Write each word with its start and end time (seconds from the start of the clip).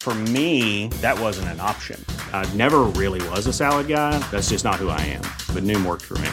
For 0.00 0.14
me, 0.14 0.88
that 1.02 1.20
wasn't 1.20 1.48
an 1.48 1.60
option. 1.60 2.02
I 2.32 2.48
never 2.54 2.84
really 2.96 3.20
was 3.28 3.46
a 3.46 3.52
salad 3.52 3.86
guy. 3.86 4.18
That's 4.30 4.48
just 4.48 4.64
not 4.64 4.76
who 4.76 4.88
I 4.88 5.00
am. 5.02 5.20
But 5.54 5.64
Noom 5.64 5.84
worked 5.84 6.06
for 6.06 6.16
me. 6.24 6.30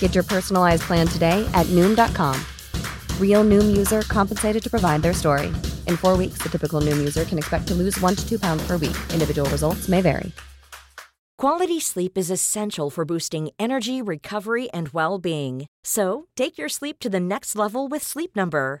Get 0.00 0.14
your 0.14 0.24
personalized 0.24 0.82
plan 0.82 1.08
today 1.08 1.48
at 1.54 1.66
Noom.com. 1.68 2.38
Real 3.18 3.42
Noom 3.42 3.74
user 3.74 4.02
compensated 4.02 4.62
to 4.64 4.68
provide 4.68 5.00
their 5.00 5.14
story. 5.14 5.46
In 5.86 5.96
four 5.96 6.14
weeks, 6.14 6.42
the 6.42 6.50
typical 6.50 6.82
Noom 6.82 6.98
user 6.98 7.24
can 7.24 7.38
expect 7.38 7.66
to 7.68 7.74
lose 7.74 7.98
one 8.00 8.16
to 8.16 8.28
two 8.28 8.38
pounds 8.38 8.66
per 8.66 8.76
week. 8.76 8.96
Individual 9.14 9.48
results 9.48 9.88
may 9.88 10.02
vary. 10.02 10.30
Quality 11.38 11.80
sleep 11.80 12.18
is 12.18 12.30
essential 12.30 12.90
for 12.90 13.04
boosting 13.04 13.48
energy, 13.58 14.02
recovery, 14.02 14.70
and 14.70 14.90
well 14.90 15.18
being. 15.18 15.66
So, 15.82 16.26
take 16.36 16.58
your 16.58 16.68
sleep 16.68 17.00
to 17.00 17.08
the 17.08 17.18
next 17.18 17.56
level 17.56 17.88
with 17.88 18.02
Sleep 18.02 18.36
Number. 18.36 18.80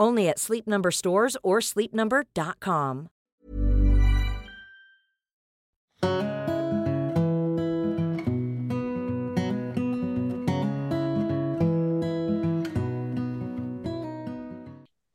Only 0.00 0.28
at 0.28 0.38
Sleep 0.38 0.66
or 0.66 1.60
sleepnumber.com. 1.60 3.08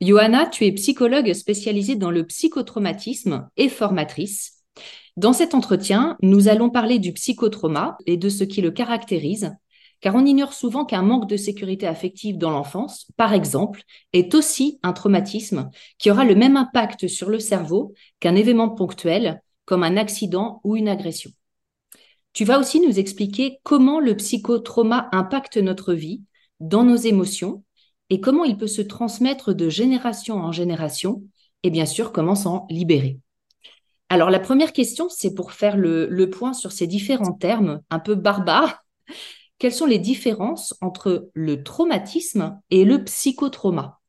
Johanna, 0.00 0.46
tu 0.46 0.64
es 0.64 0.72
psychologue 0.72 1.32
spécialisée 1.32 1.96
dans 1.96 2.12
le 2.12 2.24
psychotraumatisme 2.24 3.48
et 3.56 3.68
formatrice. 3.68 4.62
Dans 5.16 5.32
cet 5.32 5.54
entretien, 5.54 6.16
nous 6.22 6.46
allons 6.46 6.70
parler 6.70 7.00
du 7.00 7.12
psychotrauma 7.12 7.98
et 8.06 8.16
de 8.16 8.28
ce 8.28 8.44
qui 8.44 8.62
le 8.62 8.70
caractérise, 8.70 9.50
car 10.00 10.14
on 10.14 10.24
ignore 10.24 10.52
souvent 10.52 10.84
qu'un 10.84 11.02
manque 11.02 11.28
de 11.28 11.36
sécurité 11.36 11.86
affective 11.86 12.38
dans 12.38 12.50
l'enfance, 12.50 13.06
par 13.16 13.32
exemple, 13.32 13.82
est 14.12 14.34
aussi 14.34 14.78
un 14.82 14.92
traumatisme 14.92 15.70
qui 15.98 16.10
aura 16.10 16.24
le 16.24 16.34
même 16.34 16.56
impact 16.56 17.08
sur 17.08 17.28
le 17.28 17.38
cerveau 17.38 17.94
qu'un 18.20 18.34
événement 18.34 18.70
ponctuel, 18.70 19.42
comme 19.64 19.82
un 19.82 19.96
accident 19.96 20.60
ou 20.64 20.76
une 20.76 20.88
agression. 20.88 21.30
Tu 22.32 22.44
vas 22.44 22.58
aussi 22.58 22.80
nous 22.80 22.98
expliquer 22.98 23.60
comment 23.62 23.98
le 23.98 24.14
psychotrauma 24.16 25.08
impacte 25.12 25.56
notre 25.56 25.94
vie, 25.94 26.22
dans 26.60 26.84
nos 26.84 26.96
émotions, 26.96 27.64
et 28.10 28.20
comment 28.20 28.44
il 28.44 28.56
peut 28.56 28.66
se 28.66 28.82
transmettre 28.82 29.54
de 29.54 29.68
génération 29.68 30.36
en 30.36 30.52
génération, 30.52 31.22
et 31.62 31.70
bien 31.70 31.86
sûr 31.86 32.12
comment 32.12 32.34
s'en 32.34 32.66
libérer. 32.70 33.18
Alors 34.08 34.30
la 34.30 34.38
première 34.38 34.72
question, 34.72 35.08
c'est 35.08 35.34
pour 35.34 35.52
faire 35.52 35.76
le, 35.76 36.06
le, 36.06 36.30
point 36.30 36.52
sur 36.52 36.70
ces 36.70 36.86
différents 36.86 37.32
termes 37.32 37.80
un 37.90 37.98
peu 37.98 38.14
barbares. 38.14 38.84
Quelles 39.58 39.72
sont 39.72 39.86
les 39.86 39.98
différences 39.98 40.74
entre 40.80 41.30
le 41.34 41.62
traumatisme 41.62 42.60
et 42.70 42.84
le 42.84 43.02
psychotrauma? 43.04 44.00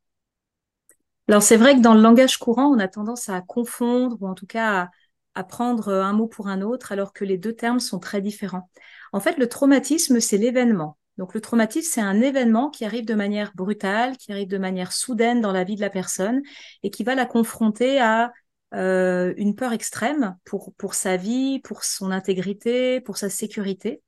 Alors 1.28 1.42
c'est 1.42 1.56
vrai 1.56 1.76
que 1.76 1.80
dans 1.80 1.94
le 1.94 2.00
langage 2.00 2.38
courant, 2.38 2.66
on 2.66 2.78
a 2.78 2.88
tendance 2.88 3.28
à 3.28 3.40
confondre 3.40 4.16
ou 4.20 4.26
en 4.26 4.34
tout 4.34 4.46
cas 4.46 4.90
à, 5.34 5.44
prendre 5.44 5.92
un 5.92 6.12
mot 6.12 6.26
pour 6.26 6.48
un 6.48 6.62
autre 6.62 6.90
alors 6.90 7.12
que 7.12 7.24
les 7.24 7.38
deux 7.38 7.52
termes 7.52 7.78
sont 7.78 8.00
très 8.00 8.20
différents. 8.20 8.68
En 9.12 9.20
fait, 9.20 9.38
le 9.38 9.48
traumatisme, 9.48 10.18
c'est 10.18 10.36
l'événement. 10.36 10.98
Donc 11.16 11.34
le 11.34 11.40
traumatisme, 11.40 11.88
c'est 11.92 12.00
un 12.00 12.20
événement 12.20 12.70
qui 12.70 12.84
arrive 12.84 13.04
de 13.04 13.14
manière 13.14 13.52
brutale, 13.54 14.16
qui 14.16 14.32
arrive 14.32 14.48
de 14.48 14.58
manière 14.58 14.92
soudaine 14.92 15.40
dans 15.40 15.52
la 15.52 15.64
vie 15.64 15.76
de 15.76 15.80
la 15.80 15.90
personne 15.90 16.42
et 16.82 16.90
qui 16.90 17.04
va 17.04 17.14
la 17.14 17.26
confronter 17.26 18.00
à 18.00 18.32
euh, 18.74 19.32
une 19.36 19.54
peur 19.54 19.72
extrême 19.72 20.36
pour 20.44 20.94
sa 20.94 21.16
vie, 21.16 21.60
pour 21.60 21.84
son 21.84 22.10
intégrité, 22.10 23.00
pour 23.00 23.16
sa 23.16 23.30
sécurité. 23.30 24.02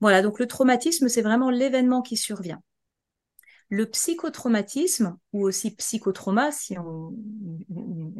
Voilà, 0.00 0.22
donc 0.22 0.38
le 0.38 0.46
traumatisme, 0.46 1.08
c'est 1.08 1.22
vraiment 1.22 1.50
l'événement 1.50 2.02
qui 2.02 2.16
survient. 2.16 2.62
Le 3.68 3.86
psychotraumatisme, 3.86 5.16
ou 5.32 5.46
aussi 5.46 5.74
psychotrauma, 5.76 6.50
si 6.50 6.76
on, 6.78 7.14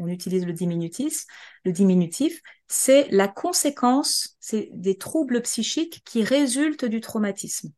utilise 0.07 0.47
le 0.47 0.53
diminutif, 0.53 1.25
le 1.65 1.73
diminutif, 1.73 2.41
c'est 2.69 3.09
la 3.11 3.29
conséquence, 3.29 4.37
c'est 4.41 4.71
des 4.73 4.97
troubles 4.97 5.41
psychiques 5.43 6.03
qui 6.05 6.23
résultent 6.23 6.85
du 6.85 7.01
traumatisme. 7.01 7.71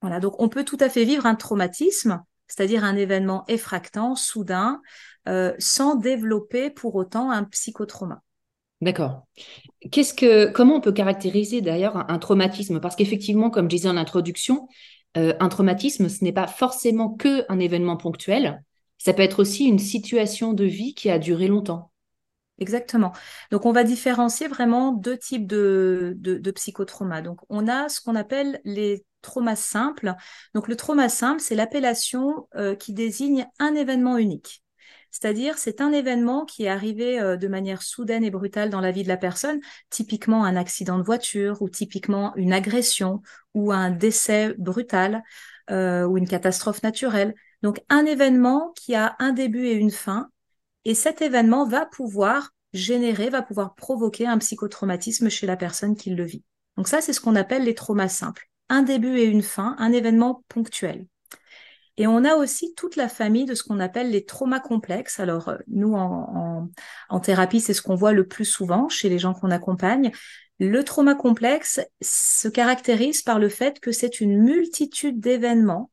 Voilà, 0.00 0.20
donc 0.20 0.40
on 0.40 0.48
peut 0.48 0.64
tout 0.64 0.78
à 0.80 0.88
fait 0.88 1.04
vivre 1.04 1.26
un 1.26 1.34
traumatisme, 1.34 2.22
c'est-à-dire 2.46 2.84
un 2.84 2.96
événement 2.96 3.44
effractant, 3.48 4.14
soudain, 4.14 4.80
euh, 5.28 5.54
sans 5.58 5.94
développer 5.94 6.70
pour 6.70 6.94
autant 6.94 7.30
un 7.30 7.44
psychotrauma. 7.44 8.22
D'accord. 8.80 9.26
Qu'est-ce 9.90 10.14
que, 10.14 10.50
comment 10.50 10.76
on 10.76 10.80
peut 10.80 10.92
caractériser 10.92 11.60
d'ailleurs 11.60 12.10
un, 12.10 12.18
traumatisme? 12.18 12.80
Parce 12.80 12.96
qu'effectivement, 12.96 13.50
comme 13.50 13.66
je 13.66 13.76
disais 13.76 13.88
en 13.88 13.96
introduction, 13.96 14.68
euh, 15.16 15.34
un 15.38 15.48
traumatisme, 15.48 16.08
ce 16.08 16.24
n'est 16.24 16.32
pas 16.32 16.46
forcément 16.46 17.10
que 17.10 17.44
un 17.50 17.58
événement 17.58 17.96
ponctuel. 17.96 18.62
Ça 18.98 19.12
peut 19.12 19.22
être 19.22 19.40
aussi 19.40 19.66
une 19.66 19.78
situation 19.78 20.52
de 20.52 20.64
vie 20.64 20.94
qui 20.94 21.10
a 21.10 21.18
duré 21.18 21.46
longtemps. 21.48 21.90
Exactement. 22.58 23.12
Donc, 23.50 23.64
on 23.64 23.72
va 23.72 23.84
différencier 23.84 24.46
vraiment 24.46 24.92
deux 24.92 25.16
types 25.16 25.46
de, 25.46 26.14
de, 26.18 26.36
de 26.36 26.50
psychotrauma. 26.50 27.22
Donc, 27.22 27.40
on 27.48 27.68
a 27.68 27.88
ce 27.88 28.00
qu'on 28.02 28.16
appelle 28.16 28.60
les 28.64 29.04
traumas 29.22 29.56
simples. 29.56 30.14
Donc, 30.54 30.68
le 30.68 30.76
trauma 30.76 31.08
simple, 31.08 31.40
c'est 31.40 31.54
l'appellation 31.54 32.48
euh, 32.56 32.74
qui 32.74 32.92
désigne 32.92 33.46
un 33.58 33.74
événement 33.74 34.18
unique. 34.18 34.62
C'est-à-dire, 35.10 35.58
c'est 35.58 35.80
un 35.80 35.92
événement 35.92 36.44
qui 36.44 36.64
est 36.64 36.68
arrivé 36.68 37.20
euh, 37.20 37.36
de 37.36 37.48
manière 37.48 37.82
soudaine 37.82 38.24
et 38.24 38.30
brutale 38.30 38.70
dans 38.70 38.80
la 38.80 38.90
vie 38.90 39.02
de 39.02 39.08
la 39.08 39.16
personne, 39.16 39.60
typiquement 39.90 40.44
un 40.44 40.56
accident 40.56 40.98
de 40.98 41.02
voiture 41.02 41.62
ou 41.62 41.68
typiquement 41.68 42.34
une 42.36 42.52
agression 42.52 43.22
ou 43.54 43.72
un 43.72 43.90
décès 43.90 44.54
brutal 44.58 45.22
euh, 45.70 46.04
ou 46.04 46.18
une 46.18 46.28
catastrophe 46.28 46.82
naturelle. 46.82 47.34
Donc, 47.62 47.80
un 47.88 48.04
événement 48.06 48.72
qui 48.76 48.94
a 48.94 49.16
un 49.18 49.32
début 49.32 49.66
et 49.66 49.74
une 49.74 49.90
fin. 49.90 50.30
Et 50.84 50.94
cet 50.94 51.22
événement 51.22 51.66
va 51.66 51.86
pouvoir 51.86 52.50
générer, 52.72 53.30
va 53.30 53.42
pouvoir 53.42 53.74
provoquer 53.74 54.26
un 54.26 54.38
psychotraumatisme 54.38 55.28
chez 55.28 55.46
la 55.46 55.56
personne 55.56 55.96
qui 55.96 56.10
le 56.10 56.24
vit. 56.24 56.44
Donc 56.76 56.88
ça, 56.88 57.00
c'est 57.00 57.12
ce 57.12 57.20
qu'on 57.20 57.36
appelle 57.36 57.64
les 57.64 57.74
traumas 57.74 58.08
simples. 58.08 58.48
Un 58.68 58.82
début 58.82 59.18
et 59.18 59.24
une 59.24 59.42
fin, 59.42 59.74
un 59.78 59.92
événement 59.92 60.44
ponctuel. 60.48 61.06
Et 62.00 62.06
on 62.06 62.24
a 62.24 62.34
aussi 62.34 62.72
toute 62.74 62.96
la 62.96 63.10
famille 63.10 63.44
de 63.44 63.54
ce 63.54 63.62
qu'on 63.62 63.78
appelle 63.78 64.10
les 64.10 64.24
traumas 64.24 64.58
complexes. 64.58 65.20
Alors, 65.20 65.52
nous, 65.68 65.92
en, 65.92 67.20
thérapie, 67.20 67.60
c'est 67.60 67.74
ce 67.74 67.82
qu'on 67.82 67.94
voit 67.94 68.14
le 68.14 68.26
plus 68.26 68.46
souvent 68.46 68.88
chez 68.88 69.10
les 69.10 69.18
gens 69.18 69.34
qu'on 69.34 69.50
accompagne. 69.50 70.10
Le 70.58 70.82
trauma 70.82 71.14
complexe 71.14 71.78
se 72.00 72.48
caractérise 72.48 73.20
par 73.20 73.38
le 73.38 73.50
fait 73.50 73.80
que 73.80 73.92
c'est 73.92 74.22
une 74.22 74.38
multitude 74.38 75.20
d'événements 75.20 75.90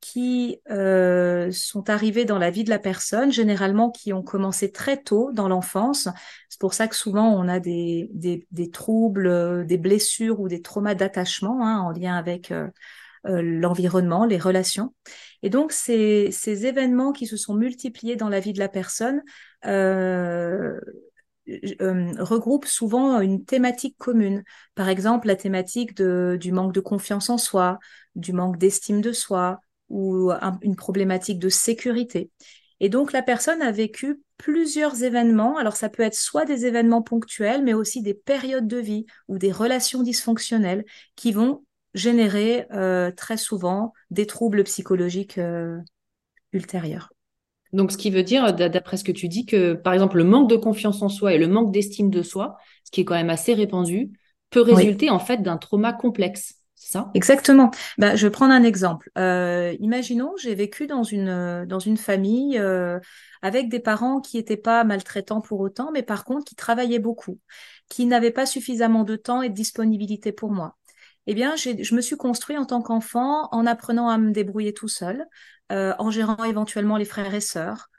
qui 0.00 0.58
euh, 0.70 1.50
sont 1.52 1.90
arrivés 1.90 2.24
dans 2.24 2.38
la 2.38 2.50
vie 2.50 2.64
de 2.64 2.70
la 2.70 2.78
personne, 2.78 3.30
généralement 3.30 3.90
qui 3.90 4.14
ont 4.14 4.22
commencé 4.22 4.72
très 4.72 5.02
tôt 5.02 5.32
dans 5.34 5.48
l'enfance. 5.48 6.08
C'est 6.48 6.60
pour 6.60 6.72
ça 6.72 6.88
que 6.88 6.96
souvent 6.96 7.28
on 7.28 7.46
a 7.46 7.60
des, 7.60 8.08
troubles, 8.72 9.66
des 9.66 9.76
blessures 9.76 10.40
ou 10.40 10.48
des 10.48 10.62
traumas 10.62 10.94
d'attachement 10.94 11.62
hein, 11.62 11.78
en 11.80 11.90
lien 11.90 12.16
avec 12.16 12.52
euh, 12.52 12.68
euh, 12.68 12.70
l'environnement, 13.24 14.24
les 14.24 14.38
relations. 14.38 14.94
Et 15.42 15.50
donc 15.50 15.72
ces, 15.72 16.30
ces 16.30 16.66
événements 16.66 17.12
qui 17.12 17.26
se 17.26 17.36
sont 17.36 17.54
multipliés 17.54 18.16
dans 18.16 18.28
la 18.28 18.40
vie 18.40 18.52
de 18.52 18.58
la 18.58 18.68
personne 18.68 19.22
regroupent 21.46 22.66
souvent 22.66 23.20
une 23.20 23.44
thématique 23.44 23.96
commune. 23.98 24.44
Par 24.74 24.88
exemple, 24.88 25.26
la 25.26 25.36
thématique 25.36 25.94
de, 25.96 26.36
du 26.40 26.52
manque 26.52 26.72
de 26.72 26.80
confiance 26.80 27.30
en 27.30 27.38
soi, 27.38 27.78
du 28.14 28.32
manque 28.32 28.58
d'estime 28.58 29.00
de 29.00 29.12
soi 29.12 29.60
ou 29.88 30.30
une 30.62 30.76
problématique 30.76 31.38
de 31.38 31.48
sécurité. 31.48 32.30
Et 32.80 32.88
donc, 32.88 33.12
la 33.12 33.22
personne 33.22 33.62
a 33.62 33.70
vécu 33.70 34.20
plusieurs 34.38 35.04
événements. 35.04 35.56
Alors, 35.56 35.76
ça 35.76 35.88
peut 35.88 36.02
être 36.02 36.16
soit 36.16 36.44
des 36.44 36.66
événements 36.66 37.02
ponctuels, 37.02 37.62
mais 37.62 37.74
aussi 37.74 38.02
des 38.02 38.14
périodes 38.14 38.66
de 38.66 38.78
vie 38.78 39.06
ou 39.28 39.38
des 39.38 39.52
relations 39.52 40.02
dysfonctionnelles 40.02 40.84
qui 41.14 41.30
vont 41.30 41.64
générer 41.94 42.66
euh, 42.72 43.10
très 43.10 43.36
souvent 43.36 43.92
des 44.10 44.26
troubles 44.26 44.64
psychologiques 44.64 45.38
euh, 45.38 45.78
ultérieurs. 46.52 47.12
Donc, 47.72 47.90
ce 47.90 47.96
qui 47.96 48.10
veut 48.10 48.22
dire, 48.22 48.52
d'après 48.52 48.98
ce 48.98 49.04
que 49.04 49.12
tu 49.12 49.28
dis, 49.28 49.46
que 49.46 49.72
par 49.72 49.94
exemple, 49.94 50.18
le 50.18 50.24
manque 50.24 50.50
de 50.50 50.56
confiance 50.56 51.00
en 51.00 51.08
soi 51.08 51.32
et 51.32 51.38
le 51.38 51.48
manque 51.48 51.72
d'estime 51.72 52.10
de 52.10 52.22
soi, 52.22 52.56
ce 52.84 52.90
qui 52.90 53.00
est 53.00 53.04
quand 53.04 53.14
même 53.14 53.30
assez 53.30 53.54
répandu, 53.54 54.10
peut 54.50 54.60
résulter 54.60 55.08
en 55.08 55.18
fait 55.18 55.42
d'un 55.42 55.56
trauma 55.56 55.92
complexe. 55.94 56.62
Exactement. 57.14 57.70
Bah, 57.96 58.16
je 58.16 58.26
vais 58.26 58.30
prendre 58.30 58.52
un 58.52 58.64
exemple. 58.64 59.10
Euh, 59.16 59.74
imaginons, 59.80 60.32
j'ai 60.36 60.54
vécu 60.54 60.86
dans 60.86 61.04
une, 61.04 61.64
dans 61.64 61.78
une 61.78 61.96
famille 61.96 62.58
euh, 62.58 62.98
avec 63.40 63.68
des 63.68 63.80
parents 63.80 64.20
qui 64.20 64.36
n'étaient 64.36 64.56
pas 64.56 64.84
maltraitants 64.84 65.40
pour 65.40 65.60
autant, 65.60 65.90
mais 65.92 66.02
par 66.02 66.24
contre 66.24 66.44
qui 66.44 66.54
travaillaient 66.54 66.98
beaucoup, 66.98 67.38
qui 67.88 68.04
n'avaient 68.04 68.32
pas 68.32 68.46
suffisamment 68.46 69.04
de 69.04 69.16
temps 69.16 69.42
et 69.42 69.48
de 69.48 69.54
disponibilité 69.54 70.32
pour 70.32 70.50
moi. 70.50 70.76
Eh 71.26 71.34
bien, 71.34 71.56
je 71.56 71.94
me 71.94 72.00
suis 72.00 72.16
construit 72.16 72.56
en 72.56 72.64
tant 72.64 72.82
qu'enfant 72.82 73.48
en 73.52 73.66
apprenant 73.66 74.08
à 74.08 74.18
me 74.18 74.32
débrouiller 74.32 74.74
tout 74.74 74.88
seul, 74.88 75.26
en 75.70 76.10
gérant 76.10 76.44
éventuellement 76.44 76.96
les 76.96 77.04
frères 77.04 77.34
et 77.34 77.40
sœurs, 77.40 77.90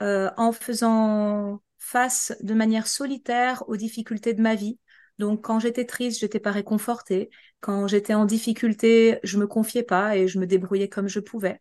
en 0.00 0.52
faisant 0.52 1.62
face 1.78 2.32
de 2.40 2.54
manière 2.54 2.86
solitaire 2.86 3.64
aux 3.68 3.76
difficultés 3.76 4.34
de 4.34 4.42
ma 4.42 4.54
vie, 4.54 4.78
donc, 5.20 5.42
quand 5.44 5.60
j'étais 5.60 5.84
triste, 5.84 6.18
j'étais 6.20 6.40
pas 6.40 6.50
réconfortée. 6.50 7.28
Quand 7.60 7.86
j'étais 7.86 8.14
en 8.14 8.24
difficulté, 8.24 9.18
je 9.22 9.36
me 9.36 9.46
confiais 9.46 9.82
pas 9.82 10.16
et 10.16 10.26
je 10.26 10.38
me 10.38 10.46
débrouillais 10.46 10.88
comme 10.88 11.08
je 11.08 11.20
pouvais. 11.20 11.60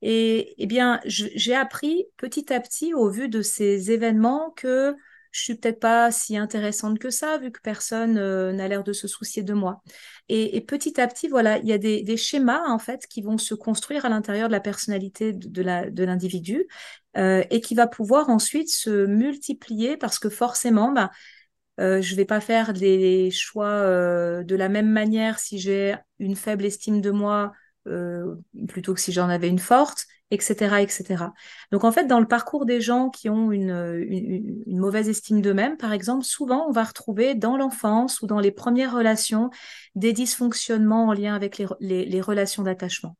Et 0.00 0.54
eh 0.58 0.66
bien, 0.66 1.00
j'ai 1.04 1.56
appris 1.56 2.06
petit 2.16 2.52
à 2.52 2.60
petit, 2.60 2.94
au 2.94 3.10
vu 3.10 3.28
de 3.28 3.42
ces 3.42 3.90
événements, 3.90 4.52
que 4.52 4.94
je 5.34 5.42
suis 5.42 5.56
peut-être 5.56 5.80
pas 5.80 6.12
si 6.12 6.36
intéressante 6.36 7.00
que 7.00 7.10
ça, 7.10 7.38
vu 7.38 7.50
que 7.50 7.60
personne 7.60 8.18
euh, 8.18 8.52
n'a 8.52 8.68
l'air 8.68 8.84
de 8.84 8.92
se 8.92 9.08
soucier 9.08 9.42
de 9.42 9.52
moi. 9.52 9.82
Et, 10.28 10.60
petit 10.60 11.00
à 11.00 11.08
petit, 11.08 11.26
voilà, 11.26 11.58
il 11.58 11.66
y 11.66 11.72
a 11.72 11.78
des, 11.78 12.16
schémas 12.16 12.62
en 12.68 12.78
fait 12.78 13.08
qui 13.08 13.20
vont 13.20 13.36
se 13.36 13.54
construire 13.54 14.04
à 14.04 14.08
l'intérieur 14.08 14.46
de 14.46 14.52
la 14.52 14.60
personnalité 14.60 15.32
de, 15.32 16.04
l'individu 16.04 16.66
euh, 17.16 17.42
et 17.50 17.60
qui 17.60 17.74
va 17.74 17.88
pouvoir 17.88 18.30
ensuite 18.30 18.70
se 18.70 19.06
multiplier 19.06 19.96
parce 19.96 20.20
que 20.20 20.28
forcément, 20.28 20.92
bah, 20.92 21.10
euh, 21.80 22.00
je 22.00 22.12
ne 22.12 22.16
vais 22.16 22.24
pas 22.24 22.40
faire 22.40 22.72
les 22.72 23.32
choix 23.32 23.82
de 24.44 24.54
la 24.54 24.68
même 24.68 24.88
manière 24.88 25.40
si 25.40 25.58
j'ai 25.58 25.96
une 26.20 26.36
faible 26.36 26.64
estime 26.64 27.00
de 27.00 27.10
moi 27.10 27.52
plutôt 28.68 28.94
que 28.94 29.00
si 29.00 29.10
j'en 29.10 29.28
avais 29.28 29.48
une 29.48 29.58
forte, 29.58 30.06
etc., 30.34 30.82
etc. 30.82 31.24
Donc 31.72 31.84
en 31.84 31.92
fait, 31.92 32.06
dans 32.06 32.20
le 32.20 32.26
parcours 32.26 32.66
des 32.66 32.80
gens 32.80 33.08
qui 33.08 33.30
ont 33.30 33.52
une, 33.52 34.04
une, 34.08 34.78
mauvaise 34.78 35.08
estime 35.08 35.40
d'eux-mêmes, 35.40 35.76
par 35.76 35.92
exemple, 35.92 36.24
souvent 36.24 36.66
on 36.68 36.72
va 36.72 36.84
retrouver 36.84 37.34
dans 37.34 37.56
l'enfance 37.56 38.20
ou 38.20 38.26
dans 38.26 38.40
les 38.40 38.50
premières 38.50 38.94
relations 38.94 39.50
des 39.94 40.12
dysfonctionnements 40.12 41.06
en 41.06 41.12
lien 41.12 41.34
avec 41.34 41.62
les 41.80 42.20
relations 42.20 42.62
d'attachement. 42.62 43.16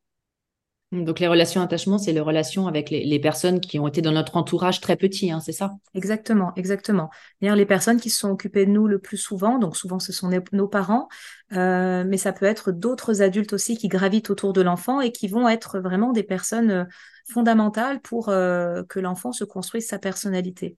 Donc 0.93 1.19
les 1.19 1.27
relations 1.27 1.61
d'attachement, 1.61 1.99
c'est 1.99 2.13
les 2.13 2.21
relations 2.21 2.69
avec 2.69 2.91
les, 2.91 3.19
personnes 3.19 3.61
qui 3.61 3.79
ont 3.79 3.89
été 3.89 4.01
dans 4.01 4.13
notre 4.13 4.37
entourage 4.37 4.81
très 4.81 4.97
petit, 4.97 5.31
hein, 5.31 5.41
c'est 5.41 5.53
ça? 5.53 5.73
Exactement, 5.95 6.53
exactement. 6.57 7.11
D'ailleurs, 7.41 7.57
les 7.57 7.67
personnes 7.67 8.01
qui 8.01 8.11
se 8.11 8.19
sont 8.21 8.31
occupées 8.31 8.65
de 8.67 8.71
nous 8.71 8.87
le 8.87 8.99
plus 8.99 9.17
souvent, 9.17 9.59
donc 9.59 9.77
souvent 9.77 9.99
ce 9.99 10.13
sont 10.13 10.31
nos 10.53 10.69
parents, 10.69 11.09
euh, 11.53 12.05
mais 12.07 12.17
ça 12.17 12.33
peut 12.33 12.47
être 12.47 12.71
d'autres 12.71 13.23
adultes 13.23 13.55
aussi 13.55 13.77
qui 13.77 13.89
gravitent 13.89 14.31
autour 14.31 14.53
de 14.53 14.61
l'enfant 14.61 15.01
et 15.01 15.11
qui 15.11 15.27
vont 15.27 15.49
être 15.49 15.81
vraiment 15.81 16.13
des 16.13 16.23
personnes 16.23 16.71
euh, 16.71 16.85
fondamentales 17.29 18.01
pour 18.01 18.29
euh, 18.29 18.83
que 18.89 19.01
l'enfant 19.01 19.33
se 19.33 19.45
construise 19.45 19.87
sa 19.87 19.99
personnalité. 19.99 20.77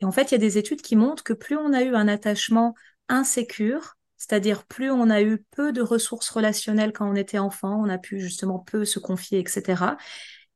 Et 0.00 0.04
en 0.04 0.12
fait, 0.12 0.30
il 0.30 0.32
y 0.32 0.36
a 0.36 0.38
des 0.38 0.58
études 0.58 0.82
qui 0.82 0.94
montrent 0.94 1.24
que 1.24 1.32
plus 1.32 1.56
on 1.56 1.72
a 1.72 1.82
eu 1.82 1.94
un 1.94 2.08
attachement 2.08 2.74
insécure, 3.08 3.95
c'est-à-dire 4.16 4.64
plus 4.64 4.90
on 4.90 5.10
a 5.10 5.22
eu 5.22 5.44
peu 5.50 5.72
de 5.72 5.82
ressources 5.82 6.28
relationnelles 6.30 6.92
quand 6.92 7.08
on 7.10 7.14
était 7.14 7.38
enfant, 7.38 7.80
on 7.82 7.88
a 7.88 7.98
pu 7.98 8.20
justement 8.20 8.58
peu 8.58 8.84
se 8.84 8.98
confier, 8.98 9.38
etc. 9.38 9.96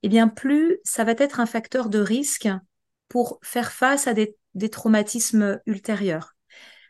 Eh 0.03 0.09
bien, 0.09 0.29
plus 0.29 0.79
ça 0.85 1.05
va 1.05 1.13
être 1.19 1.41
un 1.41 1.47
facteur 1.47 1.89
de 1.89 1.99
risque 1.99 2.49
pour 3.09 3.39
faire 3.43 3.73
face 3.73 4.07
à 4.07 4.15
des, 4.15 4.37
traumatismes 4.71 5.61
ultérieurs. 5.67 6.35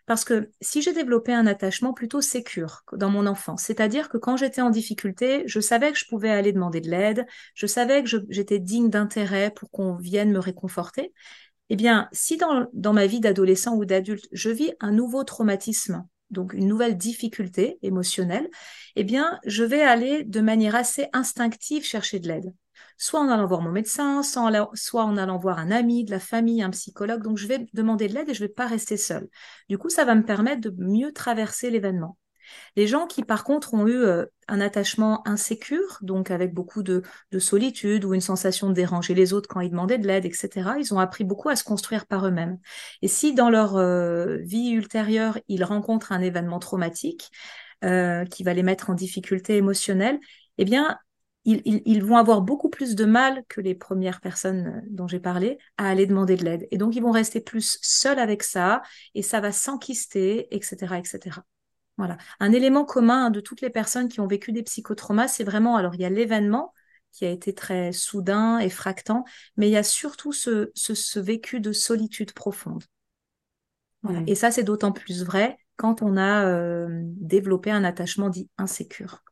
Parce 0.06 0.24
que 0.24 0.50
si 0.60 0.82
j'ai 0.82 0.92
développé 0.92 1.32
un 1.32 1.46
attachement 1.46 1.92
plutôt 1.92 2.20
sécure 2.20 2.82
dans 2.92 3.10
mon 3.10 3.26
enfance, 3.26 3.62
c'est-à-dire 3.62 4.08
que 4.08 4.18
quand 4.18 4.36
j'étais 4.36 4.60
en 4.60 4.70
difficulté, 4.70 5.44
je 5.46 5.60
savais 5.60 5.92
que 5.92 5.98
je 5.98 6.06
pouvais 6.08 6.30
aller 6.30 6.52
demander 6.52 6.80
de 6.80 6.90
l'aide, 6.90 7.26
je 7.54 7.66
savais 7.66 8.02
que 8.02 8.10
j'étais 8.28 8.58
digne 8.58 8.90
d'intérêt 8.90 9.52
pour 9.54 9.70
qu'on 9.70 9.94
vienne 9.96 10.32
me 10.32 10.40
réconforter, 10.40 11.12
eh 11.68 11.76
bien, 11.76 12.08
si 12.12 12.36
dans, 12.36 12.66
dans 12.72 12.92
ma 12.92 13.06
vie 13.06 13.20
d'adolescent 13.20 13.76
ou 13.76 13.84
d'adulte, 13.84 14.26
je 14.32 14.50
vis 14.50 14.72
un 14.80 14.90
nouveau 14.90 15.22
traumatisme 15.22 16.04
donc 16.30 16.52
une 16.52 16.66
nouvelle 16.66 16.96
difficulté 16.96 17.78
émotionnelle, 17.82 18.48
eh 18.96 19.04
bien, 19.04 19.38
je 19.46 19.64
vais 19.64 19.82
aller 19.82 20.24
de 20.24 20.40
manière 20.40 20.74
assez 20.74 21.08
instinctive 21.12 21.84
chercher 21.84 22.18
de 22.20 22.28
l'aide. 22.28 22.54
Soit 22.96 23.20
en 23.20 23.28
allant 23.28 23.46
voir 23.46 23.62
mon 23.62 23.70
médecin, 23.70 24.22
soit 24.22 24.42
en 25.02 25.16
allant 25.16 25.38
voir 25.38 25.58
un 25.58 25.70
ami, 25.70 26.04
de 26.04 26.10
la 26.10 26.20
famille, 26.20 26.62
un 26.62 26.70
psychologue. 26.70 27.22
Donc, 27.22 27.38
je 27.38 27.46
vais 27.46 27.66
demander 27.72 28.08
de 28.08 28.14
l'aide 28.14 28.28
et 28.28 28.34
je 28.34 28.42
ne 28.42 28.48
vais 28.48 28.52
pas 28.52 28.66
rester 28.66 28.96
seule. 28.96 29.28
Du 29.68 29.78
coup, 29.78 29.88
ça 29.88 30.04
va 30.04 30.14
me 30.14 30.24
permettre 30.24 30.60
de 30.60 30.74
mieux 30.76 31.12
traverser 31.12 31.70
l'événement. 31.70 32.16
Les 32.76 32.86
gens 32.86 33.06
qui, 33.06 33.24
par 33.24 33.44
contre, 33.44 33.74
ont 33.74 33.86
eu 33.86 33.96
euh, 33.96 34.26
un 34.48 34.60
attachement 34.60 35.26
insécure, 35.26 35.98
donc 36.02 36.30
avec 36.30 36.52
beaucoup 36.54 36.82
de, 36.82 37.02
solitude 37.38 38.04
ou 38.04 38.14
une 38.14 38.20
sensation 38.20 38.68
de 38.68 38.74
déranger 38.74 39.14
les 39.14 39.32
autres 39.32 39.48
quand 39.48 39.60
ils 39.60 39.70
demandaient 39.70 39.98
de 39.98 40.06
l'aide, 40.06 40.24
etc., 40.24 40.70
ils 40.78 40.92
ont 40.94 40.98
appris 40.98 41.24
beaucoup 41.24 41.48
à 41.48 41.56
se 41.56 41.64
construire 41.64 42.06
par 42.06 42.26
eux-mêmes. 42.26 42.58
Et 43.02 43.08
si 43.08 43.34
dans 43.34 43.50
leur 43.50 43.76
euh, 43.76 44.36
vie 44.40 44.70
ultérieure, 44.70 45.38
ils 45.48 45.64
rencontrent 45.64 46.12
un 46.12 46.20
événement 46.20 46.58
traumatique 46.58 47.30
euh, 47.84 48.24
qui 48.24 48.42
va 48.42 48.54
les 48.54 48.62
mettre 48.62 48.90
en 48.90 48.94
difficulté 48.94 49.56
émotionnelle, 49.56 50.18
eh 50.58 50.64
bien, 50.64 50.98
ils, 51.44 52.04
vont 52.04 52.16
avoir 52.16 52.42
beaucoup 52.42 52.68
plus 52.68 52.94
de 52.94 53.04
mal 53.04 53.42
que 53.48 53.60
les 53.60 53.74
premières 53.74 54.20
personnes 54.20 54.82
dont 54.90 55.08
j'ai 55.08 55.20
parlé 55.20 55.58
à 55.78 55.88
aller 55.88 56.06
demander 56.06 56.36
de 56.36 56.44
l'aide. 56.44 56.68
Et 56.70 56.76
donc, 56.76 56.94
ils 56.94 57.02
vont 57.02 57.10
rester 57.10 57.40
plus 57.40 57.78
seuls 57.80 58.18
avec 58.18 58.42
ça 58.42 58.82
et 59.14 59.22
ça 59.22 59.40
va 59.40 59.52
s'enquister, 59.52 60.54
etc., 60.54 60.98
etc. 60.98 61.40
Voilà. 62.00 62.16
Un 62.40 62.52
élément 62.52 62.86
commun 62.86 63.28
de 63.28 63.40
toutes 63.40 63.60
les 63.60 63.68
personnes 63.68 64.08
qui 64.08 64.20
ont 64.20 64.26
vécu 64.26 64.52
des 64.52 64.62
psychotraumas, 64.62 65.28
c'est 65.28 65.44
vraiment, 65.44 65.76
alors 65.76 65.94
il 65.94 66.00
y 66.00 66.06
a 66.06 66.08
l'événement 66.08 66.72
qui 67.12 67.26
a 67.26 67.28
été 67.28 67.54
très 67.54 67.92
soudain, 67.92 68.58
et 68.58 68.70
fractant, 68.70 69.24
mais 69.58 69.68
il 69.68 69.72
y 69.72 69.76
a 69.76 69.82
surtout 69.82 70.32
ce, 70.32 70.70
ce, 70.74 71.20
vécu 71.20 71.60
de 71.60 71.72
solitude 71.72 72.32
profonde. 72.32 72.84
Et 74.26 74.34
ça, 74.34 74.50
c'est 74.50 74.64
d'autant 74.64 74.92
plus 74.92 75.22
vrai 75.24 75.58
quand 75.76 76.00
on 76.00 76.16
a 76.16 76.46
euh, 76.46 76.88
développé 77.02 77.70
un 77.70 77.84
attachement 77.84 78.30
dit 78.30 78.48
insécure. 78.56 79.22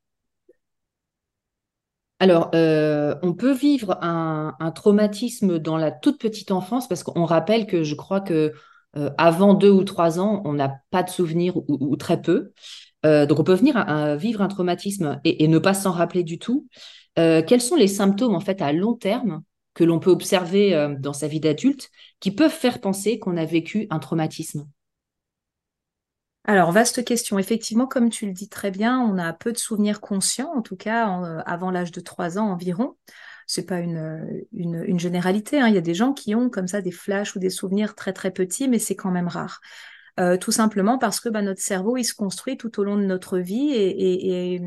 Alors, 2.20 2.50
euh, 2.54 3.14
on 3.22 3.32
peut 3.32 3.54
vivre 3.54 3.96
un, 4.02 4.54
un, 4.60 4.70
traumatisme 4.72 5.58
dans 5.58 5.78
la 5.78 5.90
toute 5.90 6.20
petite 6.20 6.50
enfance 6.50 6.86
parce 6.86 7.02
qu'on 7.02 7.24
rappelle 7.24 7.66
que 7.66 7.82
je 7.82 7.94
crois 7.94 8.20
que 8.20 8.52
euh, 8.96 9.10
avant 9.18 9.54
deux 9.54 9.70
ou 9.70 9.84
trois 9.84 10.18
ans, 10.18 10.42
on 10.44 10.54
n'a 10.54 10.80
pas 10.90 11.02
de 11.02 11.10
souvenirs 11.10 11.56
ou, 11.56 11.96
très 11.96 12.20
peu. 12.20 12.52
Euh, 13.06 13.26
donc 13.26 13.38
on 13.38 13.44
peut 13.44 13.54
venir 13.54 13.84
vivre 14.16 14.42
un 14.42 14.48
traumatisme 14.48 15.20
et, 15.24 15.46
ne 15.46 15.58
pas 15.58 15.74
s'en 15.74 15.92
rappeler 15.92 16.24
du 16.24 16.38
tout. 16.38 16.66
Euh, 17.18 17.42
quels 17.42 17.60
sont 17.60 17.76
les 17.76 17.88
symptômes 17.88 18.34
en 18.34 18.40
fait 18.40 18.62
à 18.62 18.72
long 18.72 18.94
terme 18.94 19.42
que 19.74 19.84
l'on 19.84 20.00
peut 20.00 20.10
observer 20.10 20.96
dans 20.98 21.12
sa 21.12 21.28
vie 21.28 21.40
d'adulte 21.40 21.90
qui 22.18 22.32
peuvent 22.32 22.50
faire 22.50 22.80
penser 22.80 23.18
qu'on 23.18 23.36
a 23.36 23.44
vécu 23.44 23.86
un 23.90 24.00
traumatisme? 24.00 24.66
Alors, 26.44 26.72
vaste 26.72 27.04
question. 27.04 27.38
Effectivement, 27.38 27.86
comme 27.86 28.08
tu 28.08 28.26
le 28.26 28.32
dis 28.32 28.48
très 28.48 28.70
bien, 28.70 28.98
on 28.98 29.18
a 29.18 29.32
peu 29.32 29.52
de 29.52 29.58
souvenirs 29.58 30.00
conscients, 30.00 30.50
en 30.56 30.62
tout 30.62 30.76
cas 30.76 31.06
avant 31.46 31.70
l'âge 31.70 31.92
de 31.92 32.00
trois 32.00 32.38
ans 32.38 32.50
environ 32.50 32.96
c'est 33.48 33.64
pas 33.66 33.80
une, 33.80 34.44
une, 34.52 35.00
généralité. 35.00 35.58
Hein. 35.58 35.68
Il 35.68 35.74
y 35.74 35.78
a 35.78 35.80
des 35.80 35.94
gens 35.94 36.12
qui 36.12 36.34
ont 36.34 36.50
comme 36.50 36.68
ça 36.68 36.82
des 36.82 36.92
flashs 36.92 37.34
ou 37.34 37.38
des 37.38 37.50
souvenirs 37.50 37.94
très 37.94 38.12
très 38.12 38.30
petits, 38.30 38.68
mais 38.68 38.78
c'est 38.78 38.94
quand 38.94 39.10
même 39.10 39.26
rare. 39.26 39.60
Euh, 40.20 40.36
tout 40.36 40.52
simplement 40.52 40.98
parce 40.98 41.18
que 41.18 41.28
bah, 41.28 41.42
notre 41.42 41.62
cerveau 41.62 41.96
il 41.96 42.04
se 42.04 42.14
construit 42.14 42.56
tout 42.56 42.78
au 42.78 42.84
long 42.84 42.96
de 42.96 43.04
notre 43.04 43.38
vie 43.38 43.70
et, 43.70 44.56
et, 44.56 44.60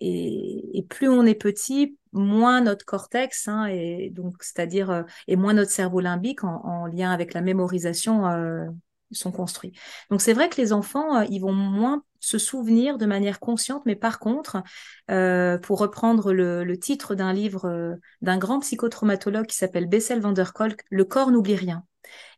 et, 0.00 0.82
plus 0.88 1.08
on 1.08 1.24
est 1.24 1.34
petit, 1.34 1.96
moins 2.12 2.60
notre 2.60 2.84
cortex, 2.84 3.48
hein, 3.48 3.66
et 3.66 4.10
donc 4.10 4.42
c'est-à-dire 4.42 4.90
euh, 4.90 5.02
et 5.28 5.36
moins 5.36 5.54
notre 5.54 5.70
cerveau 5.70 6.00
limbique 6.00 6.42
en, 6.44 6.86
lien 6.86 7.12
avec 7.12 7.34
la 7.34 7.40
mémorisation 7.40 8.26
euh, 8.26 8.66
sont 9.12 9.32
construits. 9.32 9.72
Donc 10.10 10.20
c'est 10.20 10.32
vrai 10.32 10.48
que 10.48 10.60
les 10.60 10.72
enfants, 10.72 11.16
euh, 11.16 11.24
ils 11.30 11.40
vont 11.40 11.52
moins 11.52 12.02
se 12.20 12.38
souvenir 12.38 12.98
de 12.98 13.06
manière 13.06 13.40
consciente, 13.40 13.84
mais 13.86 13.96
par 13.96 14.18
contre, 14.18 14.62
euh, 15.10 15.58
pour 15.58 15.78
reprendre 15.78 16.32
le, 16.32 16.78
titre 16.78 17.14
d'un 17.14 17.32
livre 17.32 17.64
euh, 17.66 17.94
d'un 18.20 18.38
grand 18.38 18.60
psychotraumatologue 18.60 19.46
qui 19.46 19.56
s'appelle 19.56 19.86
Bessel 19.86 20.20
van 20.20 20.32
der 20.32 20.52
Kolk, 20.52 20.84
Le 20.90 21.04
corps 21.04 21.30
n'oublie 21.30 21.56
rien. 21.56 21.84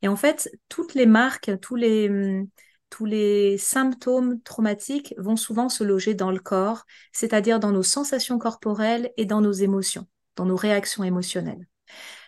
Et 0.02 0.08
en 0.08 0.16
fait, 0.16 0.50
toutes 0.68 0.94
les 0.94 1.06
marques, 1.06 1.50
tous 1.60 1.76
les, 1.76 2.08
hum, 2.08 2.48
tous 2.90 3.06
les 3.06 3.56
symptômes 3.56 4.40
traumatiques 4.42 5.14
vont 5.16 5.36
souvent 5.36 5.68
se 5.68 5.82
loger 5.82 6.14
dans 6.14 6.30
le 6.30 6.38
corps, 6.38 6.84
c'est-à-dire 7.12 7.58
dans 7.58 7.72
nos 7.72 7.82
sensations 7.82 8.38
corporelles 8.38 9.10
et 9.16 9.24
dans 9.24 9.40
nos 9.40 9.52
émotions, 9.52 10.06
dans 10.36 10.44
nos 10.44 10.56
réactions 10.56 11.02
émotionnelles. 11.02 11.66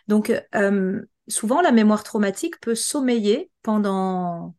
Donc, 0.09 0.33
euh, 0.55 1.03
souvent, 1.29 1.61
la 1.61 1.73
mémoire 1.73 2.05
traumatique 2.05 2.61
peut 2.61 2.75
sommeiller 2.75 3.51
pendant 3.63 4.55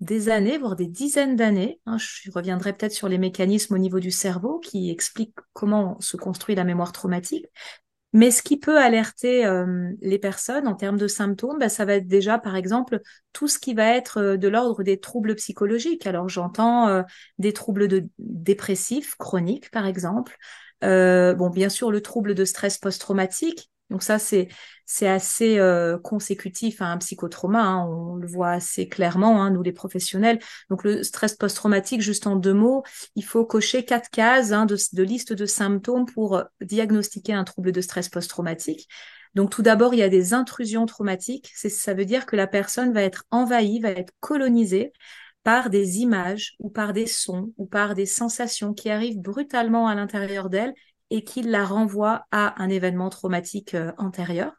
des 0.00 0.30
années, 0.30 0.58
voire 0.58 0.76
des 0.76 0.86
dizaines 0.86 1.36
d'années. 1.36 1.80
Hein. 1.86 1.98
je 1.98 2.30
reviendrai 2.30 2.72
peut-être 2.72 2.92
sur 2.92 3.08
les 3.08 3.18
mécanismes 3.18 3.74
au 3.74 3.78
niveau 3.78 4.00
du 4.00 4.10
cerveau 4.10 4.58
qui 4.58 4.90
expliquent 4.90 5.38
comment 5.52 6.00
se 6.00 6.16
construit 6.16 6.54
la 6.54 6.64
mémoire 6.64 6.92
traumatique. 6.92 7.46
Mais 8.12 8.32
ce 8.32 8.42
qui 8.42 8.58
peut 8.58 8.78
alerter 8.78 9.46
euh, 9.46 9.90
les 10.00 10.18
personnes 10.18 10.66
en 10.66 10.74
termes 10.74 10.96
de 10.96 11.06
symptômes, 11.06 11.58
bah, 11.60 11.68
ça 11.68 11.84
va 11.84 11.94
être 11.94 12.08
déjà, 12.08 12.38
par 12.38 12.56
exemple, 12.56 13.00
tout 13.32 13.46
ce 13.46 13.58
qui 13.58 13.72
va 13.72 13.94
être 13.94 14.18
euh, 14.18 14.36
de 14.36 14.48
l'ordre 14.48 14.82
des 14.82 14.98
troubles 14.98 15.36
psychologiques. 15.36 16.06
Alors 16.08 16.28
j'entends 16.28 16.88
euh, 16.88 17.02
des 17.38 17.52
troubles 17.52 17.88
dépressifs 18.18 19.14
chroniques, 19.14 19.70
par 19.70 19.86
exemple. 19.86 20.36
bon, 20.82 21.50
bien 21.50 21.68
sûr, 21.68 21.92
le 21.92 22.00
trouble 22.00 22.34
de 22.34 22.44
stress 22.44 22.78
post-traumatique, 22.78 23.70
donc 23.90 24.04
ça, 24.04 24.18
c'est 24.18 24.48
assez 25.02 25.58
euh, 25.58 25.98
consécutif 25.98 26.80
à 26.80 26.86
un 26.86 26.98
psychotrauma. 26.98 27.60
Hein. 27.60 27.86
on 27.86 28.14
le 28.14 28.26
voit 28.26 28.50
assez 28.50 28.88
clairement, 28.88 29.42
hein, 29.42 29.50
nous 29.50 29.62
les 29.62 29.72
professionnels. 29.72 30.38
Donc 30.70 30.84
le 30.84 31.02
stress 31.02 31.34
post-traumatique, 31.34 32.00
juste 32.00 32.26
en 32.26 32.36
deux 32.36 32.54
mots, 32.54 32.84
il 33.16 33.24
faut 33.24 33.44
cocher 33.44 33.84
quatre 33.84 34.10
cases 34.10 34.52
hein, 34.52 34.66
de, 34.66 34.76
de, 34.92 35.02
liste 35.02 35.32
de 35.32 35.46
symptômes 35.46 36.06
pour 36.06 36.36
euh, 36.36 36.44
diagnostiquer 36.60 37.32
un 37.32 37.44
trouble 37.44 37.72
de 37.72 37.80
stress 37.80 38.08
post-traumatique. 38.08 38.88
Donc 39.34 39.50
tout 39.50 39.62
d'abord, 39.62 39.92
il 39.94 39.98
y 39.98 40.02
a 40.02 40.08
des 40.08 40.34
intrusions 40.34 40.86
traumatiques. 40.86 41.50
Ça 41.54 41.94
veut 41.94 42.04
dire 42.04 42.26
que 42.26 42.36
la 42.36 42.46
personne 42.46 42.92
va 42.92 43.02
être 43.02 43.24
envahie, 43.30 43.80
va 43.80 43.90
être 43.90 44.12
colonisée 44.20 44.92
par 45.42 45.70
des 45.70 45.98
images 45.98 46.54
ou 46.58 46.68
par 46.68 46.92
des 46.92 47.06
sons 47.06 47.52
ou 47.56 47.66
par 47.66 47.94
des 47.94 48.06
sensations 48.06 48.74
qui 48.74 48.90
arrivent 48.90 49.20
brutalement 49.20 49.88
à 49.88 49.94
l'intérieur 49.94 50.50
d'elle 50.50 50.74
et 51.10 51.24
qui 51.24 51.42
la 51.42 51.64
renvoie 51.64 52.26
à 52.30 52.60
un 52.62 52.68
événement 52.68 53.10
traumatique 53.10 53.74
euh, 53.74 53.92
antérieur. 53.98 54.52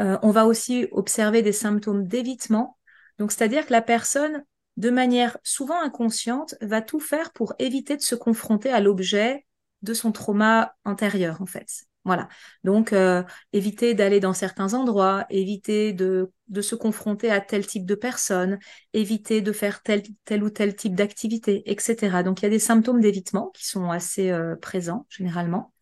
Euh, 0.00 0.18
on 0.22 0.30
va 0.30 0.46
aussi 0.46 0.88
observer 0.90 1.42
des 1.42 1.52
symptômes 1.52 2.06
d'évitement. 2.06 2.78
Donc, 3.18 3.32
c'est-à-dire 3.32 3.66
que 3.66 3.72
la 3.72 3.82
personne, 3.82 4.44
de 4.76 4.90
manière 4.90 5.38
souvent 5.44 5.80
inconsciente, 5.80 6.56
va 6.60 6.82
tout 6.82 7.00
faire 7.00 7.32
pour 7.32 7.54
éviter 7.58 7.96
de 7.96 8.02
se 8.02 8.14
confronter 8.14 8.70
à 8.70 8.80
l'objet 8.80 9.46
de 9.82 9.94
son 9.94 10.12
trauma 10.12 10.74
antérieur, 10.84 11.40
en 11.40 11.46
fait. 11.46 11.84
Voilà. 12.04 12.28
Donc, 12.64 12.92
euh, 12.92 13.22
éviter 13.54 13.94
d'aller 13.94 14.20
dans 14.20 14.34
certains 14.34 14.74
endroits, 14.74 15.24
éviter 15.30 15.94
de, 15.94 16.30
de, 16.48 16.60
se 16.60 16.74
confronter 16.74 17.30
à 17.30 17.40
tel 17.40 17.66
type 17.66 17.86
de 17.86 17.94
personnes, 17.94 18.58
éviter 18.92 19.40
de 19.40 19.52
faire 19.52 19.82
tel, 19.82 20.02
tel 20.26 20.44
ou 20.44 20.50
tel 20.50 20.76
type 20.76 20.94
d'activité, 20.94 21.62
etc. 21.70 22.22
Donc, 22.22 22.42
il 22.42 22.44
y 22.44 22.46
a 22.46 22.50
des 22.50 22.58
symptômes 22.58 23.00
d'évitement 23.00 23.50
qui 23.54 23.66
sont 23.66 23.90
assez 23.90 24.30
euh, 24.30 24.54
présents 24.56 25.06
généralement. 25.08 25.72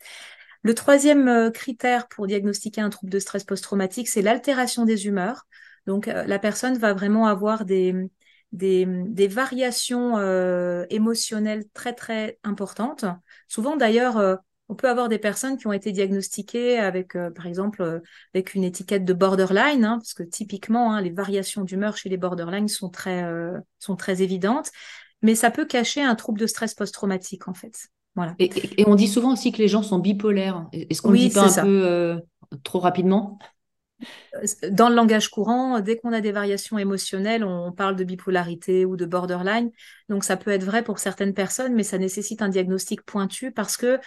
Le 0.63 0.75
troisième 0.75 1.27
euh, 1.27 1.51
critère 1.51 2.07
pour 2.07 2.29
diagnostiquer 2.29 2.81
un 2.81 2.91
trouble 2.91 3.11
de 3.11 3.19
stress 3.19 3.43
post-traumatique, 3.43 4.09
c'est 4.09 4.23
l'altération 4.23 4.85
des 4.85 5.07
humeurs. 5.07 5.47
Donc, 5.87 6.07
la 6.07 6.39
personne 6.39 6.79
va 6.79 6.95
vraiment 6.95 7.27
avoir 7.27 7.65
des, 7.65 8.09
des, 8.53 8.87
des 8.87 9.27
variations 9.27 10.17
émotionnelles 10.91 11.65
très, 11.75 11.93
très 11.93 12.39
importantes. 12.45 13.05
Souvent, 13.49 13.77
d'ailleurs, 13.77 14.39
on 14.73 14.75
peut 14.75 14.89
avoir 14.89 15.11
des 15.11 15.19
personnes 15.19 15.59
qui 15.59 15.67
ont 15.67 15.73
été 15.75 15.93
diagnostiquées 15.93 16.79
avec, 16.79 17.15
euh, 17.15 17.31
par 17.31 17.47
exemple, 17.47 17.83
euh, 17.83 18.01
avec 18.33 18.55
une 18.55 18.65
étiquette 18.65 19.05
de 19.05 19.13
borderline, 19.13 19.85
hein, 19.85 19.99
parce 19.99 20.15
que 20.15 20.23
typiquement, 20.23 20.95
hein, 20.95 21.03
les 21.03 21.11
variations 21.11 21.63
d'humeur 21.63 21.99
chez 21.99 22.09
les 22.09 22.17
borderline 22.17 22.69
sont 22.69 22.89
très, 22.89 23.23
euh, 23.23 23.59
sont 23.79 23.97
très 23.97 24.23
évidentes, 24.23 24.71
mais 25.21 25.35
ça 25.35 25.51
peut 25.51 25.67
cacher 25.67 26.03
un 26.03 26.15
trouble 26.15 26.41
de 26.41 26.47
stress 26.47 26.75
post-traumatique, 26.75 27.49
en 27.49 27.55
fait. 27.55 27.89
Voilà. 28.15 28.35
Et, 28.39 28.51
on 28.87 28.95
dit 28.95 29.09
souvent 29.09 29.35
aussi 29.35 29.53
que 29.53 29.59
les 29.59 29.69
gens 29.69 29.83
sont 29.83 29.99
bipolaires. 29.99 30.67
Est-ce 30.73 31.03
qu'on 31.03 31.13
ne 31.13 31.19
dit 31.19 31.29
pas 31.29 31.61
un 31.61 31.65
peu 31.65 32.21
trop 32.63 32.79
rapidement? 32.79 33.39
Dans 34.71 34.89
le 34.89 34.95
langage 34.95 35.29
courant, 35.29 35.81
dès 35.81 35.97
qu'on 35.99 36.13
a 36.13 36.21
des 36.21 36.33
variations 36.33 36.79
émotionnelles, 36.79 37.45
on 37.45 37.73
parle 37.73 37.97
de 37.97 38.05
bipolarité 38.05 38.85
ou 38.85 38.97
de 38.97 39.05
borderline. 39.05 39.71
Donc 40.09 40.25
ça 40.25 40.37
peut 40.37 40.51
être 40.51 40.65
vrai 40.65 40.83
pour 40.83 40.99
certaines 40.99 41.35
personnes, 41.35 41.75
mais 41.75 41.85
ça 41.85 41.99
nécessite 41.99 42.43
un 42.43 42.49
diagnostic 42.49 43.03
pointu 43.03 43.53
parce 43.53 43.77
que 43.77 44.01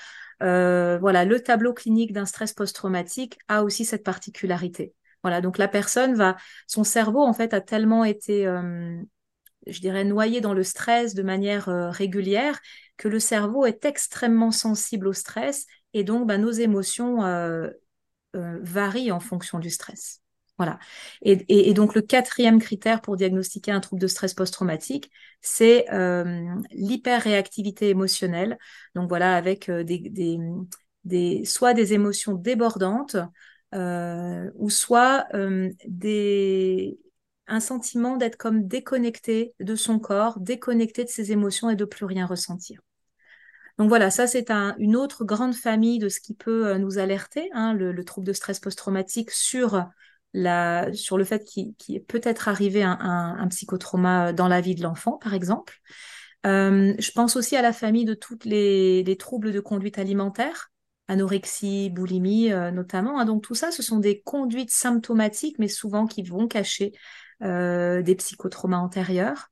euh, 0.44 0.98
voilà, 1.00 1.26
le 1.26 1.40
tableau 1.40 1.74
clinique 1.74 2.14
d'un 2.14 2.26
stress 2.26 2.54
post-traumatique 2.54 3.38
a 3.48 3.64
aussi 3.64 3.86
cette 3.86 4.04
particularité. 4.04 4.94
Voilà, 5.24 5.42
donc 5.42 5.58
la 5.58 5.68
personne 5.68 6.14
va, 6.14 6.36
son 6.68 6.84
cerveau 6.84 7.22
en 7.22 7.34
fait 7.34 7.54
a 7.54 7.62
tellement 7.62 8.04
été, 8.04 8.46
euh, 8.46 9.02
je 9.66 9.80
dirais, 9.80 10.04
noyé 10.04 10.42
dans 10.42 10.54
le 10.54 10.64
stress 10.64 11.16
de 11.16 11.24
manière 11.24 11.70
euh, 11.70 11.90
régulière 11.90 12.60
que 12.98 13.08
le 13.08 13.20
cerveau 13.20 13.66
est 13.66 13.86
extrêmement 13.86 14.52
sensible 14.52 15.08
au 15.08 15.14
stress 15.14 15.66
et 15.94 16.04
donc 16.04 16.28
bah, 16.28 16.38
nos 16.38 16.52
émotions 16.52 17.20
varient 18.34 19.12
en 19.12 19.22
fonction 19.22 19.60
du 19.60 19.70
stress. 19.70 20.22
Voilà. 20.58 20.80
Et, 21.22 21.74
donc 21.74 21.96
le 21.96 22.02
quatrième 22.02 22.60
critère 22.60 23.02
pour 23.02 23.18
diagnostiquer 23.18 23.72
un 23.72 23.82
trouble 23.82 24.02
de 24.02 24.08
stress 24.08 24.34
post-traumatique, 24.34 25.12
c'est 25.42 25.92
euh, 25.92 26.46
l'hyperréactivité 26.72 27.90
émotionnelle. 27.90 28.58
Donc 28.96 29.10
voilà, 29.10 29.36
avec 29.36 29.68
euh, 29.68 29.84
des, 29.84 30.40
des, 31.04 31.46
soit 31.46 31.74
des 31.74 31.94
émotions 31.94 32.34
débordantes, 32.34 33.18
euh, 33.74 34.50
ou 34.56 34.70
soit 34.70 35.28
des, 35.88 36.98
un 37.48 37.60
sentiment 37.60 38.16
d'être 38.16 38.38
comme 38.38 38.66
déconnecté 38.66 39.54
de 39.60 39.76
son 39.76 40.00
corps, 40.00 40.40
déconnecté 40.40 41.04
de 41.04 41.10
ses 41.10 41.34
émotions 41.34 41.70
et 41.70 41.76
de 41.76 41.86
plus 41.86 42.06
rien 42.06 42.26
ressentir. 42.26 42.80
Donc 43.78 43.90
voilà, 43.90 44.10
ça 44.10 44.26
c'est 44.26 44.52
une 44.78 44.96
autre 44.96 45.26
grande 45.26 45.54
famille 45.54 46.00
de 46.00 46.08
ce 46.08 46.22
qui 46.22 46.34
peut 46.34 46.78
nous 46.78 46.98
alerter, 46.98 47.50
hein, 47.52 47.74
le, 47.74 47.92
le, 47.92 48.06
trouble 48.06 48.26
de 48.26 48.32
stress 48.32 48.62
post-traumatique 48.62 49.32
sur 49.32 49.86
sur 50.94 51.18
le 51.18 51.24
fait 51.24 51.44
qu'il 51.44 51.74
peut-être 52.08 52.48
arrivé 52.48 52.84
un, 52.84 52.98
un, 53.00 53.48
psychotrauma 53.48 54.34
dans 54.34 54.48
la 54.48 54.62
vie 54.62 54.76
de 54.76 54.84
l'enfant, 54.84 55.14
par 55.14 55.34
exemple. 55.34 55.82
Euh, 56.46 56.94
je 57.00 57.12
pense 57.12 57.36
aussi 57.36 57.56
à 57.56 57.62
la 57.62 57.74
famille 57.74 58.06
de 58.06 58.14
tous 58.14 58.38
les, 58.46 59.16
troubles 59.18 59.52
de 59.52 59.60
conduite 59.60 59.98
alimentaire, 59.98 60.72
anorexie, 61.08 61.90
boulimie 61.90 62.52
euh, 62.52 62.72
notamment. 62.72 63.20
Hein. 63.20 63.26
Donc 63.26 63.44
tout 63.44 63.56
ça, 63.56 63.72
ce 63.72 63.82
sont 63.82 64.00
des 64.00 64.22
conduites 64.22 64.72
symptomatiques, 64.72 65.58
mais 65.58 65.68
souvent 65.68 66.06
qui 66.06 66.22
vont 66.22 66.48
cacher 66.48 66.94
euh, 67.42 68.02
des 68.04 68.16
psychotraumas 68.16 68.78
antérieurs. 68.78 69.50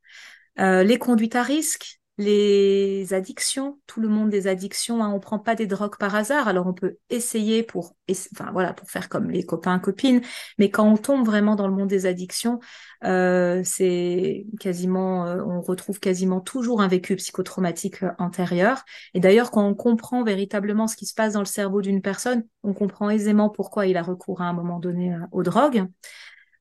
les 0.57 0.97
conduites 0.99 1.35
à 1.35 1.43
risque, 1.43 1.99
les 2.19 3.13
addictions, 3.13 3.79
tout 3.87 3.99
le 3.99 4.07
monde 4.07 4.29
des 4.29 4.45
addictions, 4.47 5.03
hein, 5.03 5.11
on 5.11 5.19
prend 5.19 5.39
pas 5.39 5.55
des 5.55 5.65
drogues 5.65 5.97
par 5.97 6.13
hasard, 6.13 6.47
alors 6.47 6.67
on 6.67 6.73
peut 6.73 6.97
essayer 7.09 7.63
pour, 7.63 7.95
enfin 8.31 8.51
voilà, 8.51 8.73
pour 8.73 8.89
faire 8.89 9.09
comme 9.09 9.31
les 9.31 9.43
copains 9.45 9.79
copines, 9.79 10.21
mais 10.59 10.69
quand 10.69 10.87
on 10.87 10.95
tombe 10.95 11.25
vraiment 11.25 11.55
dans 11.55 11.67
le 11.67 11.73
monde 11.73 11.87
des 11.89 12.05
addictions, 12.05 12.59
euh, 13.03 13.61
c'est 13.65 14.45
quasiment, 14.59 15.25
euh, 15.25 15.43
on 15.43 15.61
retrouve 15.61 15.99
quasiment 15.99 16.39
toujours 16.39 16.81
un 16.81 16.87
vécu 16.87 17.15
psychotraumatique 17.15 18.03
euh, 18.03 18.11
antérieur. 18.19 18.83
Et 19.15 19.19
d'ailleurs, 19.19 19.49
quand 19.49 19.65
on 19.67 19.73
comprend 19.73 20.23
véritablement 20.23 20.87
ce 20.87 20.95
qui 20.95 21.07
se 21.07 21.15
passe 21.15 21.33
dans 21.33 21.39
le 21.39 21.45
cerveau 21.45 21.81
d'une 21.81 22.01
personne, 22.01 22.43
on 22.61 22.73
comprend 22.73 23.09
aisément 23.09 23.49
pourquoi 23.49 23.87
il 23.87 23.97
a 23.97 24.03
recours 24.03 24.41
à 24.41 24.45
un 24.45 24.53
moment 24.53 24.79
donné 24.79 25.17
aux 25.31 25.43
drogues. 25.43 25.87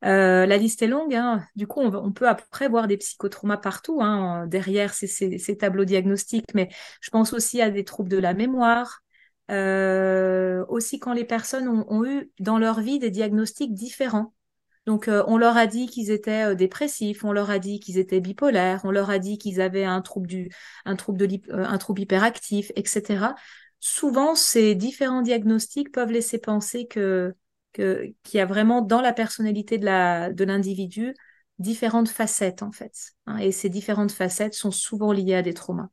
Euh, 0.04 0.47
la 0.47 0.56
liste 0.56 0.82
est 0.82 0.87
longue. 0.87 1.14
Hein. 1.14 1.44
Du 1.54 1.66
coup, 1.66 1.80
on, 1.80 2.12
peut 2.12 2.28
après 2.28 2.68
voir 2.68 2.88
des 2.88 2.97
psychotraumas 2.97 3.56
partout, 3.56 4.00
hein, 4.02 4.47
derrière 4.47 4.94
ces, 4.94 5.56
tableaux 5.59 5.85
diagnostiques. 5.85 6.54
Mais 6.54 6.68
je 7.00 7.11
pense 7.11 7.32
aussi 7.32 7.61
à 7.61 7.71
des 7.71 7.85
troubles 7.85 8.11
de 8.11 8.18
la 8.18 8.35
mémoire. 8.35 9.00
Euh, 9.50 10.64
aussi 10.68 10.99
quand 10.99 11.12
les 11.12 11.25
personnes 11.25 11.68
ont, 11.68 12.04
eu 12.04 12.30
dans 12.38 12.59
leur 12.59 12.80
vie 12.80 12.99
des 12.99 13.11
diagnostics 13.11 13.75
différents. 13.75 14.32
Donc, 14.87 15.09
euh, 15.09 15.23
on 15.28 15.37
leur 15.37 15.56
a 15.56 15.66
dit 15.66 15.87
qu'ils 15.87 16.11
étaient 16.11 16.56
dépressifs, 16.56 17.25
on 17.25 17.32
leur 17.32 17.50
a 17.50 17.59
dit 17.59 17.78
qu'ils 17.78 17.99
étaient 17.99 18.21
bipolaires, 18.21 18.80
on 18.85 18.90
leur 18.90 19.11
a 19.11 19.18
dit 19.18 19.38
qu'ils 19.38 19.61
avaient 19.61 19.85
un 19.85 20.00
trouble 20.00 20.26
du, 20.26 20.50
un 20.85 20.97
trouble 20.97 21.18
de, 21.18 21.40
un 21.52 21.78
trouble 21.78 22.02
hyperactif, 22.02 22.73
etc. 22.75 23.35
Souvent, 23.78 24.35
ces 24.35 24.75
différents 24.75 25.23
diagnostics 25.23 25.92
peuvent 25.92 26.11
laisser 26.11 26.38
penser 26.38 26.87
que 26.87 27.35
qu'il 27.73 28.14
y 28.35 28.38
a 28.38 28.47
vraiment 28.47 28.83
dans 28.83 29.00
la 29.00 29.12
personnalité 29.12 29.79
de 29.79 30.45
l'individu 30.45 31.14
différentes 31.59 32.09
facettes, 32.09 32.62
en 32.62 32.73
fait. 32.73 33.12
Hein, 33.26 33.38
et 33.38 33.52
ces 33.52 33.69
différentes 33.69 34.12
facettes 34.12 34.55
sont 34.55 34.71
souvent 34.71 35.12
liées 35.12 35.35
à 35.35 35.43
des 35.43 35.55
traumas. 35.55 35.88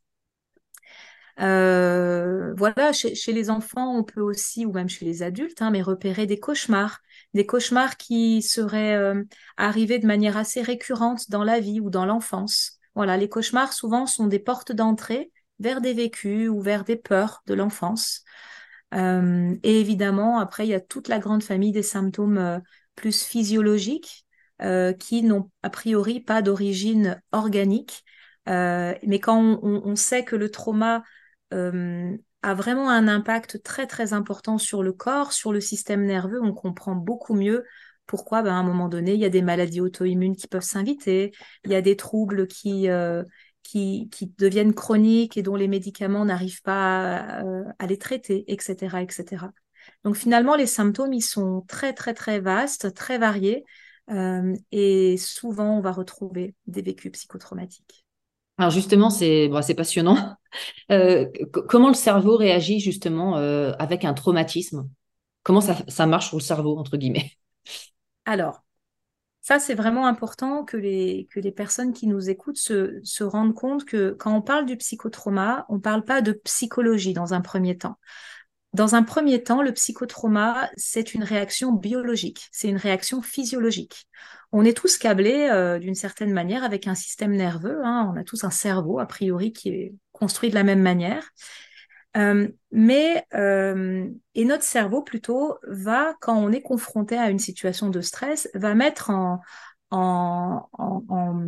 Euh, 1.40 2.54
voilà, 2.58 2.92
chez, 2.92 3.32
les 3.32 3.50
enfants, 3.50 3.96
on 3.96 4.04
peut 4.04 4.22
aussi, 4.22 4.66
ou 4.66 4.74
même 4.74 4.90
chez 4.90 5.06
les 5.06 5.24
adultes, 5.24 5.62
hein, 5.62 5.72
mais 5.72 5.82
repérer 5.82 6.26
des 6.26 6.40
cauchemars, 6.40 7.00
des 7.34 7.46
cauchemars 7.46 7.96
qui 7.96 8.42
seraient 8.42 8.96
euh, 8.96 9.24
arrivés 9.56 10.00
de 10.00 10.08
manière 10.08 10.36
assez 10.36 10.62
récurrente 10.62 11.30
dans 11.30 11.44
la 11.44 11.62
vie 11.62 11.80
ou 11.80 11.90
dans 11.90 12.06
l'enfance. 12.06 12.80
Voilà, 12.94 13.16
les 13.16 13.30
cauchemars 13.30 13.72
souvent 13.72 14.06
sont 14.06 14.28
des 14.28 14.40
portes 14.40 14.74
d'entrée 14.74 15.32
vers 15.60 15.80
des 15.80 15.94
vécus 15.94 16.50
ou 16.50 16.60
vers 16.62 16.84
des 16.84 16.98
peurs 16.98 17.42
de 17.48 17.54
l'enfance. 17.54 18.24
Euh, 18.94 19.56
et 19.64 19.80
évidemment, 19.80 20.40
après, 20.40 20.66
il 20.66 20.70
y 20.70 20.74
a 20.74 20.80
toute 20.80 21.08
la 21.08 21.20
grande 21.20 21.44
famille 21.44 21.72
des 21.72 21.84
symptômes 21.84 22.38
euh, 22.38 22.60
plus 22.96 23.24
physiologiques. 23.24 24.26
qui 25.00 25.24
n'ont 25.24 25.50
a 25.64 25.70
priori 25.70 26.20
pas 26.20 26.42
d'origine 26.42 27.22
organique. 27.32 28.04
mais 28.46 29.20
quand 29.22 29.60
on, 29.64 29.96
sait 29.96 30.26
que 30.26 30.36
le 30.36 30.52
trauma 30.52 31.04
a 31.52 32.54
vraiment 32.54 32.90
un 32.90 33.08
impact 33.08 33.64
très 33.64 33.88
très 33.88 34.12
important 34.12 34.58
sur 34.58 34.84
le 34.84 34.92
corps, 34.92 35.32
sur 35.32 35.54
le 35.54 35.62
système 35.62 36.06
nerveux, 36.06 36.42
on 36.42 36.54
comprend 36.54 36.96
beaucoup 36.96 37.36
mieux 37.36 37.64
pourquoi 38.06 38.42
ben, 38.42 38.52
à 38.52 38.58
un 38.58 38.64
moment 38.64 38.90
donné, 38.90 39.14
il 39.14 39.20
y 39.20 39.26
a 39.26 39.30
des 39.30 39.44
maladies 39.44 39.82
auto-immunes 39.82 40.36
qui 40.36 40.48
peuvent 40.48 40.64
s'inviter, 40.64 41.32
il 41.64 41.72
y 41.72 41.76
a 41.76 41.82
des 41.82 41.96
troubles 41.96 42.48
qui, 42.48 42.90
qui, 43.72 44.34
deviennent 44.38 44.74
chroniques 44.74 45.38
et 45.38 45.44
dont 45.44 45.56
les 45.56 45.68
médicaments 45.68 46.26
n'arrivent 46.26 46.62
pas 46.62 47.44
à, 47.78 47.88
les 47.88 47.98
traiter, 47.98 48.46
etc., 48.48 49.02
etc. 49.02 49.46
Donc 50.04 50.16
finalement, 50.16 50.56
les 50.56 50.66
symptômes, 50.66 51.14
ils 51.14 51.22
sont 51.22 51.64
très, 51.68 51.94
très, 51.94 52.14
très 52.14 52.40
vastes, 52.40 52.94
très 52.94 53.18
variés, 53.18 53.66
euh, 54.12 54.56
et 54.72 55.18
souvent, 55.18 55.78
on 55.78 55.82
va 55.82 55.92
retrouver 55.92 56.56
des 56.68 56.82
vécus 56.82 57.12
psychotraumatiques. 57.12 58.06
Alors 58.58 58.72
justement, 58.72 59.10
c'est 59.10 59.50
passionnant. 59.76 60.36
Euh, 60.90 61.28
comment 61.68 61.90
le 61.90 61.94
cerveau 61.94 62.36
réagit 62.36 62.80
justement 62.80 63.38
euh, 63.38 63.72
avec 63.78 64.04
un 64.04 64.16
traumatisme? 64.16 64.90
Comment 65.44 65.62
ça, 65.62 65.78
ça 65.88 66.08
marche 66.08 66.32
pour 66.32 66.40
le 66.40 66.44
cerveau, 66.44 66.76
entre 66.80 66.98
guillemets? 66.98 67.32
Alors, 68.26 68.64
ça, 69.50 69.58
c'est 69.58 69.74
vraiment 69.74 70.06
important 70.06 70.64
que 70.64 70.78
les, 70.78 71.28
que 71.32 71.40
les 71.40 71.52
personnes 71.52 71.92
qui 71.92 72.06
nous 72.06 72.30
écoutent 72.30 72.60
se, 72.60 73.24
rendent 73.24 73.56
compte 73.56 73.84
que 73.84 74.12
quand 74.12 74.32
on 74.32 74.44
parle 74.44 74.68
du 74.68 74.78
psychotrauma, 74.78 75.66
on 75.70 75.78
ne 75.78 75.80
parle 75.80 76.04
pas 76.04 76.22
de 76.22 76.34
psychologie 76.34 77.14
dans 77.14 77.34
un 77.34 77.42
premier 77.42 77.76
temps. 77.76 77.98
Dans 78.74 78.94
un 78.94 79.02
premier 79.02 79.42
temps, 79.42 79.64
le 79.64 79.74
psychotrauma, 79.74 80.70
c'est 80.78 81.16
une 81.16 81.24
réaction 81.24 81.72
biologique, 81.72 82.48
c'est 82.52 82.70
une 82.70 82.78
réaction 82.78 83.24
physiologique. 83.24 84.06
On 84.52 84.64
est 84.66 84.78
tous 84.78 85.00
câblés 85.00 85.50
euh, 85.52 85.80
d'une 85.80 85.96
certaine 85.96 86.32
manière 86.32 86.64
avec 86.64 86.86
un 86.86 86.94
système 86.94 87.36
nerveux. 87.36 87.80
Hein. 87.84 88.14
on 88.14 88.20
a 88.20 88.24
tous 88.24 88.44
un 88.44 88.52
cerveau, 88.52 89.00
a 89.00 89.08
priori, 89.08 89.52
qui 89.52 89.70
est 89.70 89.96
construit 90.12 90.52
de 90.52 90.56
la 90.56 90.64
même 90.64 90.84
manière. 90.84 91.28
Euh, 92.18 92.48
mais 92.72 93.24
euh, 93.36 94.10
et 94.34 94.46
notre 94.46 94.64
cerveau 94.64 95.04
plutôt 95.04 95.58
va 95.68 96.16
quand 96.22 96.36
on 96.36 96.52
est 96.52 96.62
confronté 96.64 97.16
à 97.18 97.30
une 97.30 97.38
situation 97.38 97.90
de 97.90 98.02
stress 98.02 98.50
va 98.56 98.74
mettre 98.74 99.12
en 99.12 99.42
en, 99.92 100.68
en, 100.74 101.44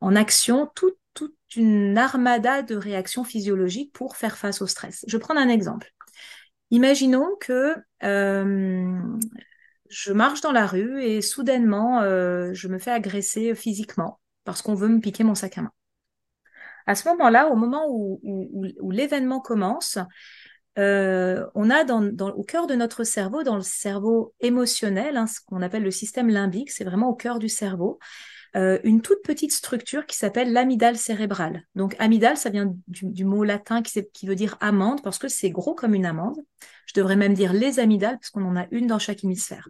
en 0.00 0.16
action 0.16 0.70
toute, 0.74 0.96
toute 1.14 1.36
une 1.56 1.98
armada 1.98 2.62
de 2.62 2.76
réactions 2.76 3.24
physiologiques 3.24 3.92
pour 3.92 4.16
faire 4.16 4.38
face 4.38 4.62
au 4.62 4.66
stress. 4.66 5.04
Je 5.06 5.18
prends 5.18 5.36
un 5.36 5.48
exemple. 5.48 5.92
Imaginons 6.70 7.28
que 7.40 7.76
euh, 8.04 8.98
je 9.90 10.12
marche 10.12 10.40
dans 10.40 10.52
la 10.52 10.66
rue 10.66 11.02
et 11.02 11.22
soudainement 11.22 12.00
euh, 12.02 12.52
je 12.54 12.68
me 12.68 12.78
fais 12.78 12.90
agresser 12.90 13.54
physiquement 13.54 14.20
parce 14.44 14.62
qu'on 14.62 14.74
veut 14.74 14.88
me 14.88 15.00
piquer 15.00 15.24
mon 15.24 15.34
sac 15.34 15.58
à 15.58 15.62
main. 15.62 15.72
À 16.86 16.94
ce 16.94 17.08
moment-là, 17.08 17.48
au 17.48 17.56
moment 17.56 17.86
où, 17.88 18.90
l'événement 18.90 19.40
commence, 19.40 19.98
euh, 20.78 21.46
on 21.54 21.70
a 21.70 21.84
au 21.84 22.42
cœur 22.42 22.66
de 22.66 22.74
notre 22.74 23.04
cerveau, 23.04 23.42
dans 23.42 23.56
le 23.56 23.62
cerveau 23.62 24.34
émotionnel, 24.40 25.16
hein, 25.16 25.26
ce 25.26 25.40
qu'on 25.46 25.62
appelle 25.62 25.82
le 25.82 25.90
système 25.90 26.28
limbique, 26.28 26.70
c'est 26.70 26.84
vraiment 26.84 27.08
au 27.08 27.14
cœur 27.14 27.38
du 27.38 27.48
cerveau, 27.48 27.98
euh, 28.56 28.78
une 28.84 29.02
toute 29.02 29.22
petite 29.22 29.52
structure 29.52 30.06
qui 30.06 30.16
s'appelle 30.16 30.52
l'amygdale 30.52 30.96
cérébrale. 30.96 31.64
Donc 31.74 31.96
amygdale, 31.98 32.36
ça 32.36 32.50
vient 32.50 32.72
du, 32.86 33.24
mot 33.24 33.42
latin 33.42 33.82
qui, 33.82 34.00
qui, 34.12 34.26
veut 34.26 34.36
dire 34.36 34.56
amande, 34.60 35.02
parce 35.02 35.18
que 35.18 35.28
c'est 35.28 35.50
gros 35.50 35.74
comme 35.74 35.94
une 35.94 36.06
amande. 36.06 36.36
Je 36.86 36.92
devrais 36.94 37.16
même 37.16 37.34
dire 37.34 37.52
les 37.52 37.80
amygdales, 37.80 38.18
parce 38.18 38.30
qu'on 38.30 38.44
en 38.44 38.56
a 38.56 38.66
une 38.70 38.86
dans 38.86 38.98
chaque 38.98 39.24
hémisphère. 39.24 39.68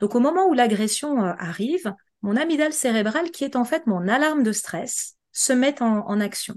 Donc 0.00 0.14
au 0.14 0.20
moment 0.20 0.46
où 0.46 0.54
l'agression 0.54 1.24
euh, 1.24 1.32
arrive, 1.38 1.94
mon 2.22 2.36
amygdale 2.36 2.72
cérébrale, 2.72 3.30
qui 3.30 3.44
est 3.44 3.56
en 3.56 3.64
fait 3.64 3.86
mon 3.86 4.08
alarme 4.08 4.42
de 4.42 4.52
stress, 4.52 5.17
se 5.38 5.52
mettent 5.52 5.82
en, 5.82 6.20
action. 6.20 6.56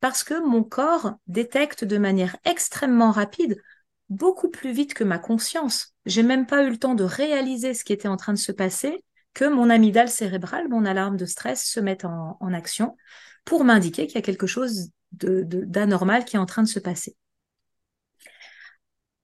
Parce 0.00 0.24
que 0.24 0.44
mon 0.44 0.64
corps 0.64 1.14
détecte 1.28 1.84
de 1.84 1.96
manière 1.96 2.36
extrêmement 2.44 3.12
rapide, 3.12 3.62
beaucoup 4.08 4.50
plus 4.50 4.72
vite 4.72 4.94
que 4.94 5.04
ma 5.04 5.20
conscience. 5.20 5.94
J'ai 6.06 6.24
même 6.24 6.44
pas 6.44 6.64
eu 6.64 6.70
le 6.70 6.76
temps 6.76 6.96
de 6.96 7.04
réaliser 7.04 7.72
ce 7.72 7.84
qui 7.84 7.92
était 7.92 8.08
en 8.08 8.16
train 8.16 8.32
de 8.32 8.38
se 8.38 8.50
passer 8.50 9.04
que 9.32 9.44
mon 9.44 9.70
amygdale 9.70 10.08
cérébrale, 10.08 10.68
mon 10.68 10.84
alarme 10.84 11.16
de 11.16 11.24
stress, 11.24 11.64
se 11.64 11.78
mette 11.78 12.04
en, 12.04 12.52
action 12.52 12.96
pour 13.44 13.62
m'indiquer 13.62 14.08
qu'il 14.08 14.16
y 14.16 14.18
a 14.18 14.22
quelque 14.22 14.48
chose 14.48 14.90
d'anormal 15.12 16.24
qui 16.24 16.34
est 16.34 16.40
en 16.40 16.46
train 16.46 16.64
de 16.64 16.68
se 16.68 16.80
passer. 16.80 17.16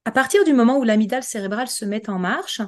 À 0.04 0.12
partir 0.12 0.44
du 0.44 0.52
moment 0.52 0.78
où 0.78 0.84
l'amygdale 0.84 1.24
cérébrale 1.24 1.68
se 1.68 1.84
met 1.84 2.08
en 2.08 2.20
marche, 2.20 2.60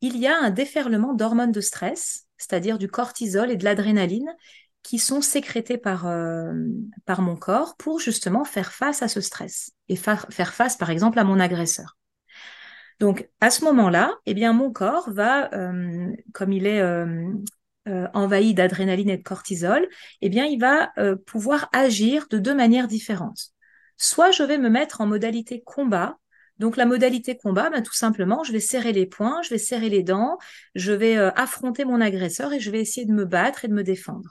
il 0.00 0.16
y 0.16 0.28
a 0.28 0.38
un 0.38 0.50
déferlement 0.50 1.12
d'hormones 1.12 1.52
de 1.52 1.60
stress, 1.60 2.26
c'est-à-dire 2.36 2.78
du 2.78 2.88
cortisol 2.88 3.50
et 3.50 3.56
de 3.56 3.64
l'adrénaline, 3.64 4.32
qui 4.82 4.98
sont 4.98 5.20
sécrétés 5.20 5.78
par, 5.78 6.06
euh, 6.06 6.52
par 7.04 7.22
mon 7.22 7.36
corps 7.36 7.76
pour 7.76 8.00
justement 8.00 8.44
faire 8.44 8.72
face 8.72 9.02
à 9.02 9.08
ce 9.08 9.20
stress 9.20 9.72
et 9.88 9.96
faire 9.96 10.54
face 10.54 10.76
par 10.76 10.90
exemple 10.90 11.18
à 11.18 11.24
mon 11.24 11.38
agresseur. 11.38 11.96
Donc 12.98 13.28
à 13.40 13.50
ce 13.50 13.64
moment-là, 13.64 14.12
eh 14.26 14.34
bien 14.34 14.52
mon 14.52 14.72
corps 14.72 15.10
va, 15.10 15.52
euh, 15.54 16.12
comme 16.32 16.52
il 16.52 16.66
est 16.66 16.80
euh, 16.80 17.32
envahi 17.86 18.54
d'adrénaline 18.54 19.10
et 19.10 19.16
de 19.16 19.22
cortisol, 19.22 19.88
eh 20.20 20.28
bien 20.28 20.44
il 20.44 20.60
va 20.60 20.92
pouvoir 21.26 21.68
agir 21.72 22.26
de 22.30 22.38
deux 22.38 22.54
manières 22.54 22.86
différentes. 22.86 23.50
Soit 23.96 24.30
je 24.30 24.44
vais 24.44 24.58
me 24.58 24.68
mettre 24.68 25.00
en 25.00 25.06
modalité 25.06 25.62
combat, 25.62 26.16
donc 26.58 26.76
la 26.76 26.86
modalité 26.86 27.36
combat, 27.36 27.70
ben, 27.70 27.82
tout 27.82 27.94
simplement, 27.94 28.44
je 28.44 28.52
vais 28.52 28.60
serrer 28.60 28.92
les 28.92 29.06
poings, 29.06 29.42
je 29.42 29.50
vais 29.50 29.58
serrer 29.58 29.88
les 29.88 30.04
dents, 30.04 30.38
je 30.76 30.92
vais 30.92 31.16
affronter 31.16 31.84
mon 31.84 32.00
agresseur 32.00 32.52
et 32.52 32.60
je 32.60 32.70
vais 32.70 32.80
essayer 32.80 33.04
de 33.04 33.12
me 33.12 33.24
battre 33.24 33.64
et 33.64 33.68
de 33.68 33.74
me 33.74 33.82
défendre 33.82 34.30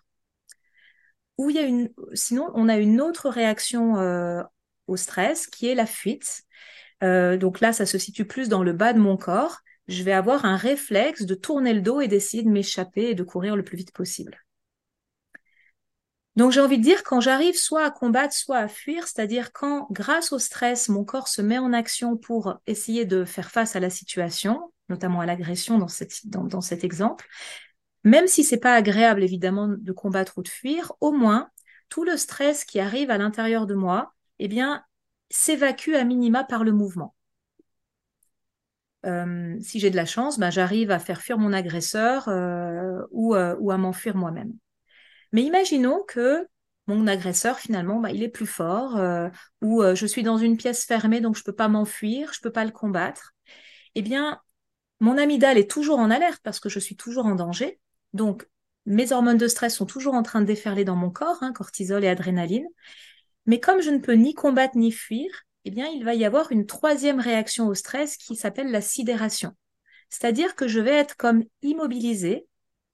sinon, 2.14 2.50
on 2.54 2.70
a 2.70 2.78
une 2.78 3.02
autre 3.02 3.30
réaction 3.30 3.98
euh, 3.98 4.42
au 4.88 4.98
stress 4.98 5.48
qui 5.48 5.68
est 5.68 5.76
la 5.76 5.86
fuite. 5.86 6.44
Euh, 7.04 7.38
donc 7.38 7.60
là, 7.60 7.74
ça 7.74 7.86
se 7.86 7.98
situe 7.98 8.26
plus 8.26 8.50
dans 8.50 8.64
le 8.64 8.74
bas 8.74 8.94
de 8.94 9.00
mon 9.00 9.18
corps. 9.18 9.60
Je 9.88 10.04
vais 10.04 10.14
avoir 10.14 10.46
un 10.46 10.56
réflexe 10.56 11.24
de 11.24 11.36
tourner 11.36 11.74
le 11.74 11.82
dos 11.82 12.02
et 12.02 12.08
d'essayer 12.08 12.44
de 12.44 12.50
m'échapper 12.50 13.10
et 13.10 13.16
de 13.16 13.24
courir 13.24 13.56
le 13.56 13.64
plus 13.64 13.78
vite 13.78 13.94
possible. 13.94 14.38
Donc 16.38 16.52
j'ai 16.52 16.62
envie 16.62 16.78
de 16.78 16.84
dire 16.84 17.04
quand 17.04 17.20
j'arrive 17.20 17.58
soit 17.58 17.84
à 17.84 17.92
combattre, 17.92 18.34
soit 18.34 18.60
à 18.60 18.68
fuir, 18.70 19.06
c'est-à-dire 19.06 19.52
quand 19.52 19.88
grâce 19.92 20.32
au 20.32 20.40
stress, 20.40 20.88
mon 20.88 21.04
corps 21.04 21.28
se 21.28 21.42
met 21.42 21.58
en 21.58 21.74
action 21.74 22.16
pour 22.16 22.58
essayer 22.68 23.06
de 23.06 23.26
faire 23.26 23.52
face 23.52 23.76
à 23.76 23.82
la 23.82 23.90
situation, 23.90 24.72
notamment 24.88 25.20
à 25.20 25.26
l'agression 25.26 25.78
dans 25.78 25.90
cet 26.62 26.84
exemple, 26.86 27.28
même 28.04 28.28
si 28.28 28.44
c'est 28.44 28.58
pas 28.58 28.76
agréable 28.76 29.24
évidemment 29.24 29.68
de 29.68 29.92
combattre 29.92 30.38
ou 30.38 30.44
de 30.44 30.48
fuir, 30.48 30.94
au 31.02 31.12
moins 31.12 31.50
tout 31.90 32.04
le 32.04 32.18
stress 32.18 32.66
qui 32.66 32.80
arrive 32.80 33.12
à 33.12 33.18
l'intérieur 33.18 33.68
de 33.68 33.76
moi, 33.76 34.14
eh 34.40 34.48
bien, 34.48 34.84
s'évacue 35.30 35.94
à 35.94 36.04
minima 36.04 36.44
par 36.44 36.64
le 36.64 36.72
mouvement. 36.72 37.16
Euh, 39.06 39.58
si 39.62 39.80
j'ai 39.80 39.90
de 39.90 39.96
la 39.96 40.06
chance, 40.06 40.40
ben, 40.40 40.52
j'arrive 40.52 40.92
à 40.92 41.00
faire 41.00 41.22
fuir 41.22 41.38
mon 41.38 41.54
agresseur 41.54 42.28
euh, 42.28 43.02
ou, 43.12 43.36
euh, 43.36 43.56
ou, 43.60 43.72
à 43.72 43.78
m'enfuir 43.78 44.16
moi-même. 44.16 44.54
Mais 45.32 45.44
imaginons 45.44 46.04
que 46.08 46.48
mon 46.88 47.08
agresseur, 47.08 47.60
finalement, 47.60 48.00
ben, 48.00 48.10
il 48.10 48.24
est 48.24 48.30
plus 48.30 48.46
fort, 48.46 49.00
ou 49.62 49.84
je 49.84 50.06
suis 50.06 50.24
dans 50.24 50.38
une 50.38 50.58
pièce 50.58 50.86
fermée, 50.86 51.22
donc 51.22 51.36
je 51.36 51.42
ne 51.42 51.46
peux 51.46 51.56
pas 51.56 51.68
m'enfuir, 51.68 52.34
je 52.34 52.40
ne 52.40 52.44
peux 52.44 52.52
pas 52.52 52.66
le 52.66 52.72
combattre. 52.72 53.34
Eh 53.96 54.02
bien, 54.02 54.42
mon 55.00 55.18
amygdale 55.18 55.58
est 55.58 55.70
toujours 55.70 56.00
en 56.00 56.12
alerte 56.12 56.42
parce 56.44 56.60
que 56.60 56.70
je 56.70 56.80
suis 56.80 56.96
toujours 56.96 57.26
en 57.26 57.36
danger. 57.36 57.80
Donc, 58.14 58.48
mes 58.86 59.12
hormones 59.12 59.38
de 59.38 59.48
stress 59.48 59.76
sont 59.76 59.86
toujours 59.86 60.16
en 60.16 60.24
train 60.24 60.42
de 60.42 60.46
déferler 60.46 60.84
dans 60.86 60.96
mon 60.96 61.10
corps, 61.10 61.38
hein, 61.42 61.54
cortisol 61.54 62.04
et 62.04 62.08
adrénaline. 62.08 62.68
Mais 63.46 63.60
comme 63.60 63.82
je 63.82 63.90
ne 63.90 64.00
peux 64.00 64.14
ni 64.14 64.34
combattre 64.34 64.78
ni 64.78 64.92
fuir, 64.92 65.30
eh 65.66 65.72
bien, 65.72 65.88
il 65.88 66.04
va 66.04 66.16
y 66.16 66.26
avoir 66.26 66.52
une 66.52 66.66
troisième 66.66 67.20
réaction 67.20 67.68
au 67.68 67.76
stress 67.76 68.18
qui 68.18 68.36
s'appelle 68.36 68.72
la 68.72 68.82
sidération. 68.82 69.56
C'est-à-dire 70.10 70.56
que 70.56 70.68
je 70.68 70.80
vais 70.80 70.96
être 70.96 71.16
comme 71.16 71.44
immobilisée. 71.62 72.48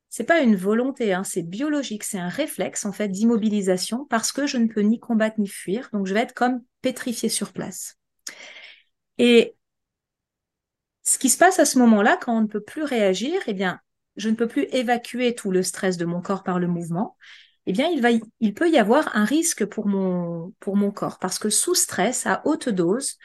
C'est 0.09 0.23
pas 0.23 0.41
une 0.41 0.55
volonté, 0.55 1.13
hein, 1.13 1.23
c'est 1.23 1.43
biologique, 1.43 2.03
c'est 2.03 2.19
un 2.19 2.29
réflexe 2.29 2.85
en 2.85 2.93
fait 2.93 3.09
d'immobilisation 3.09 4.05
parce 4.05 4.31
que 4.31 4.47
je 4.47 4.57
ne 4.57 4.67
peux 4.67 4.81
ni 4.81 4.99
combattre 4.99 5.39
ni 5.39 5.47
fuir. 5.47 5.89
Donc, 5.93 6.05
je 6.07 6.13
vais 6.13 6.21
être 6.21 6.33
comme 6.33 6.61
pétrifiée 6.81 7.29
sur 7.29 7.51
place. 7.51 7.97
Et 9.17 9.55
ce 11.03 11.17
qui 11.17 11.29
se 11.29 11.37
passe 11.37 11.59
à 11.59 11.65
ce 11.65 11.79
moment-là, 11.79 12.17
quand 12.17 12.37
on 12.37 12.41
ne 12.41 12.47
peut 12.47 12.63
plus 12.63 12.83
réagir, 12.83 13.41
eh 13.47 13.53
bien, 13.53 13.79
je 14.17 14.29
ne 14.29 14.35
peux 14.35 14.47
plus 14.47 14.67
évacuer 14.71 15.35
tout 15.35 15.51
le 15.51 15.63
stress 15.63 15.97
de 15.97 16.05
mon 16.05 16.21
corps 16.21 16.43
par 16.43 16.59
le 16.59 16.67
mouvement, 16.67 17.15
eh 17.67 17.73
bien, 17.73 17.89
il, 18.39 18.53
peut 18.53 18.69
y 18.69 18.77
avoir 18.77 19.13
un 19.13 19.25
risque 19.25 19.65
pour 19.65 19.87
mon, 19.87 20.53
corps 20.95 21.19
parce 21.19 21.37
que 21.37 21.49
sous 21.49 21.75
stress, 21.75 22.25
à 22.25 22.41
haute 22.45 22.69
dose, 22.69 23.17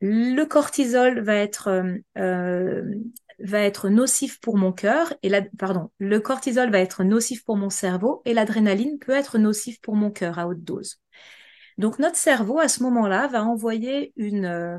le 0.00 0.44
cortisol 0.44 1.20
va 1.20 1.34
être, 1.34 1.68
euh, 1.68 1.96
euh, 2.16 3.90
nocif 3.90 4.38
pour 4.38 4.56
mon 4.58 4.72
cœur 4.72 5.12
et 5.24 5.30
pardon, 5.58 5.90
le 5.98 6.20
cortisol 6.20 6.70
va 6.70 6.78
être 6.78 7.02
nocif 7.02 7.44
pour 7.44 7.56
mon 7.56 7.68
cerveau 7.68 8.22
et 8.24 8.32
l'adrénaline 8.32 9.00
peut 9.00 9.12
être 9.12 9.38
nocif 9.38 9.80
pour 9.80 9.96
mon 9.96 10.12
cœur 10.12 10.38
à 10.38 10.46
haute 10.46 10.62
dose. 10.62 11.00
Donc 11.76 11.98
notre 11.98 12.16
cerveau 12.16 12.60
à 12.60 12.68
ce 12.68 12.80
moment-là 12.84 13.26
va 13.26 13.42
envoyer 13.42 14.12
une, 14.14 14.44
euh, 14.44 14.78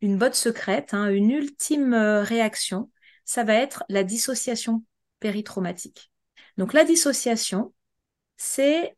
botte 0.00 0.36
secrète, 0.36 0.94
hein, 0.94 1.08
une 1.08 1.30
ultime 1.32 1.92
réaction 1.92 2.88
ça 3.24 3.44
va 3.44 3.54
être 3.54 3.84
la 3.88 4.04
dissociation 4.04 4.84
péritraumatique. 5.20 6.10
Donc 6.56 6.72
la 6.72 6.84
dissociation, 6.84 7.72
c'est 8.36 8.96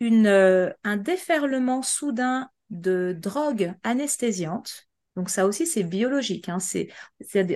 une, 0.00 0.74
un 0.84 0.96
déferlement 0.96 1.82
soudain 1.82 2.50
de 2.70 3.16
drogues 3.18 3.74
anesthésiantes. 3.82 4.88
Donc 5.14 5.30
ça 5.30 5.46
aussi, 5.46 5.66
c'est 5.66 5.82
biologique. 5.82 6.48
Hein. 6.48 6.58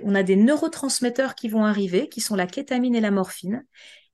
On 0.04 0.14
a 0.14 0.22
des 0.22 0.36
neurotransmetteurs 0.36 1.34
qui 1.34 1.48
vont 1.48 1.64
arriver, 1.64 2.08
qui 2.08 2.20
sont 2.20 2.36
la 2.36 2.46
kétamine 2.46 2.94
et 2.94 3.00
la 3.00 3.10
morphine, 3.10 3.66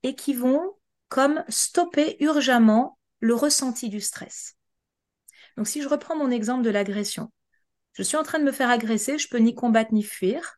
et 0.02 0.14
qui 0.14 0.34
vont 0.34 0.72
comme 1.08 1.44
stopper 1.48 2.16
urgemment 2.20 2.98
le 3.20 3.34
ressenti 3.34 3.88
du 3.88 4.00
stress. 4.00 4.56
Donc 5.56 5.68
si 5.68 5.80
je 5.82 5.88
reprends 5.88 6.16
mon 6.16 6.30
exemple 6.30 6.64
de 6.64 6.70
l'agression, 6.70 7.32
je 7.92 8.02
suis 8.02 8.16
en 8.16 8.22
train 8.22 8.38
de 8.38 8.44
me 8.44 8.52
faire 8.52 8.68
agresser, 8.68 9.18
je 9.18 9.28
peux 9.28 9.38
ni 9.38 9.54
combattre 9.54 9.94
ni 9.94 10.02
fuir. 10.02 10.55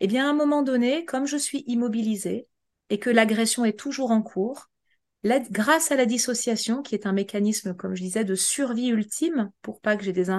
Eh 0.00 0.06
bien, 0.06 0.26
à 0.26 0.30
un 0.30 0.34
moment 0.34 0.62
donné, 0.62 1.04
comme 1.04 1.26
je 1.26 1.36
suis 1.36 1.64
immobilisée 1.66 2.46
et 2.88 2.98
que 2.98 3.10
l'agression 3.10 3.64
est 3.64 3.78
toujours 3.78 4.10
en 4.10 4.22
cours, 4.22 4.70
grâce 5.22 5.92
à 5.92 5.96
la 5.96 6.06
dissociation, 6.06 6.82
qui 6.82 6.94
est 6.94 7.06
un 7.06 7.12
mécanisme, 7.12 7.74
comme 7.74 7.94
je 7.94 8.02
disais, 8.02 8.24
de 8.24 8.34
survie 8.34 8.88
ultime 8.88 9.50
pour 9.62 9.80
pas 9.80 9.96
que 9.96 10.04
j'ai 10.04 10.12
des, 10.12 10.30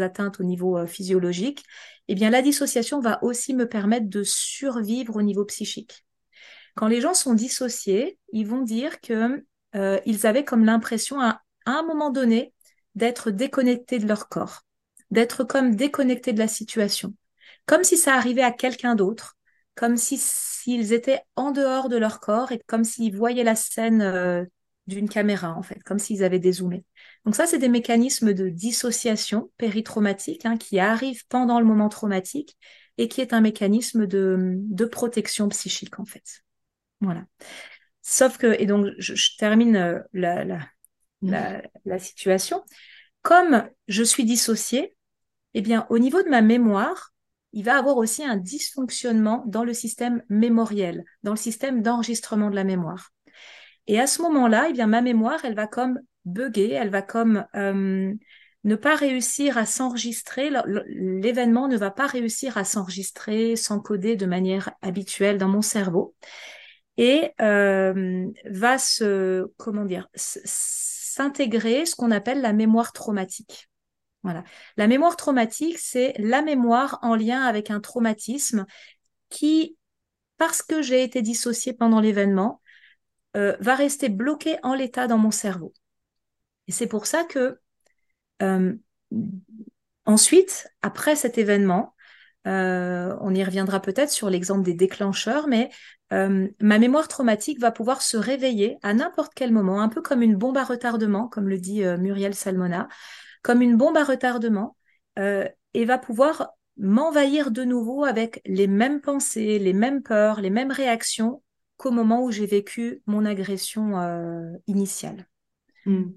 atteintes 0.00 0.40
au 0.40 0.44
niveau 0.44 0.78
euh, 0.78 0.86
physiologique, 0.86 1.64
eh 2.06 2.14
bien, 2.14 2.30
la 2.30 2.42
dissociation 2.42 3.00
va 3.00 3.22
aussi 3.22 3.54
me 3.54 3.68
permettre 3.68 4.08
de 4.08 4.22
survivre 4.22 5.16
au 5.16 5.22
niveau 5.22 5.44
psychique. 5.44 6.04
Quand 6.76 6.86
les 6.86 7.00
gens 7.00 7.14
sont 7.14 7.34
dissociés, 7.34 8.18
ils 8.32 8.46
vont 8.46 8.62
dire 8.62 9.00
que 9.00 9.44
euh, 9.74 9.98
ils 10.06 10.26
avaient 10.26 10.44
comme 10.44 10.64
l'impression 10.64 11.20
à, 11.20 11.42
un 11.66 11.82
moment 11.82 12.10
donné 12.10 12.54
d'être 12.94 13.30
déconnectés 13.30 13.98
de 13.98 14.06
leur 14.06 14.28
corps, 14.28 14.62
d'être 15.10 15.44
comme 15.44 15.74
déconnectés 15.74 16.32
de 16.32 16.38
la 16.38 16.48
situation, 16.48 17.14
comme 17.68 17.84
si 17.84 17.98
ça 17.98 18.14
arrivait 18.14 18.42
à 18.42 18.50
quelqu'un 18.50 18.94
d'autre, 18.94 19.36
comme 19.74 19.98
si 19.98 20.16
s'ils 20.18 20.94
étaient 20.94 21.20
en 21.36 21.50
dehors 21.50 21.90
de 21.90 21.98
leur 21.98 22.18
corps 22.18 22.50
et 22.50 22.60
comme 22.66 22.82
s'ils 22.82 23.14
voyaient 23.14 23.44
la 23.44 23.54
scène 23.54 24.00
euh, 24.00 24.42
d'une 24.86 25.06
caméra 25.06 25.54
en 25.54 25.62
fait, 25.62 25.82
comme 25.84 25.98
s'ils 25.98 26.24
avaient 26.24 26.38
dézoomé. 26.38 26.86
Donc 27.26 27.36
ça, 27.36 27.46
c'est 27.46 27.58
des 27.58 27.68
mécanismes 27.68 28.32
de 28.32 28.48
dissociation 28.48 29.50
péritraumatique 29.58 30.46
hein, 30.46 30.56
qui 30.56 30.78
arrivent 30.78 31.26
pendant 31.28 31.60
le 31.60 31.66
moment 31.66 31.90
traumatique 31.90 32.56
et 32.96 33.06
qui 33.06 33.20
est 33.20 33.34
un 33.34 33.42
mécanisme 33.42 34.06
de, 34.06 34.54
de 34.56 34.84
protection 34.86 35.46
psychique 35.50 36.00
en 36.00 36.06
fait. 36.06 36.42
Voilà. 37.02 37.26
Sauf 38.00 38.38
que, 38.38 38.58
et 38.58 38.64
donc 38.64 38.86
je, 38.96 39.36
termine 39.36 39.76
euh, 39.76 39.98
la, 40.14 40.42
la, 40.42 40.60
la, 41.20 41.62
la, 41.84 41.98
situation, 41.98 42.64
comme 43.20 43.68
je 43.88 44.02
suis 44.02 44.24
dissociée, 44.24 44.96
eh 45.52 45.60
bien 45.60 45.86
au 45.90 45.98
niveau 45.98 46.22
de 46.22 46.30
ma 46.30 46.40
mémoire, 46.40 47.12
il 47.52 47.64
va 47.64 47.78
avoir 47.78 47.96
aussi 47.96 48.24
un 48.24 48.36
dysfonctionnement 48.36 49.44
dans 49.46 49.64
le 49.64 49.72
système 49.72 50.22
mémoriel, 50.28 51.04
dans 51.22 51.32
le 51.32 51.38
système 51.38 51.82
d'enregistrement 51.82 52.50
de 52.50 52.54
la 52.54 52.64
mémoire. 52.64 53.10
Et 53.86 53.98
à 53.98 54.06
ce 54.06 54.22
moment-là, 54.22 54.66
eh 54.68 54.72
bien 54.72 54.86
ma 54.86 55.00
mémoire, 55.00 55.44
elle 55.44 55.54
va 55.54 55.66
comme 55.66 56.00
bugger, 56.24 56.72
elle 56.72 56.90
va 56.90 57.02
comme 57.02 57.46
euh, 57.56 58.12
ne 58.64 58.74
pas 58.76 58.96
réussir 58.96 59.56
à 59.56 59.64
s'enregistrer, 59.64 60.50
l'événement 60.88 61.68
ne 61.68 61.76
va 61.76 61.90
pas 61.90 62.06
réussir 62.06 62.58
à 62.58 62.64
s'enregistrer, 62.64 63.56
s'encoder 63.56 64.16
de 64.16 64.26
manière 64.26 64.70
habituelle 64.82 65.38
dans 65.38 65.48
mon 65.48 65.62
cerveau 65.62 66.14
et 66.98 67.30
euh, 67.40 68.26
va 68.44 68.78
se, 68.78 69.46
comment 69.56 69.84
dire, 69.84 70.08
s'intégrer 70.14 71.86
ce 71.86 71.94
qu'on 71.94 72.10
appelle 72.10 72.42
la 72.42 72.52
mémoire 72.52 72.92
traumatique. 72.92 73.67
Voilà. 74.22 74.44
La 74.76 74.88
mémoire 74.88 75.16
traumatique, 75.16 75.78
c'est 75.78 76.14
la 76.18 76.42
mémoire 76.42 76.98
en 77.02 77.14
lien 77.14 77.42
avec 77.42 77.70
un 77.70 77.80
traumatisme 77.80 78.66
qui, 79.28 79.76
parce 80.38 80.62
que 80.62 80.82
j'ai 80.82 81.02
été 81.02 81.22
dissociée 81.22 81.72
pendant 81.72 82.00
l'événement, 82.00 82.60
euh, 83.36 83.56
va 83.60 83.74
rester 83.74 84.08
bloqué 84.08 84.56
en 84.62 84.74
l'état 84.74 85.06
dans 85.06 85.18
mon 85.18 85.30
cerveau. 85.30 85.72
Et 86.66 86.72
c'est 86.72 86.86
pour 86.86 87.06
ça 87.06 87.24
que 87.24 87.60
euh, 88.42 88.74
ensuite, 90.06 90.68
après 90.82 91.14
cet 91.14 91.38
événement, 91.38 91.94
euh, 92.46 93.14
on 93.20 93.34
y 93.34 93.44
reviendra 93.44 93.80
peut-être 93.80 94.10
sur 94.10 94.30
l'exemple 94.30 94.62
des 94.62 94.74
déclencheurs, 94.74 95.46
mais 95.46 95.70
ma 96.10 96.78
mémoire 96.78 97.06
traumatique 97.06 97.60
va 97.60 97.70
pouvoir 97.70 98.00
se 98.00 98.16
réveiller 98.16 98.78
à 98.82 98.94
n'importe 98.94 99.32
quel 99.34 99.52
moment, 99.52 99.82
un 99.82 99.90
peu 99.90 100.00
comme 100.00 100.22
une 100.22 100.36
bombe 100.36 100.56
à 100.56 100.64
retardement, 100.64 101.28
comme 101.28 101.50
le 101.50 101.58
dit 101.58 101.82
Muriel 101.82 102.34
Salmona, 102.34 102.88
comme 103.42 103.62
une 103.62 103.76
bombe 103.76 103.96
à 103.96 104.04
retardement, 104.04 104.76
et 105.16 105.84
va 105.84 105.98
pouvoir 105.98 106.52
m'envahir 106.76 107.50
de 107.50 107.64
nouveau 107.64 108.04
avec 108.04 108.40
les 108.46 108.68
mêmes 108.68 109.00
pensées, 109.00 109.58
les 109.58 109.72
mêmes 109.72 110.02
peurs, 110.02 110.40
les 110.40 110.50
mêmes 110.50 110.70
réactions 110.70 111.42
qu'au 111.76 111.90
moment 111.90 112.22
où 112.22 112.30
j'ai 112.30 112.46
vécu 112.46 113.02
mon 113.06 113.24
agression 113.24 113.94
initiale. 114.66 115.26
Hmm. 115.86 116.10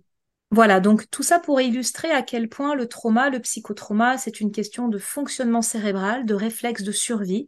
Voilà, 0.51 0.81
donc 0.81 1.09
tout 1.09 1.23
ça 1.23 1.39
pour 1.39 1.61
illustrer 1.61 2.11
à 2.11 2.21
quel 2.21 2.49
point 2.49 2.75
le 2.75 2.85
trauma, 2.87 3.29
le 3.29 3.39
psychotrauma, 3.39 4.17
c'est 4.17 4.41
une 4.41 4.51
question 4.51 4.89
de 4.89 4.97
fonctionnement 4.97 5.61
cérébral, 5.61 6.25
de 6.25 6.33
réflexe 6.33 6.83
de 6.83 6.91
survie 6.91 7.47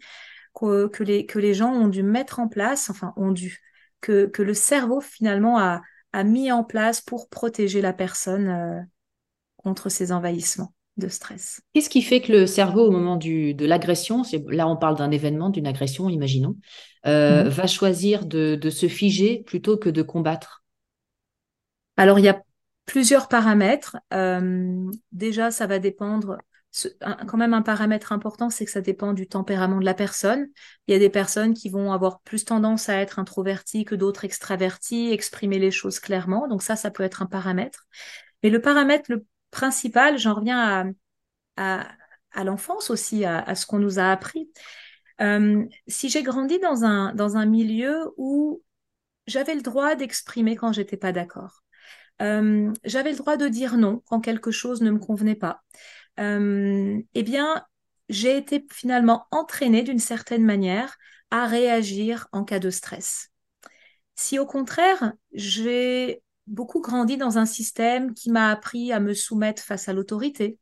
que, 0.55 1.03
les, 1.03 1.25
que 1.25 1.37
les 1.37 1.53
gens 1.53 1.73
ont 1.73 1.89
dû 1.89 2.01
mettre 2.01 2.39
en 2.39 2.47
place, 2.47 2.89
enfin 2.89 3.13
ont 3.17 3.31
dû, 3.31 3.59
que, 3.99 4.27
que 4.27 4.41
le 4.41 4.53
cerveau 4.53 5.01
finalement 5.01 5.59
a, 5.59 5.81
a 6.13 6.23
mis 6.23 6.49
en 6.51 6.63
place 6.63 7.01
pour 7.01 7.27
protéger 7.27 7.81
la 7.81 7.91
personne 7.91 8.47
euh, 8.47 8.81
contre 9.63 9.89
ces 9.89 10.11
envahissements 10.11 10.73
de 10.97 11.07
stress. 11.07 11.61
Qu'est-ce 11.73 11.89
qui 11.89 12.03
fait 12.03 12.21
que 12.21 12.31
le 12.31 12.45
cerveau, 12.45 12.85
au 12.85 12.91
moment 12.91 13.15
du, 13.15 13.53
de 13.55 13.65
l'agression, 13.65 14.21
là 14.47 14.67
on 14.67 14.77
parle 14.77 14.95
d'un 14.95 15.09
événement, 15.09 15.49
d'une 15.49 15.65
agression, 15.65 16.09
imaginons, 16.09 16.55
euh, 17.07 17.45
mm-hmm. 17.45 17.47
va 17.47 17.67
choisir 17.67 18.25
de, 18.25 18.55
de 18.55 18.69
se 18.69 18.87
figer 18.87 19.43
plutôt 19.45 19.77
que 19.77 19.89
de 19.89 20.01
combattre? 20.03 20.63
Alors 21.97 22.19
il 22.19 22.25
y 22.25 22.29
a 22.29 22.41
plusieurs 22.85 23.27
paramètres. 23.27 23.97
Euh, 24.13 24.89
déjà, 25.11 25.51
ça 25.51 25.67
va 25.67 25.79
dépendre. 25.79 26.37
quand 27.27 27.37
même, 27.37 27.53
un 27.53 27.61
paramètre 27.61 28.11
important, 28.11 28.49
c'est 28.49 28.65
que 28.65 28.71
ça 28.71 28.81
dépend 28.81 29.13
du 29.13 29.27
tempérament 29.27 29.79
de 29.79 29.85
la 29.85 29.93
personne. 29.93 30.47
Il 30.87 30.93
y 30.93 30.95
a 30.95 30.99
des 30.99 31.09
personnes 31.09 31.53
qui 31.53 31.69
vont 31.69 31.91
avoir 31.91 32.19
plus 32.21 32.45
tendance 32.45 32.89
à 32.89 32.95
être 32.95 33.19
introverties 33.19 33.85
que 33.85 33.95
d'autres 33.95 34.25
extraverties, 34.25 35.11
exprimer 35.11 35.59
les 35.59 35.71
choses 35.71 35.99
clairement. 35.99 36.47
Donc 36.47 36.63
ça, 36.63 36.75
ça 36.75 36.91
peut 36.91 37.03
être 37.03 37.21
un 37.21 37.27
paramètre. 37.27 37.87
Mais 38.41 38.49
le 38.49 38.61
paramètre 38.61 39.05
le 39.09 39.25
principal, 39.53 40.17
j'en 40.17 40.33
reviens 40.33 40.93
à, 41.55 42.43
l'enfance 42.43 42.89
aussi, 42.89 43.23
à, 43.23 43.55
ce 43.55 43.65
qu'on 43.65 43.79
nous 43.79 43.99
a 43.99 44.11
appris. 44.11 44.51
Euh, 45.21 45.65
si 45.87 46.09
j'ai 46.09 46.23
grandi 46.23 46.59
dans 46.59 46.83
un, 46.83 47.13
dans 47.13 47.37
un 47.37 47.45
milieu 47.45 48.11
où 48.17 48.61
j'avais 49.27 49.55
le 49.55 49.61
droit 49.61 49.95
d'exprimer 49.95 50.55
quand 50.55 50.73
j'étais 50.73 50.97
pas 50.97 51.11
d'accord, 51.13 51.63
euh, 52.21 52.71
j'avais 52.83 53.11
le 53.11 53.17
droit 53.17 53.37
de 53.37 53.47
dire 53.47 53.77
non 53.77 54.01
quand 54.07 54.19
quelque 54.19 54.51
chose 54.51 54.81
ne 54.81 54.91
me 54.91 54.99
convenait 54.99 55.35
pas. 55.35 55.61
Euh, 56.19 56.99
eh 57.13 57.23
bien, 57.23 57.65
j'ai 58.09 58.37
été 58.37 58.65
finalement 58.71 59.27
entraînée 59.31 59.83
d'une 59.83 59.99
certaine 59.99 60.43
manière 60.43 60.97
à 61.31 61.45
réagir 61.47 62.27
en 62.31 62.43
cas 62.43 62.59
de 62.59 62.69
stress. 62.69 63.29
Si 64.15 64.37
au 64.39 64.45
contraire, 64.45 65.13
j'ai 65.31 66.21
beaucoup 66.47 66.81
grandi 66.81 67.17
dans 67.17 67.37
un 67.37 67.45
système 67.45 68.13
qui 68.13 68.31
m'a 68.31 68.49
appris 68.49 68.91
à 68.91 68.99
me 68.99 69.13
soumettre 69.13 69.63
face 69.63 69.87
à 69.89 69.93
l'autorité, 69.93 70.59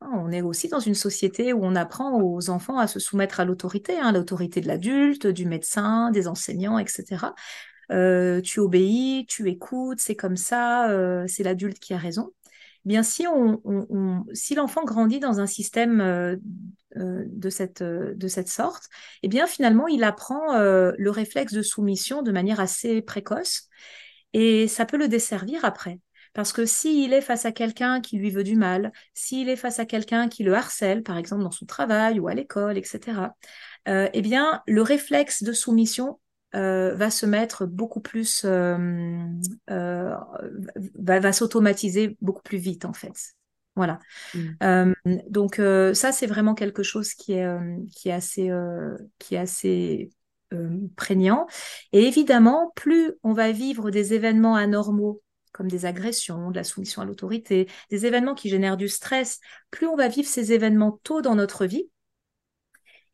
hein, 0.00 0.10
on 0.12 0.30
est 0.30 0.42
aussi 0.42 0.68
dans 0.68 0.80
une 0.80 0.94
société 0.94 1.52
où 1.52 1.64
on 1.64 1.74
apprend 1.74 2.20
aux 2.20 2.50
enfants 2.50 2.78
à 2.78 2.86
se 2.86 2.98
soumettre 2.98 3.40
à 3.40 3.44
l'autorité, 3.44 3.98
hein, 3.98 4.12
l'autorité 4.12 4.60
de 4.60 4.68
l'adulte, 4.68 5.26
du 5.26 5.46
médecin, 5.46 6.10
des 6.10 6.28
enseignants, 6.28 6.78
etc. 6.78 7.34
Euh, 7.92 8.40
tu 8.40 8.60
obéis, 8.60 9.26
tu 9.28 9.48
écoutes, 9.48 10.00
c'est 10.00 10.16
comme 10.16 10.36
ça, 10.36 10.90
euh, 10.90 11.24
c'est 11.28 11.42
l'adulte 11.42 11.78
qui 11.78 11.94
a 11.94 11.98
raison. 11.98 12.32
Eh 12.84 12.88
bien, 12.88 13.02
si, 13.02 13.26
on, 13.26 14.24
si 14.32 14.54
l'enfant 14.54 14.84
grandit 14.84 15.18
dans 15.18 15.40
un 15.40 15.46
système 15.46 16.00
euh, 16.00 16.36
de, 16.94 17.50
cette, 17.50 17.82
de 17.82 18.28
cette 18.28 18.48
sorte, 18.48 18.88
eh 19.24 19.28
bien, 19.28 19.48
finalement, 19.48 19.88
il 19.88 20.04
apprend 20.04 20.56
le 20.56 21.10
réflexe 21.10 21.52
de 21.52 21.62
soumission 21.62 22.22
de 22.22 22.30
manière 22.30 22.60
assez 22.60 23.02
précoce 23.02 23.68
et 24.38 24.68
ça 24.68 24.86
peut 24.86 24.96
le 24.96 25.08
desservir 25.08 25.64
après. 25.64 26.00
Parce 26.34 26.52
que 26.52 26.66
s'il 26.66 27.12
est 27.14 27.22
face 27.22 27.46
à 27.46 27.52
quelqu'un 27.52 28.00
qui 28.00 28.18
lui 28.18 28.30
veut 28.30 28.44
du 28.44 28.56
mal, 28.56 28.92
s'il 29.14 29.48
est 29.48 29.56
face 29.56 29.78
à 29.78 29.86
quelqu'un 29.86 30.28
qui 30.28 30.42
le 30.42 30.54
harcèle, 30.54 31.02
par 31.02 31.16
exemple 31.16 31.42
dans 31.42 31.50
son 31.50 31.64
travail 31.64 32.20
ou 32.20 32.28
à 32.28 32.34
l'école, 32.34 32.76
etc., 32.76 33.34
eh 33.86 34.20
bien, 34.20 34.62
le 34.66 34.82
réflexe 34.82 35.42
de 35.42 35.52
soumission 35.52 36.18
euh, 36.56 36.94
va 36.94 37.10
se 37.10 37.26
mettre 37.26 37.66
beaucoup 37.66 38.00
plus, 38.00 38.42
euh, 38.46 38.78
euh, 39.70 40.14
va, 40.94 41.32
s'automatiser 41.32 42.16
beaucoup 42.22 42.42
plus 42.42 42.56
vite 42.56 42.84
en 42.84 42.92
fait. 42.92 43.34
Voilà. 43.74 43.98
Mm. 44.32 44.94
donc 45.28 45.60
ça 45.92 46.10
c'est 46.10 46.26
vraiment 46.26 46.54
quelque 46.54 46.82
chose 46.82 47.12
qui 47.12 47.34
est 47.34 47.46
qui 47.94 48.08
est 48.08 48.12
assez 48.12 48.50
qui 49.18 49.34
est 49.34 49.38
assez 49.38 50.10
prégnant. 50.96 51.46
Et 51.92 52.04
évidemment, 52.04 52.72
plus 52.76 53.12
on 53.22 53.32
va 53.32 53.52
vivre 53.52 53.90
des 53.90 54.14
événements 54.14 54.56
anormaux 54.56 55.22
comme 55.52 55.68
des 55.68 55.86
agressions, 55.86 56.50
de 56.50 56.56
la 56.56 56.64
soumission 56.64 57.00
à 57.00 57.06
l'autorité, 57.06 57.66
des 57.90 58.04
événements 58.04 58.34
qui 58.34 58.50
génèrent 58.50 58.76
du 58.76 58.88
stress, 58.88 59.40
plus 59.70 59.86
on 59.86 59.96
va 59.96 60.06
vivre 60.08 60.28
ces 60.28 60.52
événements 60.52 61.00
tôt 61.02 61.22
dans 61.22 61.34
notre 61.34 61.64
vie, 61.64 61.88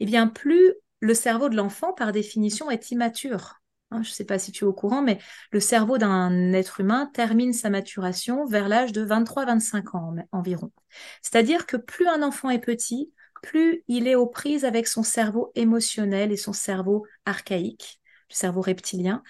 et 0.00 0.04
eh 0.04 0.06
bien 0.06 0.26
plus 0.26 0.74
le 0.98 1.14
cerveau 1.14 1.48
de 1.48 1.56
l'enfant, 1.56 1.92
par 1.92 2.10
définition, 2.10 2.70
est 2.70 2.90
immature. 2.90 3.62
Hein, 3.92 4.02
je 4.02 4.08
ne 4.08 4.14
sais 4.14 4.24
pas 4.24 4.38
si 4.38 4.50
tu 4.50 4.64
es 4.64 4.66
au 4.66 4.72
courant, 4.72 5.02
mais 5.02 5.18
le 5.50 5.60
cerveau 5.60 5.98
d'un 5.98 6.52
être 6.52 6.80
humain 6.80 7.10
termine 7.12 7.52
sa 7.52 7.70
maturation 7.70 8.46
vers 8.46 8.68
l'âge 8.68 8.92
de 8.92 9.04
23-25 9.04 9.96
ans 9.96 10.14
environ. 10.32 10.72
C'est-à-dire 11.20 11.66
que 11.66 11.76
plus 11.76 12.08
un 12.08 12.22
enfant 12.22 12.50
est 12.50 12.58
petit, 12.58 13.12
plus 13.42 13.84
il 13.88 14.08
est 14.08 14.14
aux 14.14 14.26
prises 14.26 14.64
avec 14.64 14.86
son 14.86 15.02
cerveau 15.02 15.52
émotionnel 15.54 16.32
et 16.32 16.36
son 16.36 16.54
cerveau 16.54 17.06
archaïque, 17.26 18.00
le 18.30 18.34
cerveau 18.34 18.62
reptilien. 18.62 19.22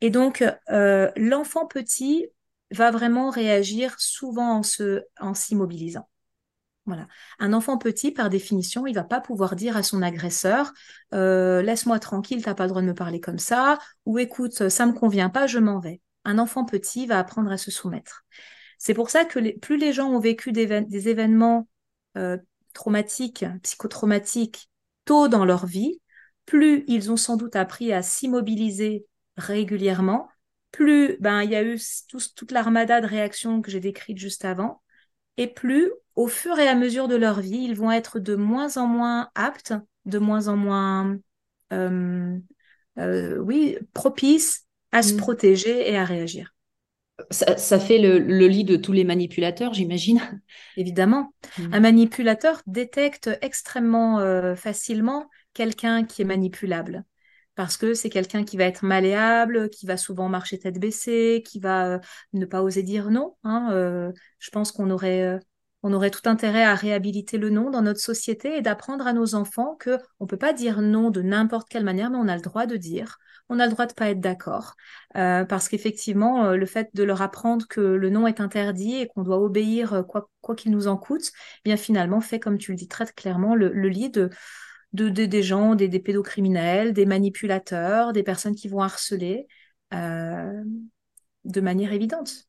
Et 0.00 0.10
donc, 0.10 0.44
euh, 0.70 1.10
l'enfant 1.16 1.66
petit 1.66 2.28
va 2.70 2.90
vraiment 2.90 3.30
réagir 3.30 3.94
souvent 3.98 4.58
en 4.58 4.62
se, 4.62 5.02
en 5.18 5.34
s'immobilisant. 5.34 6.08
Voilà. 6.84 7.08
Un 7.40 7.52
enfant 7.52 7.78
petit, 7.78 8.12
par 8.12 8.30
définition, 8.30 8.86
il 8.86 8.94
va 8.94 9.02
pas 9.02 9.20
pouvoir 9.20 9.56
dire 9.56 9.76
à 9.76 9.82
son 9.82 10.02
agresseur 10.02 10.72
euh, 11.14 11.60
laisse-moi 11.60 11.98
tranquille, 11.98 12.44
t'as 12.44 12.54
pas 12.54 12.64
le 12.64 12.68
droit 12.68 12.82
de 12.82 12.86
me 12.86 12.94
parler 12.94 13.18
comme 13.20 13.40
ça, 13.40 13.78
ou 14.04 14.18
écoute, 14.20 14.68
ça 14.68 14.86
me 14.86 14.92
convient 14.92 15.28
pas, 15.28 15.48
je 15.48 15.58
m'en 15.58 15.80
vais. 15.80 16.00
Un 16.24 16.38
enfant 16.38 16.64
petit 16.64 17.06
va 17.06 17.18
apprendre 17.18 17.50
à 17.50 17.56
se 17.56 17.72
soumettre. 17.72 18.24
C'est 18.78 18.94
pour 18.94 19.10
ça 19.10 19.24
que 19.24 19.58
plus 19.58 19.78
les 19.78 19.92
gens 19.92 20.10
ont 20.10 20.20
vécu 20.20 20.52
des, 20.52 21.08
événements 21.08 21.68
euh, 22.16 22.36
traumatiques, 22.76 23.44
psychotraumatiques 23.62 24.70
tôt 25.06 25.28
dans 25.28 25.46
leur 25.46 25.64
vie, 25.66 26.00
plus 26.44 26.84
ils 26.86 27.10
ont 27.10 27.16
sans 27.16 27.36
doute 27.36 27.56
appris 27.56 27.92
à 27.92 28.02
s'immobiliser 28.02 29.06
régulièrement, 29.36 30.28
plus 30.72 31.16
ben 31.20 31.42
il 31.42 31.50
y 31.50 31.56
a 31.56 31.62
eu 31.62 31.80
toute 32.08 32.52
l'armada 32.52 33.00
de 33.00 33.06
réactions 33.06 33.62
que 33.62 33.70
j'ai 33.70 33.80
décrites 33.80 34.18
juste 34.18 34.44
avant, 34.44 34.82
et 35.38 35.46
plus 35.46 35.90
au 36.14 36.28
fur 36.28 36.58
et 36.58 36.68
à 36.68 36.74
mesure 36.74 37.08
de 37.08 37.16
leur 37.16 37.40
vie, 37.40 37.64
ils 37.64 37.76
vont 37.76 37.90
être 37.90 38.18
de 38.18 38.36
moins 38.36 38.76
en 38.76 38.86
moins 38.86 39.30
aptes, 39.34 39.74
de 40.04 40.18
moins 40.18 40.48
en 40.48 40.56
moins, 40.56 41.16
euh, 41.72 42.38
euh, 42.98 43.38
oui, 43.38 43.78
propices 43.94 44.66
à 44.92 45.02
se 45.02 45.14
mm. 45.14 45.16
protéger 45.16 45.90
et 45.90 45.96
à 45.96 46.04
réagir. 46.04 46.54
Ça, 47.30 47.78
fait 47.80 47.98
le, 47.98 48.18
lit 48.46 48.64
de 48.64 48.76
tous 48.76 48.92
les 48.92 49.04
manipulateurs, 49.04 49.72
j'imagine. 49.72 50.20
Évidemment. 50.76 51.32
Mm. 51.58 51.74
Un 51.74 51.80
manipulateur 51.80 52.62
détecte 52.66 53.30
extrêmement 53.40 54.18
euh, 54.20 54.54
facilement 54.54 55.28
quelqu'un 55.54 56.04
qui 56.04 56.22
est 56.22 56.26
manipulable 56.26 57.04
parce 57.54 57.78
que 57.78 57.94
c'est 57.94 58.10
quelqu'un 58.10 58.44
qui 58.44 58.58
va 58.58 58.64
être 58.64 58.84
malléable, 58.84 59.70
qui 59.70 59.86
va 59.86 59.96
souvent 59.96 60.28
marcher 60.28 60.58
tête 60.58 60.78
baissée, 60.78 61.42
qui 61.46 61.58
va 61.58 62.00
ne 62.34 62.44
pas 62.44 62.62
oser 62.62 62.82
dire 62.82 63.10
non. 63.10 63.34
Hein, 63.44 64.12
je 64.38 64.50
pense 64.50 64.72
qu'on 64.72 64.90
aurait 64.90 65.40
on 65.86 65.92
aurait 65.92 66.10
tout 66.10 66.28
intérêt 66.28 66.64
à 66.64 66.74
réhabiliter 66.74 67.38
le 67.38 67.48
non 67.48 67.70
dans 67.70 67.82
notre 67.82 68.00
société 68.00 68.56
et 68.56 68.60
d'apprendre 68.60 69.06
à 69.06 69.12
nos 69.12 69.36
enfants 69.36 69.76
que 69.78 69.98
on 70.18 70.26
peut 70.26 70.36
pas 70.36 70.52
dire 70.52 70.82
non 70.82 71.10
de 71.10 71.22
n'importe 71.22 71.68
quelle 71.68 71.84
manière, 71.84 72.10
mais 72.10 72.18
on 72.18 72.26
a 72.26 72.34
le 72.34 72.42
droit 72.42 72.66
de 72.66 72.76
dire. 72.76 73.18
On 73.48 73.60
a 73.60 73.66
le 73.66 73.72
droit 73.72 73.86
de 73.86 73.92
pas 73.92 74.10
être 74.10 74.20
d'accord, 74.20 74.74
euh, 75.16 75.44
parce 75.44 75.68
qu'effectivement, 75.68 76.46
euh, 76.46 76.56
le 76.56 76.66
fait 76.66 76.90
de 76.94 77.04
leur 77.04 77.22
apprendre 77.22 77.66
que 77.68 77.80
le 77.80 78.10
non 78.10 78.26
est 78.26 78.40
interdit 78.40 78.96
et 78.96 79.06
qu'on 79.06 79.22
doit 79.22 79.38
obéir 79.38 79.94
euh, 79.94 80.02
quoi 80.02 80.28
qu'il 80.56 80.72
nous 80.72 80.88
en 80.88 80.96
coûte, 80.96 81.30
eh 81.64 81.68
bien 81.68 81.76
finalement 81.76 82.20
fait, 82.20 82.40
comme 82.40 82.58
tu 82.58 82.72
le 82.72 82.76
dis 82.76 82.88
très 82.88 83.06
clairement, 83.06 83.54
le, 83.54 83.68
lit 83.88 84.10
de, 84.10 84.30
de, 84.92 85.08
des 85.08 85.42
gens, 85.42 85.76
des, 85.76 85.88
pédocriminels, 86.00 86.92
des 86.92 87.06
manipulateurs, 87.06 88.12
des 88.12 88.24
personnes 88.24 88.54
qui 88.54 88.68
vont 88.68 88.80
harceler 88.80 89.46
de 89.92 91.60
manière 91.60 91.92
évidente. 91.92 92.48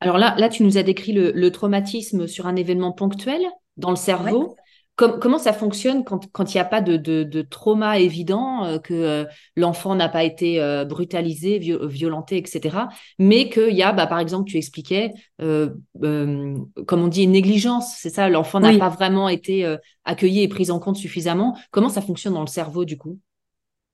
Alors 0.00 0.18
là, 0.18 0.34
là, 0.36 0.48
tu 0.48 0.64
nous 0.64 0.78
as 0.78 0.82
décrit 0.82 1.12
le, 1.12 1.50
traumatisme 1.50 2.26
sur 2.26 2.46
un 2.48 2.56
événement 2.56 2.92
ponctuel 2.92 3.42
dans 3.76 3.90
le 3.90 3.96
cerveau. 3.96 4.56
Comment 5.08 5.38
ça 5.38 5.52
fonctionne 5.52 6.04
quand 6.04 6.54
il 6.54 6.56
n'y 6.56 6.60
a 6.60 6.64
pas 6.64 6.80
de, 6.80 7.42
trauma 7.42 7.98
évident, 7.98 8.64
euh, 8.64 8.78
que 8.78 8.94
euh, 8.94 9.24
l'enfant 9.56 9.94
n'a 9.94 10.08
pas 10.08 10.24
été 10.24 10.60
euh, 10.60 10.84
brutalisé, 10.84 11.58
violenté, 11.58 12.36
etc. 12.36 12.88
Mais 13.18 13.48
qu'il 13.48 13.74
y 13.74 13.82
a, 13.82 13.92
bah, 13.92 14.06
par 14.06 14.18
exemple, 14.18 14.48
tu 14.50 14.56
expliquais, 14.56 15.12
comme 15.38 15.82
on 16.90 17.08
dit, 17.08 17.24
une 17.24 17.32
négligence, 17.32 17.94
c'est 17.96 18.10
ça, 18.10 18.28
l'enfant 18.28 18.60
n'a 18.60 18.76
pas 18.78 18.88
vraiment 18.88 19.28
été 19.28 19.76
accueilli 20.04 20.42
et 20.42 20.48
pris 20.48 20.70
en 20.70 20.78
compte 20.78 20.96
suffisamment. 20.96 21.58
Comment 21.70 21.88
ça 21.88 22.02
fonctionne 22.02 22.34
dans 22.34 22.40
le 22.40 22.46
cerveau, 22.46 22.84
du 22.84 22.98
coup? 22.98 23.18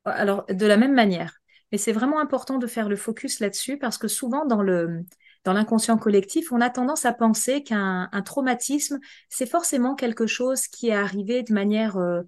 Alors, 0.04 0.44
de 0.48 0.66
la 0.66 0.76
même 0.76 0.94
manière. 0.94 1.34
Mais 1.70 1.78
c'est 1.78 1.92
vraiment 1.92 2.18
important 2.20 2.58
de 2.58 2.66
faire 2.66 2.88
le 2.88 2.96
focus 2.96 3.40
là-dessus 3.40 3.78
parce 3.78 3.98
que 3.98 4.08
souvent 4.08 4.46
dans 4.46 4.62
le, 4.62 5.04
dans 5.44 5.52
l'inconscient 5.52 5.98
collectif, 5.98 6.52
on 6.52 6.60
a 6.60 6.70
tendance 6.70 7.04
à 7.04 7.12
penser 7.12 7.62
qu'un 7.62 8.08
traumatisme, 8.24 8.98
c'est 9.28 9.48
forcément 9.48 9.94
quelque 9.94 10.26
chose 10.26 10.66
qui 10.66 10.88
est 10.88 10.94
arrivé 10.94 11.42
de 11.42 11.52
manière 11.52 11.96
euh, 11.96 12.22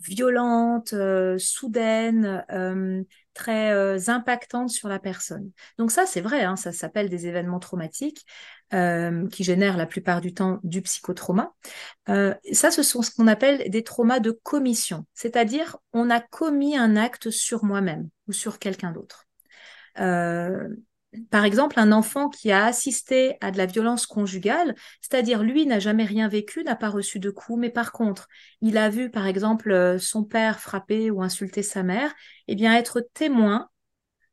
violente, 0.00 0.92
euh, 0.92 1.38
soudaine, 1.38 2.44
euh, 2.50 3.02
très 3.34 4.08
impactante 4.08 4.70
sur 4.70 4.88
la 4.88 4.98
personne. 4.98 5.50
Donc 5.78 5.90
ça, 5.90 6.06
c'est 6.06 6.20
vrai, 6.20 6.42
hein, 6.42 6.56
ça 6.56 6.72
s'appelle 6.72 7.08
des 7.08 7.26
événements 7.26 7.60
traumatiques 7.60 8.24
qui 8.70 9.44
génèrent 9.44 9.76
la 9.76 9.86
plupart 9.86 10.20
du 10.20 10.34
temps 10.34 10.58
du 10.64 10.82
psychotrauma. 10.82 11.52
ça, 12.08 12.70
ce 12.72 12.82
sont 12.82 13.00
ce 13.02 13.12
qu'on 13.12 13.28
appelle 13.28 13.70
des 13.70 13.84
traumas 13.84 14.18
de 14.18 14.32
commission, 14.32 15.06
c'est-à-dire 15.14 15.76
on 15.92 16.10
a 16.10 16.18
commis 16.20 16.76
un 16.76 16.96
acte 16.96 17.30
sur 17.30 17.64
moi-même 17.64 18.08
ou 18.26 18.32
sur 18.32 18.58
quelqu'un 18.58 18.90
d'autre. 18.90 19.28
Par 21.30 21.44
exemple, 21.44 21.78
un 21.78 21.92
enfant 21.92 22.28
qui 22.28 22.50
a 22.50 22.64
assisté 22.64 23.36
à 23.40 23.50
de 23.50 23.58
la 23.58 23.66
violence 23.66 24.06
conjugale, 24.06 24.74
c'est-à-dire 25.00 25.42
lui 25.42 25.66
n'a 25.66 25.78
jamais 25.78 26.04
rien 26.04 26.28
vécu, 26.28 26.64
n'a 26.64 26.76
pas 26.76 26.88
reçu 26.88 27.18
de 27.18 27.30
coups, 27.30 27.58
mais 27.58 27.70
par 27.70 27.92
contre, 27.92 28.28
il 28.60 28.78
a 28.78 28.88
vu 28.88 29.10
par 29.10 29.26
exemple 29.26 29.70
euh, 29.70 29.98
son 29.98 30.24
père 30.24 30.60
frapper 30.60 31.10
ou 31.10 31.22
insulter 31.22 31.62
sa 31.62 31.82
mère, 31.82 32.14
eh 32.48 32.54
bien 32.54 32.74
être 32.74 33.00
témoin 33.14 33.68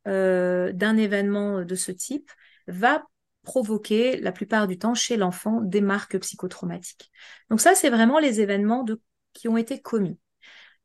euh, 0.08 0.72
d'un 0.74 0.98
événement 0.98 1.64
de 1.64 1.76
ce 1.76 1.92
type 1.92 2.30
va 2.68 3.04
provoquer 3.44 4.18
la 4.18 4.32
plupart 4.32 4.68
du 4.68 4.78
temps 4.78 4.96
chez 4.96 5.18
l'enfant 5.18 5.62
des 5.62 5.82
marques 5.82 6.18
psychotraumatiques. 6.20 7.12
Donc 7.50 7.62
ça, 7.62 7.76
c'est 7.76 7.90
vraiment 7.90 8.20
les 8.20 8.42
événements 8.42 8.86
qui 9.34 9.48
ont 9.48 9.58
été 9.58 9.82
commis. 9.82 10.18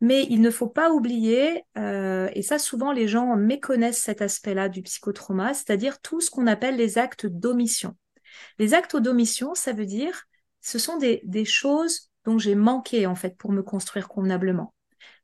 Mais 0.01 0.27
il 0.31 0.41
ne 0.41 0.51
faut 0.51 0.69
pas 0.69 0.91
oublier, 0.93 1.65
euh, 1.77 2.29
et 2.33 2.43
ça 2.43 2.59
souvent 2.59 2.93
les 2.93 3.09
gens 3.09 3.37
méconnaissent 3.37 4.03
cet 4.03 4.23
aspect-là 4.23 4.69
du 4.69 4.83
psychotrauma, 4.83 5.55
c'est-à-dire 5.55 6.01
tout 6.01 6.21
ce 6.21 6.31
qu'on 6.31 6.47
appelle 6.47 6.77
les 6.77 6.99
actes 6.99 7.27
d'omission. 7.27 7.97
Les 8.59 8.75
actes 8.75 8.97
d'omission, 8.97 9.55
ça 9.55 9.73
veut 9.73 9.87
dire, 9.87 10.25
ce 10.61 10.79
sont 10.79 10.99
des, 10.99 11.45
choses 11.45 12.11
dont 12.25 12.39
j'ai 12.39 12.55
manqué 12.55 13.07
en 13.07 13.15
fait 13.15 13.37
pour 13.37 13.51
me 13.51 13.63
construire 13.63 14.09
convenablement. 14.09 14.75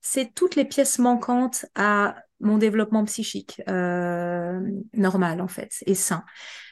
C'est 0.00 0.34
toutes 0.34 0.56
les 0.56 0.64
pièces 0.64 0.98
manquantes 0.98 1.66
à 1.74 2.16
mon 2.40 2.58
développement 2.58 3.04
psychique 3.04 3.62
euh, 3.68 4.60
normal 4.92 5.40
en 5.40 5.48
fait 5.48 5.72
et 5.86 5.94
sain. 5.94 6.24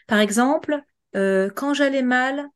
Par 0.06 0.18
exemple, 0.18 0.82
euh, 1.14 1.50
quand 1.54 1.74
j'allais 1.74 2.02
mal, 2.02 2.48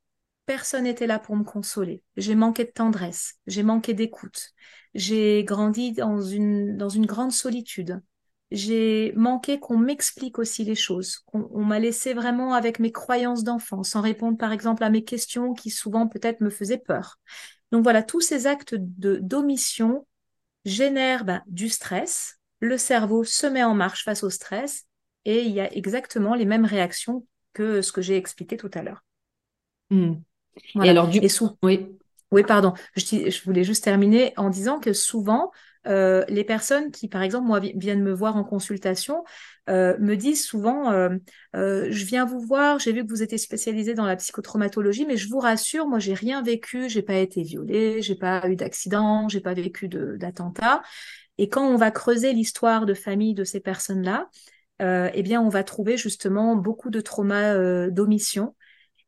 personne 0.46 0.84
n'était 0.84 1.06
là 1.06 1.18
pour 1.18 1.36
me 1.36 1.44
consoler. 1.44 2.02
J'ai 2.16 2.34
manqué 2.34 2.64
de 2.64 2.70
tendresse, 2.70 3.34
j'ai 3.46 3.62
manqué 3.62 3.94
d'écoute, 3.94 4.52
j'ai 4.94 5.44
grandi 5.44 5.92
dans 5.92 6.20
une, 6.20 7.06
grande 7.06 7.32
solitude. 7.32 8.00
J'ai 8.52 9.12
manqué 9.16 9.58
qu'on 9.58 9.76
m'explique 9.76 10.38
aussi 10.38 10.64
les 10.64 10.76
choses, 10.76 11.18
qu'on 11.26 11.64
m'a 11.64 11.80
laissé 11.80 12.14
vraiment 12.14 12.54
avec 12.54 12.78
mes 12.78 12.92
croyances 12.92 13.42
d'enfant, 13.42 13.82
sans 13.82 14.00
répondre 14.00 14.38
par 14.38 14.52
exemple 14.52 14.84
à 14.84 14.90
mes 14.90 15.02
questions 15.02 15.52
qui 15.52 15.70
souvent 15.70 16.06
peut-être 16.06 16.40
me 16.40 16.50
faisaient 16.50 16.78
peur. 16.78 17.18
Donc 17.72 17.82
voilà, 17.82 18.04
tous 18.04 18.20
ces 18.20 18.46
actes 18.46 18.76
d'omission 18.76 20.06
génèrent 20.64 21.24
ben, 21.24 21.42
du 21.48 21.68
stress. 21.68 22.38
Le 22.60 22.78
cerveau 22.78 23.24
se 23.24 23.48
met 23.48 23.64
en 23.64 23.74
marche 23.74 24.04
face 24.04 24.22
au 24.22 24.30
stress 24.30 24.84
et 25.24 25.42
il 25.42 25.52
y 25.52 25.60
a 25.60 25.72
exactement 25.74 26.34
les 26.34 26.46
mêmes 26.46 26.64
réactions 26.64 27.26
que 27.52 27.82
ce 27.82 27.90
que 27.90 28.00
j'ai 28.00 28.16
expliqué 28.16 28.56
tout 28.56 28.70
à 28.74 28.82
l'heure. 28.82 29.02
Et 30.82 30.88
alors 30.88 31.08
du 31.08 31.20
oui. 31.62 31.86
Oui, 32.32 32.42
pardon. 32.42 32.72
Je, 32.96 33.44
voulais 33.44 33.62
juste 33.62 33.84
terminer 33.84 34.32
en 34.36 34.50
disant 34.50 34.80
que 34.80 34.92
souvent, 34.92 35.52
euh, 35.86 36.24
les 36.28 36.42
personnes 36.42 36.90
qui, 36.90 37.08
par 37.08 37.22
exemple, 37.22 37.46
moi, 37.46 37.60
viennent 37.60 38.02
me 38.02 38.12
voir 38.12 38.36
en 38.36 38.42
consultation, 38.42 39.24
euh, 39.70 39.96
me 40.00 40.16
disent 40.16 40.44
souvent, 40.44 40.90
euh, 40.90 41.18
je 41.52 42.04
viens 42.04 42.24
vous 42.24 42.40
voir, 42.40 42.80
j'ai 42.80 42.92
vu 42.92 43.04
que 43.04 43.10
vous 43.10 43.22
étiez 43.22 43.38
spécialisé 43.38 43.94
dans 43.94 44.06
la 44.06 44.16
psychotraumatologie, 44.16 45.06
mais 45.06 45.16
je 45.16 45.28
vous 45.28 45.38
rassure, 45.38 45.86
moi, 45.86 46.00
j'ai 46.00 46.14
rien 46.14 46.42
vécu, 46.42 46.88
j'ai 46.88 47.02
pas 47.02 47.14
été 47.14 47.42
violée, 47.42 48.02
j'ai 48.02 48.16
pas 48.16 48.48
eu 48.48 48.56
d'accident, 48.56 49.28
j'ai 49.28 49.40
pas 49.40 49.54
vécu 49.54 49.88
d'attentat. 49.88 50.82
Et 51.38 51.48
quand 51.48 51.66
on 51.66 51.76
va 51.76 51.92
creuser 51.92 52.32
l'histoire 52.32 52.86
de 52.86 52.94
famille 52.94 53.34
de 53.34 53.44
ces 53.44 53.60
personnes-là, 53.60 54.28
eh 54.80 55.22
bien, 55.22 55.40
on 55.40 55.48
va 55.48 55.62
trouver 55.62 55.96
justement 55.96 56.56
beaucoup 56.56 56.90
de 56.90 57.00
traumas 57.00 57.88
d'omission. 57.88 58.54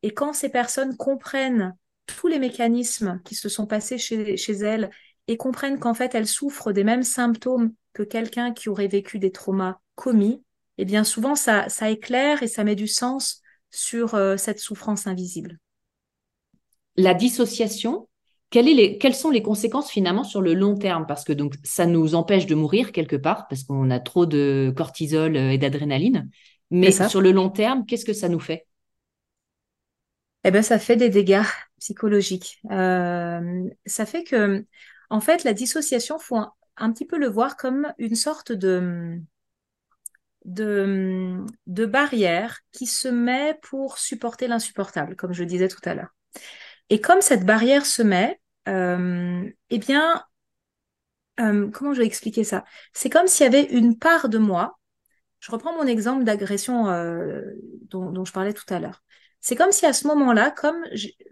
Et 0.02 0.12
quand 0.12 0.32
ces 0.32 0.48
personnes 0.48 0.96
comprennent 0.96 1.76
tous 2.06 2.28
les 2.28 2.38
mécanismes 2.38 3.20
qui 3.24 3.34
se 3.34 3.48
sont 3.48 3.66
passés 3.66 3.98
chez, 3.98 4.36
chez 4.36 4.52
elles 4.54 4.90
et 5.26 5.36
comprennent 5.36 5.78
qu'en 5.78 5.94
fait 5.94 6.14
elles 6.14 6.26
souffrent 6.26 6.72
des 6.72 6.84
mêmes 6.84 7.02
symptômes 7.02 7.72
que 7.92 8.02
quelqu'un 8.02 8.52
qui 8.52 8.68
aurait 8.68 8.88
vécu 8.88 9.18
des 9.18 9.32
traumas 9.32 9.78
commis, 9.94 10.42
et 10.78 10.82
eh 10.82 10.84
bien 10.84 11.02
souvent 11.02 11.34
ça, 11.34 11.68
ça 11.68 11.90
éclaire 11.90 12.42
et 12.42 12.46
ça 12.46 12.62
met 12.62 12.76
du 12.76 12.86
sens 12.86 13.42
sur 13.70 14.14
euh, 14.14 14.36
cette 14.36 14.60
souffrance 14.60 15.06
invisible. 15.06 15.58
La 16.96 17.14
dissociation, 17.14 18.08
quelles 18.50 19.14
sont 19.14 19.30
les 19.30 19.42
conséquences 19.42 19.90
finalement 19.90 20.24
sur 20.24 20.40
le 20.40 20.54
long 20.54 20.76
terme? 20.76 21.04
Parce 21.06 21.24
que 21.24 21.32
donc 21.32 21.54
ça 21.64 21.86
nous 21.86 22.14
empêche 22.14 22.46
de 22.46 22.54
mourir 22.54 22.92
quelque 22.92 23.16
part 23.16 23.48
parce 23.48 23.64
qu'on 23.64 23.90
a 23.90 23.98
trop 23.98 24.24
de 24.24 24.72
cortisol 24.76 25.36
euh, 25.36 25.50
et 25.50 25.58
d'adrénaline. 25.58 26.30
Mais 26.70 26.92
sur 26.92 27.20
le 27.20 27.32
long 27.32 27.48
terme, 27.48 27.84
qu'est-ce 27.86 28.04
que 28.04 28.12
ça 28.12 28.28
nous 28.28 28.40
fait? 28.40 28.67
Eh 30.44 30.50
ben, 30.50 30.62
ça 30.62 30.78
fait 30.78 30.96
des 30.96 31.08
dégâts 31.08 31.42
psychologiques. 31.78 32.60
Euh, 32.70 33.68
ça 33.86 34.06
fait 34.06 34.24
que, 34.24 34.64
en 35.10 35.20
fait, 35.20 35.44
la 35.44 35.52
dissociation, 35.52 36.18
faut 36.18 36.38
un, 36.76 36.92
petit 36.92 37.06
peu 37.06 37.18
le 37.18 37.28
voir 37.28 37.56
comme 37.56 37.92
une 37.98 38.14
sorte 38.14 38.52
de, 38.52 39.20
de, 40.44 41.86
barrière 41.86 42.60
qui 42.72 42.86
se 42.86 43.08
met 43.08 43.58
pour 43.62 43.98
supporter 43.98 44.48
l'insupportable, 44.48 45.16
comme 45.16 45.32
je 45.32 45.44
disais 45.44 45.68
tout 45.68 45.80
à 45.84 45.94
l'heure. 45.94 46.14
Et 46.90 47.00
comme 47.00 47.20
cette 47.20 47.44
barrière 47.44 47.84
se 47.84 48.02
met, 48.02 48.40
euh, 48.68 49.50
eh 49.70 49.78
bien, 49.78 50.22
euh, 51.40 51.70
comment 51.70 51.92
je 51.92 52.00
vais 52.00 52.06
expliquer 52.06 52.44
ça? 52.44 52.64
C'est 52.92 53.10
comme 53.10 53.26
s'il 53.26 53.44
y 53.44 53.46
avait 53.46 53.64
une 53.64 53.98
part 53.98 54.28
de 54.28 54.38
moi. 54.38 54.78
Je 55.40 55.52
reprends 55.52 55.72
mon 55.72 55.86
exemple 55.86 56.24
d'agression 56.24 56.88
euh, 56.88 57.42
dont, 57.82 58.24
je 58.24 58.32
parlais 58.32 58.52
tout 58.52 58.64
à 58.68 58.80
l'heure. 58.80 59.02
C'est 59.40 59.56
comme 59.56 59.72
si 59.72 59.86
à 59.86 59.92
ce 59.92 60.06
moment-là, 60.08 60.50
comme 60.50 60.82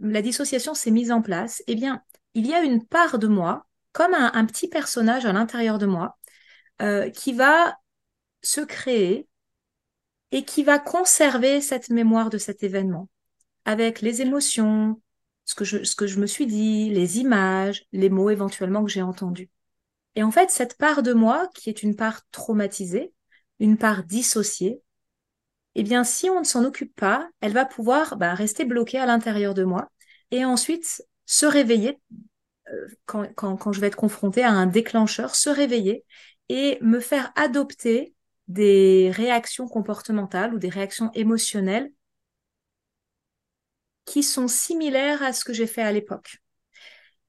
la 0.00 0.22
dissociation 0.22 0.74
s'est 0.74 0.90
mise 0.90 1.12
en 1.12 1.22
place, 1.22 1.62
eh 1.66 1.74
bien, 1.74 2.02
il 2.34 2.46
y 2.46 2.54
a 2.54 2.62
une 2.62 2.84
part 2.84 3.18
de 3.18 3.26
moi, 3.26 3.66
comme 3.92 4.14
un, 4.14 4.44
petit 4.44 4.68
personnage 4.68 5.26
à 5.26 5.32
l'intérieur 5.32 5.78
de 5.78 5.86
moi, 5.86 6.18
qui 7.14 7.32
va 7.32 7.78
se 8.42 8.60
créer 8.60 9.26
et 10.32 10.44
qui 10.44 10.62
va 10.62 10.78
conserver 10.78 11.60
cette 11.60 11.90
mémoire 11.90 12.30
de 12.30 12.38
cet 12.38 12.62
événement, 12.62 13.08
avec 13.64 14.00
les 14.00 14.22
émotions, 14.22 15.00
ce 15.44 15.54
que, 15.54 15.64
je, 15.64 15.84
ce 15.84 15.96
que 15.96 16.06
je 16.06 16.18
me 16.20 16.26
suis 16.26 16.46
dit, 16.46 16.90
les 16.90 17.18
images, 17.18 17.84
les 17.92 18.10
mots 18.10 18.30
éventuellement 18.30 18.84
que 18.84 18.90
j'ai 18.90 19.02
entendus. 19.02 19.50
Et 20.14 20.22
en 20.22 20.30
fait, 20.30 20.50
cette 20.50 20.76
part 20.78 21.02
de 21.02 21.12
moi, 21.12 21.48
qui 21.54 21.68
est 21.68 21.82
une 21.82 21.96
part 21.96 22.22
traumatisée, 22.30 23.12
une 23.60 23.78
part 23.78 24.04
dissociée, 24.04 24.80
eh 25.78 25.82
bien, 25.82 26.04
si 26.04 26.30
on 26.30 26.40
ne 26.40 26.44
s'en 26.44 26.64
occupe 26.64 26.94
pas, 26.96 27.28
elle 27.42 27.52
va 27.52 27.66
pouvoir 27.66 28.16
bah, 28.16 28.34
rester 28.34 28.64
bloquée 28.64 28.98
à 28.98 29.04
l'intérieur 29.04 29.52
de 29.52 29.62
moi 29.64 29.90
et 30.30 30.44
ensuite 30.44 31.04
se 31.26 31.44
réveiller 31.44 32.00
euh, 32.72 32.88
quand, 33.04 33.26
quand, 33.34 33.56
quand 33.56 33.72
je 33.72 33.80
vais 33.80 33.88
être 33.88 33.96
confrontée 33.96 34.42
à 34.42 34.50
un 34.50 34.66
déclencheur, 34.66 35.34
se 35.34 35.50
réveiller 35.50 36.04
et 36.48 36.78
me 36.80 36.98
faire 36.98 37.30
adopter 37.36 38.14
des 38.48 39.10
réactions 39.12 39.68
comportementales 39.68 40.54
ou 40.54 40.58
des 40.58 40.70
réactions 40.70 41.10
émotionnelles 41.12 41.92
qui 44.06 44.22
sont 44.22 44.48
similaires 44.48 45.22
à 45.22 45.34
ce 45.34 45.44
que 45.44 45.52
j'ai 45.52 45.66
fait 45.66 45.82
à 45.82 45.92
l'époque. 45.92 46.38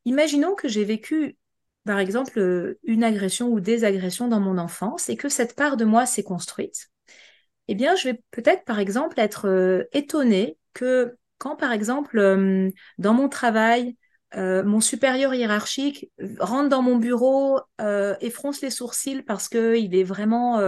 Imaginons 0.05 0.55
que 0.55 0.69
j'ai 0.69 0.85
vécu, 0.85 1.37
par 1.83 1.99
exemple, 1.99 2.77
une 2.83 3.03
agression 3.03 3.49
ou 3.49 3.59
des 3.59 3.83
agressions 3.83 4.29
dans 4.29 4.39
mon 4.39 4.57
enfance 4.57 5.09
et 5.09 5.17
que 5.17 5.27
cette 5.27 5.55
part 5.55 5.75
de 5.75 5.83
moi 5.83 6.05
s'est 6.05 6.23
construite. 6.23 6.89
Eh 7.67 7.75
bien, 7.75 7.95
je 7.95 8.09
vais 8.09 8.21
peut-être, 8.31 8.63
par 8.65 8.79
exemple, 8.79 9.19
être 9.19 9.47
euh, 9.47 9.83
étonnée 9.93 10.57
que 10.73 11.17
quand, 11.37 11.55
par 11.55 11.71
exemple, 11.71 12.17
euh, 12.17 12.69
dans 12.97 13.13
mon 13.13 13.29
travail, 13.29 13.97
euh, 14.35 14.63
mon 14.63 14.81
supérieur 14.81 15.33
hiérarchique 15.33 16.11
rentre 16.39 16.69
dans 16.69 16.81
mon 16.81 16.97
bureau 16.97 17.59
et 17.79 18.29
fronce 18.29 18.61
les 18.61 18.69
sourcils 18.69 19.21
parce 19.23 19.47
qu'il 19.49 19.95
est 19.95 20.03
vraiment 20.03 20.61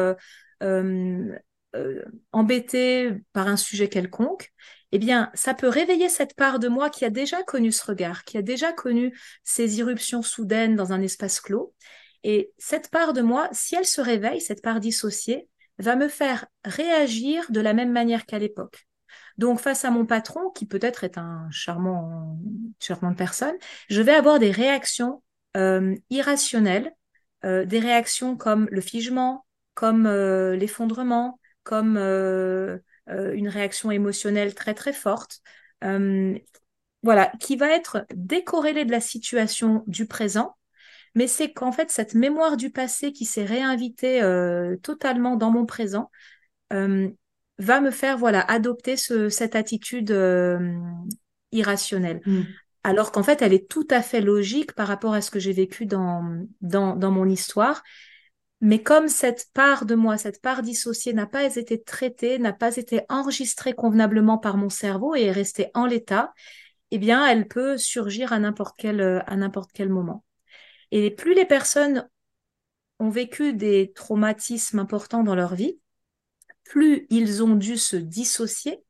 embêté 2.32 3.12
par 3.34 3.48
un 3.48 3.58
sujet 3.58 3.90
quelconque, 3.90 4.52
eh 4.92 4.98
bien, 4.98 5.30
ça 5.34 5.54
peut 5.54 5.68
réveiller 5.68 6.10
cette 6.10 6.36
part 6.36 6.60
de 6.60 6.68
moi 6.68 6.90
qui 6.90 7.06
a 7.06 7.10
déjà 7.10 7.44
connu 7.44 7.72
ce 7.72 7.86
regard, 7.86 8.24
qui 8.24 8.38
a 8.38 8.42
déjà 8.42 8.74
connu 8.74 9.18
ces 9.44 9.78
irruptions 9.80 10.22
soudaines 10.22 10.76
dans 10.76 10.94
un 10.94 11.02
espace 11.02 11.40
clos. 11.40 11.74
Et 12.24 12.52
cette 12.58 12.90
part 12.90 13.14
de 13.14 13.22
moi, 13.22 13.50
si 13.52 13.76
elle 13.76 13.86
se 13.86 14.02
réveille, 14.02 14.42
cette 14.42 14.64
part 14.64 14.80
dissociée, 14.80 15.48
va 15.80 15.96
me 15.96 16.08
faire 16.08 16.46
réagir 16.66 17.46
de 17.50 17.62
la 17.62 17.74
même 17.74 17.92
manière 17.92 18.26
qu'à 18.26 18.40
l'époque. 18.40 18.88
Donc, 19.38 19.60
face 19.60 19.86
à 19.86 19.92
mon 19.92 20.06
patron, 20.06 20.50
qui 20.52 20.66
peut-être 20.66 21.04
est 21.04 21.18
un 21.18 21.48
charmant, 21.52 22.38
charmante 22.80 23.18
personne, 23.18 23.56
je 23.90 24.02
vais 24.02 24.14
avoir 24.14 24.40
des 24.40 24.52
réactions 24.52 25.24
euh, 25.58 25.96
irrationnelles, 26.10 26.94
euh, 27.46 27.66
des 27.66 27.80
réactions 27.80 28.36
comme 28.36 28.68
le 28.72 28.82
figement, 28.82 29.46
comme 29.74 30.06
euh, 30.06 30.56
l'effondrement, 30.56 31.40
comme 31.64 31.98
euh, 31.98 32.80
une 33.08 33.48
réaction 33.48 33.92
émotionnelle 33.92 34.54
très 34.54 34.74
très 34.74 34.94
forte, 34.94 35.42
euh, 35.84 36.38
voilà, 37.02 37.32
qui 37.40 37.56
va 37.56 37.70
être 37.70 38.06
décorrélée 38.14 38.86
de 38.86 38.92
la 38.92 39.00
situation 39.00 39.84
du 39.88 40.06
présent, 40.06 40.56
mais 41.16 41.28
c'est 41.28 41.52
qu'en 41.52 41.72
fait 41.72 41.92
cette 41.92 42.14
mémoire 42.14 42.58
du 42.58 42.70
passé 42.70 43.12
qui 43.12 43.26
s'est 43.26 43.46
réinvitée 43.46 44.22
euh, 44.22 44.76
totalement 44.78 45.36
dans 45.36 45.52
mon 45.52 45.66
présent 45.66 46.10
va 46.72 47.82
me 47.82 47.92
faire 47.92 48.18
voilà 48.18 48.42
adopter 48.42 48.96
cette 48.96 49.56
attitude 49.56 50.12
irrationnelle. 51.52 52.22
Mm. 52.26 52.42
Alors 52.84 53.12
qu'en 53.12 53.24
fait, 53.24 53.42
elle 53.42 53.54
est 53.54 53.68
tout 53.68 53.88
à 53.90 54.02
fait 54.02 54.22
logique 54.22 54.74
par 54.74 54.88
rapport 54.88 55.14
à 55.14 55.22
ce 55.22 55.32
que 55.32 55.40
j'ai 55.40 55.52
vécu 55.52 55.86
dans, 55.86 56.46
dans, 56.62 56.96
dans 56.96 57.12
mon 57.12 57.28
histoire 57.28 57.84
mais 58.62 58.84
comme 58.84 59.08
cette 59.08 59.48
part 59.54 59.86
de 59.86 59.96
moi, 59.96 60.18
cette 60.18 60.42
part 60.42 60.62
dissociée 60.64 61.14
n'a 61.14 61.26
pas 61.26 61.44
été 61.56 61.82
traitée, 61.82 62.40
n'a 62.40 62.54
pas 62.54 62.76
été 62.76 63.02
enregistrée 63.08 63.74
convenablement 63.74 64.38
par 64.38 64.58
mon 64.58 64.70
cerveau 64.70 65.16
et 65.16 65.26
est 65.26 65.32
restée 65.32 65.72
en 65.74 65.86
l'état, 65.86 66.34
eh 66.92 66.98
bien, 66.98 67.26
elle 67.26 67.48
peut 67.48 67.78
surgir 67.78 68.34
à 68.34 68.40
n'importe 68.40 68.76
quel, 68.78 69.24
à 69.26 69.36
n'importe 69.38 69.72
quel 69.74 69.90
moment. 69.90 70.24
Et 70.92 71.12
plus 71.12 71.34
les 71.34 71.46
personnes 71.46 72.08
ont 73.00 73.10
vécu 73.10 73.54
des 73.54 73.92
traumatismes 73.94 74.80
importants 74.80 75.24
dans 75.24 75.36
leur 75.36 75.56
vie, 75.56 75.80
plus 76.66 77.08
ils 77.10 77.44
ont 77.44 77.56
dû 77.56 77.78
se 77.78 77.96
dissocier, 77.96 78.84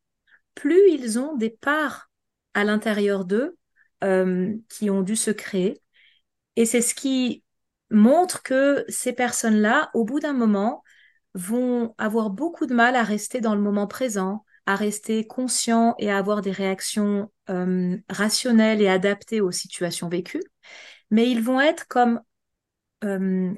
plus 0.55 0.81
ils 0.91 1.19
ont 1.19 1.35
des 1.35 1.49
parts 1.49 2.09
à 2.53 2.63
l'intérieur 2.63 3.25
d'eux 3.25 3.57
euh, 4.03 4.53
qui 4.69 4.89
ont 4.89 5.01
dû 5.01 5.15
se 5.15 5.31
créer. 5.31 5.81
Et 6.55 6.65
c'est 6.65 6.81
ce 6.81 6.95
qui 6.95 7.43
montre 7.91 8.43
que 8.43 8.85
ces 8.89 9.13
personnes-là, 9.13 9.89
au 9.93 10.03
bout 10.03 10.19
d'un 10.19 10.33
moment, 10.33 10.83
vont 11.33 11.93
avoir 11.97 12.29
beaucoup 12.29 12.65
de 12.65 12.73
mal 12.73 12.95
à 12.95 13.03
rester 13.03 13.39
dans 13.41 13.55
le 13.55 13.62
moment 13.62 13.88
présent, 13.88 14.45
à 14.65 14.75
rester 14.75 15.25
conscients 15.25 15.95
et 15.99 16.12
à 16.12 16.17
avoir 16.17 16.41
des 16.41 16.51
réactions 16.51 17.31
euh, 17.49 17.97
rationnelles 18.09 18.81
et 18.81 18.89
adaptées 18.89 19.41
aux 19.41 19.51
situations 19.51 20.09
vécues, 20.09 20.43
mais 21.12 21.30
ils 21.30 21.41
vont 21.41 21.60
être 21.60 21.88
comme 21.88 22.22
euh, 23.04 23.54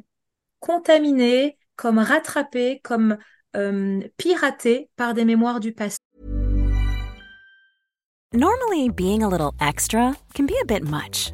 contaminés, 0.60 1.58
comme 1.76 1.98
rattrapés, 1.98 2.80
comme 2.84 3.18
euh, 3.56 4.02
piratés 4.18 4.90
par 4.96 5.14
des 5.14 5.26
mémoires 5.26 5.60
du 5.60 5.74
passé. 5.74 5.98
Normally, 8.34 8.90
being 8.90 9.24
a 9.24 9.28
little 9.28 9.52
extra 9.60 10.16
can 10.34 10.46
be 10.46 10.56
a 10.62 10.66
bit 10.66 10.84
much. 10.84 11.34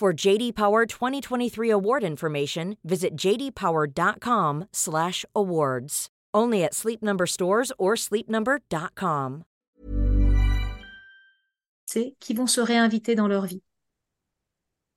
For 0.00 0.12
JD 0.12 0.54
Power 0.56 0.86
2023 0.86 1.70
award 1.70 2.02
information, 2.02 2.76
visit 2.84 3.10
jdpower.com/awards. 3.16 6.08
Only 6.34 6.64
at 6.64 6.74
Sleep 6.74 7.00
Number 7.00 7.26
stores 7.26 7.72
or 7.78 7.94
sleepnumber.com. 7.94 9.44
C'est 11.86 12.16
qui 12.18 12.34
vont 12.34 12.48
se 12.48 12.60
réinviter 12.60 13.14
dans 13.14 13.28
leur 13.28 13.46
vie. 13.46 13.62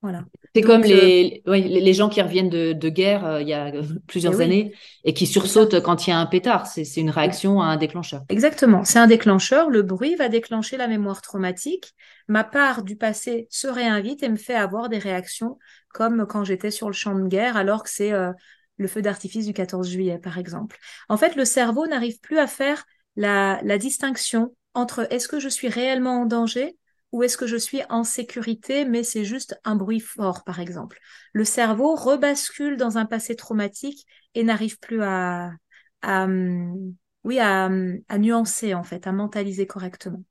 Voilà. 0.01 0.25
C'est 0.55 0.61
comme 0.61 0.81
les, 0.83 1.43
les 1.45 1.93
gens 1.93 2.09
qui 2.09 2.21
reviennent 2.21 2.49
de, 2.49 2.73
de 2.73 2.89
guerre 2.89 3.39
il 3.41 3.47
y 3.47 3.53
a 3.53 3.71
plusieurs 4.07 4.33
Eh 4.33 4.37
oui. 4.37 4.43
années 4.43 4.73
et 5.03 5.13
qui 5.13 5.27
sursautent 5.27 5.79
quand 5.81 6.07
il 6.07 6.11
y 6.11 6.13
a 6.13 6.17
un 6.19 6.25
pétard. 6.25 6.65
C'est 6.65 6.85
c'est 6.85 7.01
une 7.01 7.09
réaction 7.11 7.61
à 7.61 7.65
un 7.65 7.77
déclencheur. 7.77 8.23
Exactement, 8.29 8.83
c'est 8.83 8.99
un 8.99 9.07
déclencheur. 9.07 9.69
Le 9.69 9.83
bruit 9.83 10.15
va 10.15 10.29
déclencher 10.29 10.77
la 10.77 10.87
mémoire 10.87 11.21
traumatique. 11.21 11.93
Ma 12.27 12.43
part 12.43 12.83
du 12.83 12.97
passé 12.97 13.47
se 13.49 13.67
réinvite 13.67 14.23
et 14.23 14.29
me 14.29 14.35
fait 14.35 14.55
avoir 14.55 14.89
des 14.89 14.97
réactions 14.97 15.57
comme 15.93 16.25
quand 16.27 16.43
j'étais 16.43 16.71
sur 16.71 16.87
le 16.87 16.93
champ 16.93 17.15
de 17.15 17.27
guerre 17.27 17.57
alors 17.57 17.83
que 17.83 17.89
c'est 17.89 18.11
euh, 18.11 18.33
le 18.77 18.87
feu 18.87 19.01
d'artifice 19.01 19.45
du 19.45 19.53
14 19.53 19.89
juillet, 19.89 20.19
par 20.19 20.37
exemple. 20.37 20.77
En 21.09 21.17
fait, 21.17 21.35
le 21.35 21.45
cerveau 21.45 21.87
n'arrive 21.87 22.19
plus 22.19 22.37
à 22.37 22.47
faire 22.47 22.85
la, 23.15 23.59
distinction 23.77 24.55
entre 24.73 25.07
est-ce 25.11 25.27
que 25.27 25.39
je 25.39 25.49
suis 25.49 25.69
réellement 25.69 26.21
en 26.21 26.25
danger 26.25 26.77
ou 27.11 27.23
est-ce 27.23 27.37
que 27.37 27.47
je 27.47 27.55
suis 27.55 27.81
en 27.89 28.03
sécurité, 28.03 28.85
mais 28.85 29.01
c'est 29.01 29.23
juste 29.23 29.59
un 29.63 29.75
bruit 29.75 30.01
fort, 30.01 30.43
par 30.43 30.59
exemple. 30.59 30.99
Le 31.33 31.45
cerveau 31.45 31.95
rebascule 31.95 32.77
dans 32.77 32.97
un 32.97 33.05
passé 33.05 33.35
traumatique 33.35 34.05
et 34.35 34.43
n'arrive 34.43 34.77
plus 34.77 35.01
à, 35.01 35.51
hum, 36.03 36.93
oui, 37.23 37.39
à, 37.39 37.69
à 38.09 38.17
nuancer, 38.17 38.73
en 38.73 38.83
fait, 38.83 39.07
à 39.07 39.13
mentaliser 39.13 39.65
correctement. 39.65 40.21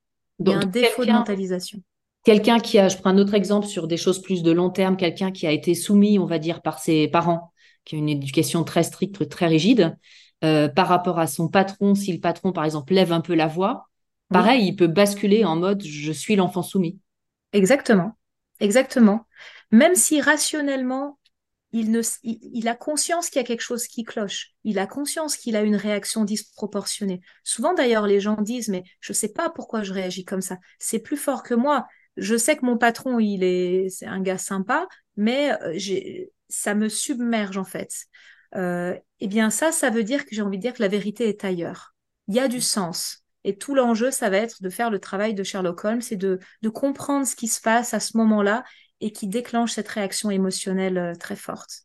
Il 0.45 0.49
y 0.49 0.53
a 0.53 0.59
un 0.61 0.67
défaut 0.67 1.05
de 1.05 1.11
quelqu'un- 1.11 1.13
mentalisation. 1.13 1.83
Quelqu'un 2.25 2.59
qui 2.59 2.79
a, 2.79 2.89
je 2.89 2.97
prends 2.99 3.11
un 3.11 3.19
autre 3.19 3.35
exemple 3.35 3.67
sur 3.67 3.87
des 3.87 3.97
choses 3.97 4.21
plus 4.21 4.43
de 4.43 4.51
long 4.51 4.71
terme, 4.71 4.97
quelqu'un 4.97 5.31
qui 5.31 5.47
a 5.47 5.53
été 5.53 5.75
soumis, 5.75 6.19
on 6.19 6.27
va 6.27 6.39
dire, 6.39 6.61
par 6.63 6.79
ses 6.81 7.09
parents, 7.09 7.53
qui 7.85 7.95
a 7.95 7.99
une 7.99 8.09
éducation 8.09 8.65
très 8.65 8.83
stricte, 8.83 9.29
très 9.29 9.47
rigide, 9.47 9.97
euh, 10.45 10.69
par 10.69 10.89
rapport 10.89 11.19
à 11.21 11.27
son 11.29 11.49
patron, 11.49 11.95
si 11.95 12.13
le 12.13 12.21
patron, 12.21 12.53
par 12.53 12.65
exemple, 12.65 12.93
lève 12.95 13.13
un 13.13 13.21
peu 13.21 13.35
la 13.35 13.47
voix, 13.47 13.89
Oui. 14.31 14.33
pareil, 14.33 14.67
il 14.67 14.77
peut 14.77 14.89
basculer 14.89 15.45
en 15.45 15.57
mode 15.57 15.83
je 15.85 16.13
suis 16.13 16.37
l'enfant 16.37 16.63
soumis. 16.63 16.99
Exactement, 17.53 18.17
exactement. 18.61 19.27
Même 19.71 19.95
si 19.95 20.21
rationnellement, 20.21 21.19
il, 21.81 21.91
ne, 21.93 22.69
a 22.69 22.75
conscience 22.75 23.29
qu'il 23.29 23.41
y 23.41 23.45
a 23.45 23.47
quelque 23.47 23.61
chose 23.61 23.87
qui 23.87 24.05
cloche, 24.05 24.53
il 24.65 24.79
a 24.79 24.87
conscience 24.87 25.37
qu'il 25.37 25.57
a 25.57 25.63
une 25.63 25.77
réaction 25.77 26.25
disproportionnée. 26.25 27.21
Souvent 27.45 27.75
d'ailleurs, 27.75 28.07
les 28.07 28.21
gens 28.21 28.41
disent, 28.41 28.69
mais 28.69 28.85
je 29.01 29.13
sais 29.13 29.33
pas 29.33 29.51
pourquoi 29.51 29.83
je 29.83 29.93
réagis 29.93 30.25
comme 30.25 30.41
ça, 30.41 30.59
c'est 30.79 31.01
plus 31.01 31.17
fort 31.17 31.43
que 31.43 31.55
moi. 31.55 31.87
Je 32.17 32.37
sais 32.37 32.57
que 32.57 32.65
mon 32.65 32.79
patron, 32.79 33.19
il 33.19 33.45
est, 33.45 33.89
c'est 33.91 34.07
un 34.07 34.21
gars 34.21 34.39
sympa, 34.39 34.89
mais 35.17 35.53
euh, 35.63 36.25
ça 36.49 36.75
me 36.75 36.89
submerge 36.89 37.59
en 37.59 37.65
fait. 37.65 37.93
Euh, 38.55 38.97
eh 39.21 39.27
bien 39.29 39.51
ça, 39.51 39.71
ça 39.71 39.91
veut 39.91 40.05
dire 40.05 40.25
que 40.25 40.35
j'ai 40.35 40.43
envie 40.43 40.57
de 40.57 40.63
dire 40.63 40.73
que 40.73 40.83
la 40.83 40.89
vérité 40.89 41.29
est 41.29 41.45
ailleurs. 41.45 41.95
Il 42.29 42.35
y 42.35 42.41
a 42.41 42.49
du 42.49 42.61
sens. 42.61 43.23
Et 43.45 43.57
tout 43.59 43.75
l'enjeu, 43.75 44.11
ça 44.11 44.31
va 44.31 44.39
être 44.39 44.63
de 44.63 44.71
faire 44.71 44.91
le 44.91 44.99
travail 44.99 45.35
de 45.35 45.45
Sherlock 45.45 45.85
Holmes 45.85 46.03
et 46.11 46.17
de 46.17 46.41
comprendre 46.73 47.27
ce 47.27 47.37
qui 47.37 47.47
se 47.47 47.61
passe 47.61 47.95
à 47.95 48.01
ce 48.01 48.17
moment-là 48.17 48.65
et 49.01 49.13
qui 49.13 49.29
déclenche 49.29 49.73
cette 49.73 49.89
réaction 49.89 50.31
émotionnelle 50.31 50.99
euh, 50.99 51.15
très 51.15 51.37
forte. 51.37 51.83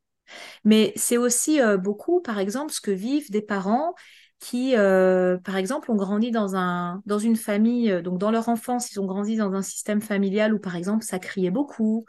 Mais 0.63 0.93
c'est 0.95 1.17
aussi 1.17 1.61
euh, 1.61 1.77
beaucoup, 1.77 2.21
par 2.21 2.39
exemple, 2.39 2.71
ce 2.71 2.81
que 2.81 2.91
vivent 2.91 3.31
des 3.31 3.41
parents 3.41 3.93
qui, 4.39 4.75
euh, 4.75 5.37
par 5.37 5.57
exemple, 5.57 5.91
ont 5.91 5.95
grandi 5.95 6.31
dans 6.31 6.55
un 6.55 7.03
dans 7.05 7.19
une 7.19 7.35
famille, 7.35 8.01
donc 8.01 8.17
dans 8.17 8.31
leur 8.31 8.49
enfance, 8.49 8.91
ils 8.91 8.99
ont 8.99 9.05
grandi 9.05 9.35
dans 9.35 9.53
un 9.53 9.61
système 9.61 10.01
familial 10.01 10.53
où, 10.53 10.59
par 10.59 10.75
exemple, 10.75 11.03
ça 11.03 11.19
criait 11.19 11.51
beaucoup, 11.51 12.05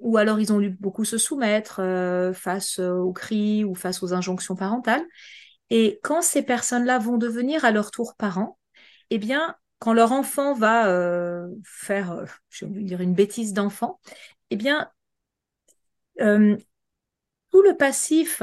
ou 0.00 0.16
alors 0.16 0.40
ils 0.40 0.52
ont 0.52 0.58
dû 0.58 0.70
beaucoup 0.70 1.04
se 1.04 1.16
soumettre 1.18 1.80
face 2.34 2.80
aux 2.80 3.12
cris 3.12 3.64
ou 3.64 3.74
face 3.76 4.02
aux 4.02 4.12
injonctions 4.12 4.56
parentales. 4.56 5.04
Et 5.70 6.00
quand 6.02 6.22
ces 6.22 6.42
personnes-là 6.42 6.98
vont 6.98 7.16
devenir 7.16 7.64
à 7.64 7.70
leur 7.70 7.90
tour 7.90 8.16
parents, 8.16 8.58
eh 9.10 9.18
bien, 9.18 9.56
quand 9.84 9.92
leur 9.92 10.12
enfant 10.12 10.54
va 10.54 10.88
euh, 10.88 11.46
faire, 11.62 12.12
euh, 12.12 12.24
je 12.48 12.64
vais 12.64 12.84
dire 12.84 13.02
une 13.02 13.12
bêtise 13.12 13.52
d'enfant, 13.52 14.00
eh 14.48 14.56
bien, 14.56 14.90
euh, 16.22 16.56
tout 17.50 17.60
le 17.60 17.76
passif 17.76 18.42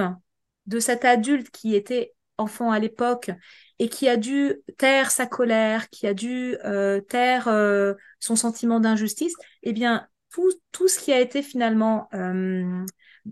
de 0.68 0.80
cet 0.80 1.04
adulte 1.04 1.50
qui 1.50 1.74
était 1.74 2.14
enfant 2.38 2.70
à 2.70 2.78
l'époque 2.78 3.32
et 3.80 3.90
qui 3.90 4.08
a 4.08 4.18
dû 4.18 4.62
taire 4.78 5.10
sa 5.10 5.26
colère, 5.26 5.90
qui 5.90 6.06
a 6.06 6.14
dû 6.14 6.58
taire 7.10 7.50
son 8.20 8.36
sentiment 8.36 8.80
d'injustice, 8.80 9.34
eh 9.64 9.74
bien, 9.74 10.08
tout, 10.30 10.52
tout 10.72 10.88
ce 10.88 11.00
qui 11.00 11.12
a 11.12 11.20
été 11.20 11.42
finalement 11.42 12.08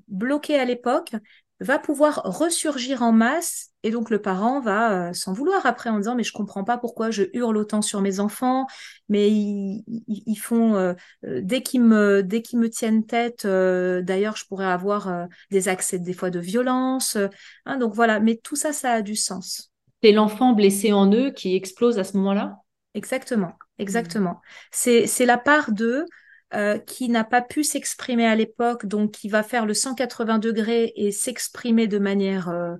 bloqué 0.08 0.60
à 0.60 0.66
l'époque 0.66 1.12
va 1.60 1.80
pouvoir 1.80 2.22
ressurgir 2.24 3.02
en 3.02 3.12
masse 3.12 3.70
et 3.84 3.92
donc 3.92 4.10
le 4.10 4.22
parent 4.22 4.60
va 4.62 5.10
euh, 5.10 5.14
s'en 5.14 5.34
vouloir 5.34 5.66
après 5.66 5.90
en 5.90 5.98
disant 5.98 6.16
mais 6.16 6.24
je 6.24 6.34
comprends 6.34 6.64
pas 6.64 6.78
pourquoi 6.78 7.12
je 7.12 7.24
hurle 7.34 7.58
autant 7.58 7.82
sur 7.82 8.02
mes 8.02 8.20
enfants 8.20 8.66
mais 9.10 9.30
ils, 9.30 9.84
ils, 9.88 10.24
ils 10.26 10.36
font 10.36 10.76
euh, 10.76 10.94
euh, 11.26 11.42
dès 11.44 11.62
qu'ils 11.62 11.84
me 11.84 12.24
dès 12.24 12.42
qu'ils 12.42 12.60
me 12.60 12.70
tiennent 12.70 13.06
tête 13.06 13.46
euh, 13.46 14.02
d'ailleurs 14.02 14.36
je 14.36 14.46
pourrais 14.46 14.68
avoir 14.68 15.28
des 15.52 15.68
accès 15.68 16.00
des 16.00 16.14
fois 16.14 16.30
de 16.30 16.40
violence 16.40 17.18
hein, 17.66 17.78
donc 17.78 17.94
voilà 17.94 18.20
mais 18.20 18.38
tout 18.38 18.56
ça 18.56 18.74
ça 18.74 18.94
a 18.94 19.02
du 19.02 19.16
sens. 19.16 19.72
C'est 20.02 20.12
l'enfant 20.14 20.54
blessé 20.54 20.94
en 20.94 21.12
eux 21.12 21.32
qui 21.32 21.56
explose 21.56 22.00
à 22.00 22.04
ce 22.04 22.16
moment-là? 22.18 22.58
Exactement 22.94 23.54
exactement. 23.80 24.42
C'est 24.72 25.08
c'est 25.08 25.26
la 25.26 25.38
part 25.38 25.72
d'eux 25.72 26.06
euh, 26.54 26.80
qui 26.80 27.10
n'a 27.10 27.24
pas 27.24 27.42
pu 27.42 27.64
s'exprimer 27.64 28.26
à 28.26 28.36
l'époque, 28.36 28.86
donc 28.86 29.12
qui 29.12 29.30
va 29.30 29.44
faire 29.44 29.66
le 29.66 29.74
180 29.74 30.40
degrés 30.40 30.94
et 30.96 31.12
s'exprimer 31.12 31.88
de 31.88 32.00
manière 32.00 32.50
euh, 32.50 32.76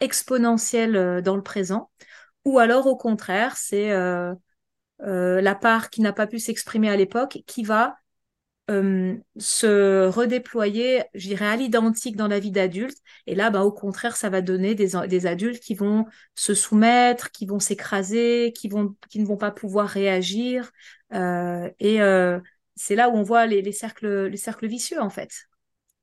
exponentielle 0.00 0.96
euh, 0.96 1.20
dans 1.22 1.36
le 1.36 1.42
présent, 1.42 1.90
ou 2.44 2.58
alors 2.58 2.86
au 2.86 2.96
contraire, 2.96 3.56
c'est 3.56 3.90
euh, 3.92 4.34
euh, 5.02 5.40
la 5.40 5.54
part 5.54 5.90
qui 5.90 6.00
n'a 6.02 6.12
pas 6.12 6.26
pu 6.26 6.38
s'exprimer 6.38 6.90
à 6.90 6.96
l'époque 6.96 7.42
qui 7.46 7.64
va 7.64 7.96
se 9.36 10.06
redéployer, 10.08 11.02
je 11.12 11.28
dirais, 11.28 11.46
à 11.46 11.56
l'identique 11.56 12.16
dans 12.16 12.28
la 12.28 12.38
vie 12.40 12.50
d'adulte. 12.50 12.96
Et 13.26 13.34
là, 13.34 13.50
bah, 13.50 13.62
au 13.62 13.72
contraire, 13.72 14.16
ça 14.16 14.30
va 14.30 14.40
donner 14.40 14.74
des, 14.74 14.92
des 15.06 15.26
adultes 15.26 15.60
qui 15.62 15.74
vont 15.74 16.06
se 16.34 16.54
soumettre, 16.54 17.30
qui 17.30 17.44
vont 17.44 17.60
s'écraser, 17.60 18.54
qui, 18.56 18.68
vont, 18.68 18.96
qui 19.10 19.18
ne 19.20 19.26
vont 19.26 19.36
pas 19.36 19.50
pouvoir 19.50 19.86
réagir. 19.88 20.72
Et 21.12 22.00
c'est 22.76 22.94
là 22.94 23.08
où 23.08 23.14
on 23.14 23.22
voit 23.22 23.46
les, 23.46 23.62
les, 23.62 23.72
cercles, 23.72 24.26
les 24.26 24.36
cercles 24.36 24.66
vicieux, 24.66 25.00
en 25.00 25.10
fait. 25.10 25.30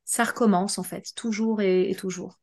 Ça 0.05 0.23
recommence, 0.23 0.77
en 0.77 0.83
fait, 0.83 1.11
toujours 1.15 1.61
et, 1.61 1.89
et 1.89 1.95
toujours. 1.95 2.39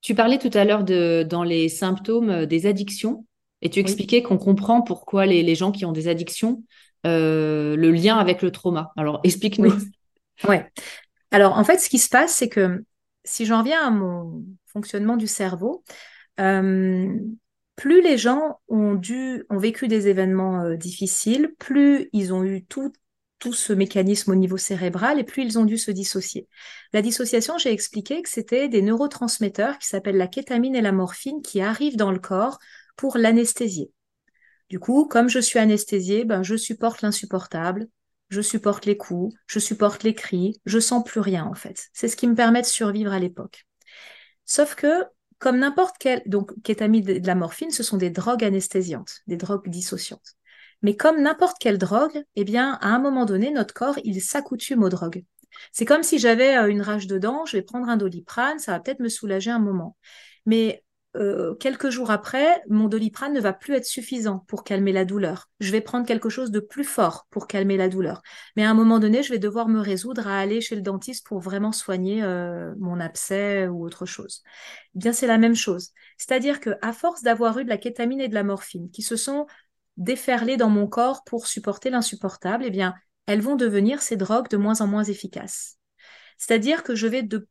Tu 0.00 0.14
parlais 0.14 0.38
tout 0.38 0.50
à 0.54 0.64
l'heure 0.64 0.84
de, 0.84 1.26
dans 1.28 1.44
les 1.44 1.68
symptômes 1.68 2.46
des 2.46 2.66
addictions 2.66 3.26
et 3.62 3.70
tu 3.70 3.80
expliquais 3.80 4.18
oui. 4.18 4.22
qu'on 4.22 4.38
comprend 4.38 4.82
pourquoi 4.82 5.26
les, 5.26 5.42
les, 5.42 5.54
gens 5.54 5.72
qui 5.72 5.84
ont 5.84 5.92
des 5.92 6.08
addictions, 6.08 6.64
euh, 7.06 7.76
le 7.76 7.90
lien 7.90 8.16
avec 8.16 8.42
le 8.42 8.50
trauma. 8.50 8.92
Alors, 8.96 9.20
explique-nous. 9.24 9.72
Oui. 9.72 10.48
Ouais. 10.48 10.70
Alors, 11.30 11.58
en 11.58 11.64
fait, 11.64 11.78
ce 11.78 11.90
qui 11.90 11.98
se 11.98 12.08
passe, 12.08 12.34
c'est 12.34 12.48
que 12.48 12.82
si 13.24 13.44
j'en 13.44 13.60
reviens 13.60 13.86
à 13.86 13.90
mon 13.90 14.44
fonctionnement 14.66 15.16
du 15.16 15.26
cerveau, 15.26 15.84
euh, 16.40 17.14
plus 17.76 18.02
les 18.02 18.16
gens 18.16 18.60
ont 18.68 18.94
dû, 18.94 19.44
ont 19.50 19.58
vécu 19.58 19.88
des 19.88 20.08
événements 20.08 20.62
euh, 20.62 20.76
difficiles, 20.76 21.54
plus 21.58 22.08
ils 22.12 22.32
ont 22.32 22.44
eu 22.44 22.64
tout, 22.64 22.92
tout 23.40 23.52
ce 23.52 23.72
mécanisme 23.72 24.30
au 24.30 24.36
niveau 24.36 24.56
cérébral 24.56 25.18
et 25.18 25.24
plus 25.24 25.42
ils 25.42 25.58
ont 25.58 25.64
dû 25.64 25.78
se 25.78 25.90
dissocier. 25.90 26.46
La 26.92 27.02
dissociation, 27.02 27.58
j'ai 27.58 27.72
expliqué 27.72 28.22
que 28.22 28.28
c'était 28.28 28.68
des 28.68 28.82
neurotransmetteurs 28.82 29.78
qui 29.78 29.88
s'appellent 29.88 30.16
la 30.16 30.28
kétamine 30.28 30.76
et 30.76 30.82
la 30.82 30.92
morphine 30.92 31.42
qui 31.42 31.60
arrivent 31.60 31.96
dans 31.96 32.12
le 32.12 32.20
corps 32.20 32.58
pour 32.96 33.16
l'anesthésier. 33.16 33.90
Du 34.68 34.78
coup, 34.78 35.06
comme 35.06 35.28
je 35.28 35.40
suis 35.40 35.58
anesthésiée, 35.58 36.24
ben, 36.24 36.44
je 36.44 36.54
supporte 36.54 37.02
l'insupportable, 37.02 37.88
je 38.28 38.40
supporte 38.42 38.86
les 38.86 38.96
coups, 38.96 39.34
je 39.46 39.58
supporte 39.58 40.04
les 40.04 40.14
cris, 40.14 40.60
je 40.64 40.78
sens 40.78 41.02
plus 41.02 41.20
rien 41.20 41.44
en 41.44 41.54
fait. 41.54 41.88
C'est 41.92 42.08
ce 42.08 42.16
qui 42.16 42.28
me 42.28 42.36
permet 42.36 42.60
de 42.60 42.66
survivre 42.66 43.12
à 43.12 43.18
l'époque. 43.18 43.66
Sauf 44.44 44.74
que, 44.74 45.04
comme 45.38 45.58
n'importe 45.58 45.96
quel, 45.98 46.22
donc 46.26 46.52
kétamine 46.62 47.08
et 47.08 47.20
de 47.20 47.26
la 47.26 47.34
morphine, 47.34 47.70
ce 47.70 47.82
sont 47.82 47.96
des 47.96 48.10
drogues 48.10 48.44
anesthésiantes, 48.44 49.20
des 49.26 49.36
drogues 49.36 49.68
dissociantes. 49.68 50.36
Mais 50.82 50.96
comme 50.96 51.20
n'importe 51.20 51.56
quelle 51.60 51.78
drogue, 51.78 52.24
eh 52.36 52.44
bien, 52.44 52.78
à 52.80 52.88
un 52.88 52.98
moment 52.98 53.24
donné, 53.24 53.50
notre 53.50 53.74
corps, 53.74 53.98
il 54.04 54.20
s'accoutume 54.20 54.82
aux 54.82 54.88
drogues. 54.88 55.24
C'est 55.72 55.84
comme 55.84 56.02
si 56.02 56.18
j'avais 56.18 56.54
une 56.70 56.82
rage 56.82 57.06
de 57.06 57.18
dents, 57.18 57.44
je 57.44 57.56
vais 57.56 57.62
prendre 57.62 57.88
un 57.88 57.96
doliprane, 57.96 58.58
ça 58.58 58.72
va 58.72 58.80
peut-être 58.80 59.00
me 59.00 59.08
soulager 59.08 59.50
un 59.50 59.58
moment. 59.58 59.96
Mais 60.46 60.84
euh, 61.16 61.56
quelques 61.56 61.90
jours 61.90 62.12
après, 62.12 62.62
mon 62.68 62.86
doliprane 62.86 63.32
ne 63.32 63.40
va 63.40 63.52
plus 63.52 63.74
être 63.74 63.84
suffisant 63.84 64.44
pour 64.46 64.62
calmer 64.62 64.92
la 64.92 65.04
douleur. 65.04 65.48
Je 65.58 65.72
vais 65.72 65.80
prendre 65.80 66.06
quelque 66.06 66.28
chose 66.28 66.52
de 66.52 66.60
plus 66.60 66.84
fort 66.84 67.26
pour 67.30 67.48
calmer 67.48 67.76
la 67.76 67.88
douleur. 67.88 68.22
Mais 68.56 68.64
à 68.64 68.70
un 68.70 68.74
moment 68.74 69.00
donné, 69.00 69.22
je 69.24 69.32
vais 69.32 69.40
devoir 69.40 69.68
me 69.68 69.80
résoudre 69.80 70.28
à 70.28 70.38
aller 70.38 70.60
chez 70.60 70.76
le 70.76 70.82
dentiste 70.82 71.26
pour 71.26 71.40
vraiment 71.40 71.72
soigner 71.72 72.22
euh, 72.22 72.72
mon 72.78 73.00
abcès 73.00 73.66
ou 73.66 73.84
autre 73.84 74.06
chose. 74.06 74.42
Eh 74.94 75.00
bien, 75.00 75.12
c'est 75.12 75.26
la 75.26 75.38
même 75.38 75.56
chose. 75.56 75.90
C'est-à-dire 76.16 76.60
que 76.60 76.70
à 76.80 76.92
force 76.92 77.22
d'avoir 77.22 77.58
eu 77.58 77.64
de 77.64 77.70
la 77.70 77.78
kétamine 77.78 78.20
et 78.20 78.28
de 78.28 78.34
la 78.34 78.44
morphine 78.44 78.88
qui 78.90 79.02
se 79.02 79.16
sont 79.16 79.46
déferlées 80.00 80.56
dans 80.56 80.70
mon 80.70 80.88
corps 80.88 81.22
pour 81.24 81.46
supporter 81.46 81.90
l'insupportable, 81.90 82.64
eh 82.66 82.70
bien, 82.70 82.94
elles 83.26 83.42
vont 83.42 83.54
devenir 83.54 84.02
ces 84.02 84.16
drogues 84.16 84.48
de 84.48 84.56
moins 84.56 84.80
en 84.80 84.88
moins 84.88 85.04
efficaces. 85.04 85.76
C'est-à-dire 86.38 86.82
que 86.82 86.96
je 86.96 87.06
vais 87.06 87.22
de, 87.22 87.46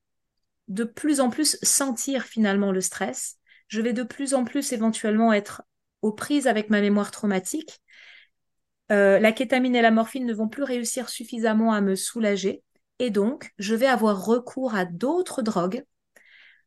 de 0.67 0.83
plus 0.83 1.21
en 1.21 1.29
plus 1.29 1.57
sentir 1.61 2.23
finalement 2.23 2.71
le 2.71 2.81
stress, 2.81 3.37
je 3.67 3.81
vais 3.81 3.93
de 3.93 4.03
plus 4.03 4.33
en 4.33 4.43
plus 4.43 4.73
éventuellement 4.73 5.31
être 5.31 5.61
aux 6.01 6.11
prises 6.11 6.47
avec 6.47 6.69
ma 6.69 6.81
mémoire 6.81 7.11
traumatique. 7.11 7.79
la 8.89 9.31
kétamine 9.31 9.75
et 9.75 9.83
la 9.83 9.91
morphine 9.91 10.25
ne 10.25 10.33
vont 10.33 10.49
plus 10.49 10.63
réussir 10.63 11.07
suffisamment 11.07 11.71
à 11.71 11.81
me 11.81 11.95
soulager. 11.95 12.63
Et 12.97 13.11
donc, 13.11 13.51
je 13.59 13.75
vais 13.75 13.85
avoir 13.85 14.25
recours 14.25 14.73
à 14.73 14.85
d'autres 14.85 15.43
drogues 15.43 15.85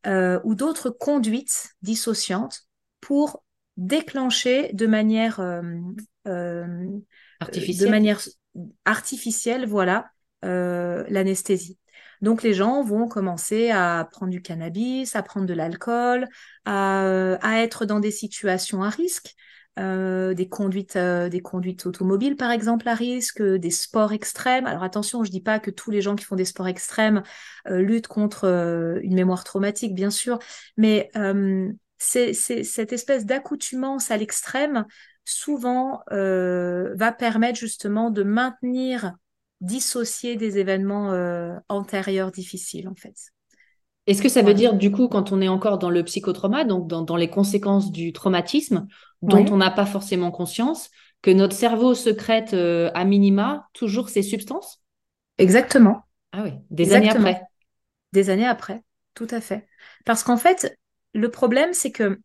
ou 0.05 0.55
d'autres 0.55 0.89
conduites 0.89 1.73
dissociantes 1.81 2.61
pour 3.01 3.43
déclencher 3.77 4.71
de 4.73 4.87
manière, 4.87 5.39
artificielle. 7.39 7.87
de 7.87 7.91
manière 7.91 8.21
artificielle, 8.85 9.65
voilà, 9.65 10.11
l'anesthésie. 10.41 11.77
Donc 12.23 12.41
les 12.41 12.53
gens 12.53 12.83
vont 12.83 13.09
commencer 13.09 13.69
à 13.69 14.07
prendre 14.09 14.31
du 14.31 14.41
cannabis, 14.41 15.17
à 15.17 15.23
prendre 15.23 15.45
de 15.45 15.53
l'alcool, 15.53 16.29
à, 16.63 17.37
être 17.43 17.85
dans 17.85 17.99
des 17.99 18.11
situations 18.11 18.81
à 18.81 18.89
risque, 18.89 19.35
euh, 19.77 20.33
des 20.33 20.47
conduites, 20.47 20.95
euh, 20.95 21.27
des 21.27 21.41
conduites 21.41 21.85
automobiles 21.85 22.37
par 22.37 22.51
exemple 22.51 22.87
à 22.87 22.93
risque, 22.93 23.41
des 23.41 23.71
sports 23.71 24.13
extrêmes. 24.13 24.65
Alors 24.65 24.83
attention, 24.83 25.25
je 25.25 25.31
dis 25.31 25.41
pas 25.41 25.59
que 25.59 25.69
tous 25.69 25.91
les 25.91 26.01
gens 26.01 26.15
qui 26.15 26.23
font 26.23 26.37
des 26.37 26.45
sports 26.45 26.69
extrêmes 26.69 27.23
euh, 27.67 27.81
luttent 27.81 28.07
contre 28.07 28.45
une 29.03 29.15
mémoire 29.15 29.43
traumatique, 29.43 29.93
bien 29.93 30.09
sûr, 30.09 30.39
mais 30.77 31.11
c'est 32.03 32.33
cette 32.33 32.93
espèce 32.93 33.25
d'accoutumance 33.25 34.11
à 34.11 34.17
l'extrême 34.17 34.85
souvent 35.25 36.03
va 36.09 37.11
permettre 37.11 37.57
justement 37.57 38.09
de 38.11 38.23
maintenir 38.23 39.13
dissocier 39.63 40.35
des 40.35 40.59
événements 40.59 41.13
euh, 41.13 41.55
antérieurs 41.69 42.31
difficiles, 42.31 42.87
en 42.87 42.95
fait. 42.95 43.15
Est-ce 44.05 44.21
que 44.21 44.29
ça 44.29 44.41
veut 44.41 44.53
dire, 44.53 44.73
du 44.73 44.91
coup, 44.91 45.07
quand 45.07 45.31
on 45.31 45.41
est 45.41 45.47
encore 45.47 45.79
dans 45.79 45.89
le 45.89 46.03
psychotrauma, 46.03 46.65
donc 46.65 46.87
dans, 46.87 47.15
les 47.15 47.29
conséquences 47.29 47.91
du 47.91 48.11
traumatisme, 48.11 48.87
dont 49.21 49.45
on 49.49 49.57
n'a 49.57 49.71
pas 49.71 49.85
forcément 49.85 50.29
conscience, 50.29 50.89
que 51.21 51.31
notre 51.31 51.55
cerveau 51.55 51.93
secrète 51.93 52.53
euh, 52.53 52.91
à 52.93 53.05
minima 53.05 53.69
toujours 53.71 54.09
ces 54.09 54.21
substances? 54.21 54.83
Exactement. 55.37 56.01
Ah 56.33 56.43
oui, 56.43 56.51
des 56.69 56.93
années 56.93 57.09
après. 57.09 57.41
Des 58.11 58.29
années 58.29 58.45
après, 58.45 58.83
tout 59.13 59.27
à 59.31 59.39
fait. 59.39 59.65
Parce 60.03 60.23
qu'en 60.23 60.37
fait, 60.37 60.77
le 61.13 61.29
problème, 61.29 61.73
c'est 61.73 61.91
que 61.91 62.19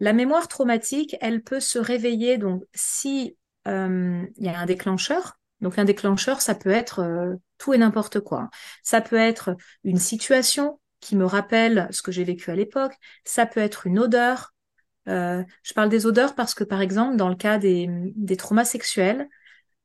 la 0.00 0.12
mémoire 0.12 0.48
traumatique, 0.48 1.16
elle 1.20 1.42
peut 1.42 1.60
se 1.60 1.78
réveiller, 1.78 2.38
donc 2.38 2.64
si 2.74 3.36
euh, 3.68 4.24
y 4.38 4.48
a 4.48 4.58
un 4.58 4.66
déclencheur, 4.66 5.38
donc 5.60 5.78
un 5.78 5.84
déclencheur, 5.84 6.40
ça 6.40 6.54
peut 6.54 6.70
être 6.70 7.00
euh, 7.00 7.34
tout 7.58 7.74
et 7.74 7.78
n'importe 7.78 8.20
quoi. 8.20 8.48
Ça 8.82 9.00
peut 9.00 9.16
être 9.16 9.56
une 9.84 9.98
situation 9.98 10.80
qui 11.00 11.16
me 11.16 11.26
rappelle 11.26 11.88
ce 11.90 12.02
que 12.02 12.12
j'ai 12.12 12.24
vécu 12.24 12.50
à 12.50 12.54
l'époque. 12.56 12.94
Ça 13.24 13.46
peut 13.46 13.60
être 13.60 13.86
une 13.86 13.98
odeur. 13.98 14.54
Euh, 15.08 15.42
je 15.62 15.74
parle 15.74 15.88
des 15.88 16.06
odeurs 16.06 16.34
parce 16.34 16.54
que, 16.54 16.64
par 16.64 16.80
exemple, 16.80 17.16
dans 17.16 17.28
le 17.28 17.36
cas 17.36 17.58
des 17.58 18.36
traumas 18.38 18.64
sexuels, 18.64 19.28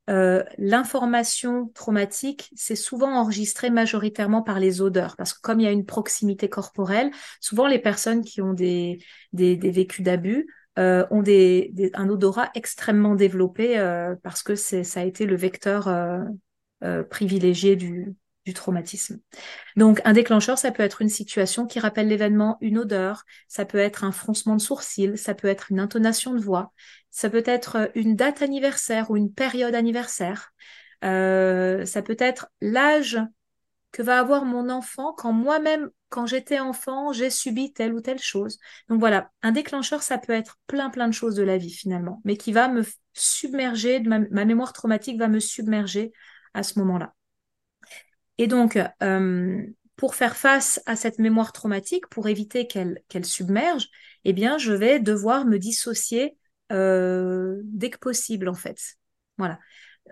euh, 0.09 0.43
l'information 0.57 1.69
traumatique, 1.73 2.51
c'est 2.55 2.75
souvent 2.75 3.11
enregistré 3.15 3.69
majoritairement 3.69 4.43
par 4.43 4.59
les 4.59 4.81
odeurs, 4.81 5.15
parce 5.15 5.33
que 5.33 5.41
comme 5.41 5.59
il 5.59 5.63
y 5.63 5.67
a 5.67 5.71
une 5.71 5.85
proximité 5.85 6.47
corporelle, 6.47 7.11
souvent 7.41 7.67
les 7.67 7.79
personnes 7.79 8.23
qui 8.23 8.41
ont 8.41 8.53
des, 8.53 8.99
des, 9.33 9.55
vécus 9.55 10.03
d'abus 10.03 10.47
euh, 10.77 11.05
ont 11.09 11.23
des, 11.23 11.73
un 11.95 12.09
odorat 12.09 12.51
extrêmement 12.53 13.15
développé 13.15 13.79
euh, 13.79 14.15
parce 14.21 14.43
que 14.43 14.55
ça 14.55 14.99
a 14.99 15.03
été 15.03 15.25
le 15.25 15.35
vecteur 15.35 15.89
privilégié 17.09 17.75
du, 17.75 18.13
du 18.45 18.53
traumatisme. 18.53 19.19
Donc, 19.75 20.01
un 20.05 20.13
déclencheur, 20.13 20.57
ça 20.57 20.71
peut 20.71 20.83
être 20.83 21.01
une 21.01 21.09
situation 21.09 21.65
qui 21.65 21.79
rappelle 21.79 22.07
l'événement, 22.07 22.57
une 22.61 22.77
odeur, 22.77 23.23
ça 23.47 23.65
peut 23.65 23.79
être 23.79 24.03
un 24.03 24.11
froncement 24.11 24.55
de 24.55 24.61
sourcils, 24.61 25.17
ça 25.17 25.33
peut 25.33 25.47
être 25.47 25.71
une 25.71 25.79
intonation 25.79 26.33
de 26.33 26.41
voix, 26.41 26.71
ça 27.11 27.29
peut 27.29 27.43
être 27.45 27.91
une 27.95 28.15
date 28.15 28.41
anniversaire 28.41 29.09
ou 29.09 29.17
une 29.17 29.33
période 29.33 29.73
anniversaire, 29.73 30.51
euh, 31.03 31.85
ça 31.85 32.01
peut 32.01 32.17
être 32.19 32.47
l'âge 32.61 33.19
que 33.95 34.03
va 34.03 34.19
avoir 34.19 34.43
mon 34.43 34.69
enfant 34.69 35.13
quand 35.13 35.31
moi-même, 35.31 35.89
quand 36.09 36.25
j'étais 36.25 36.59
enfant, 36.59 37.13
j'ai 37.13 37.29
subi 37.29 37.71
telle 37.73 37.93
ou 37.93 38.01
telle 38.01 38.19
chose. 38.19 38.59
Donc 38.89 38.99
voilà, 38.99 39.31
un 39.41 39.51
déclencheur, 39.51 40.03
ça 40.03 40.17
peut 40.17 40.33
être 40.33 40.59
plein, 40.67 40.89
plein 40.89 41.07
de 41.07 41.13
choses 41.13 41.35
de 41.35 41.43
la 41.43 41.57
vie 41.57 41.73
finalement, 41.73 42.21
mais 42.25 42.37
qui 42.37 42.51
va 42.51 42.67
me 42.67 42.83
submerger, 43.13 44.01
ma, 44.01 44.19
mémoire 44.19 44.73
traumatique 44.73 45.17
va 45.17 45.29
me 45.29 45.39
submerger 45.39 46.11
à 46.53 46.61
ce 46.61 46.77
moment-là. 46.79 47.14
Et 48.37 48.47
donc, 48.47 48.79
euh, 49.01 49.61
pour 49.95 50.15
faire 50.15 50.35
face 50.35 50.81
à 50.85 50.95
cette 50.95 51.19
mémoire 51.19 51.51
traumatique, 51.51 52.07
pour 52.07 52.27
éviter 52.27 52.67
qu'elle 52.67 53.25
submerge, 53.25 53.89
eh 54.25 54.33
bien, 54.33 54.57
je 54.57 54.73
vais 54.73 54.99
devoir 54.99 55.45
me 55.45 55.57
dissocier 55.57 56.37
euh, 56.71 57.61
dès 57.63 57.89
que 57.89 57.99
possible, 57.99 58.49
en 58.49 58.53
fait. 58.53 58.79
Voilà. 59.37 59.59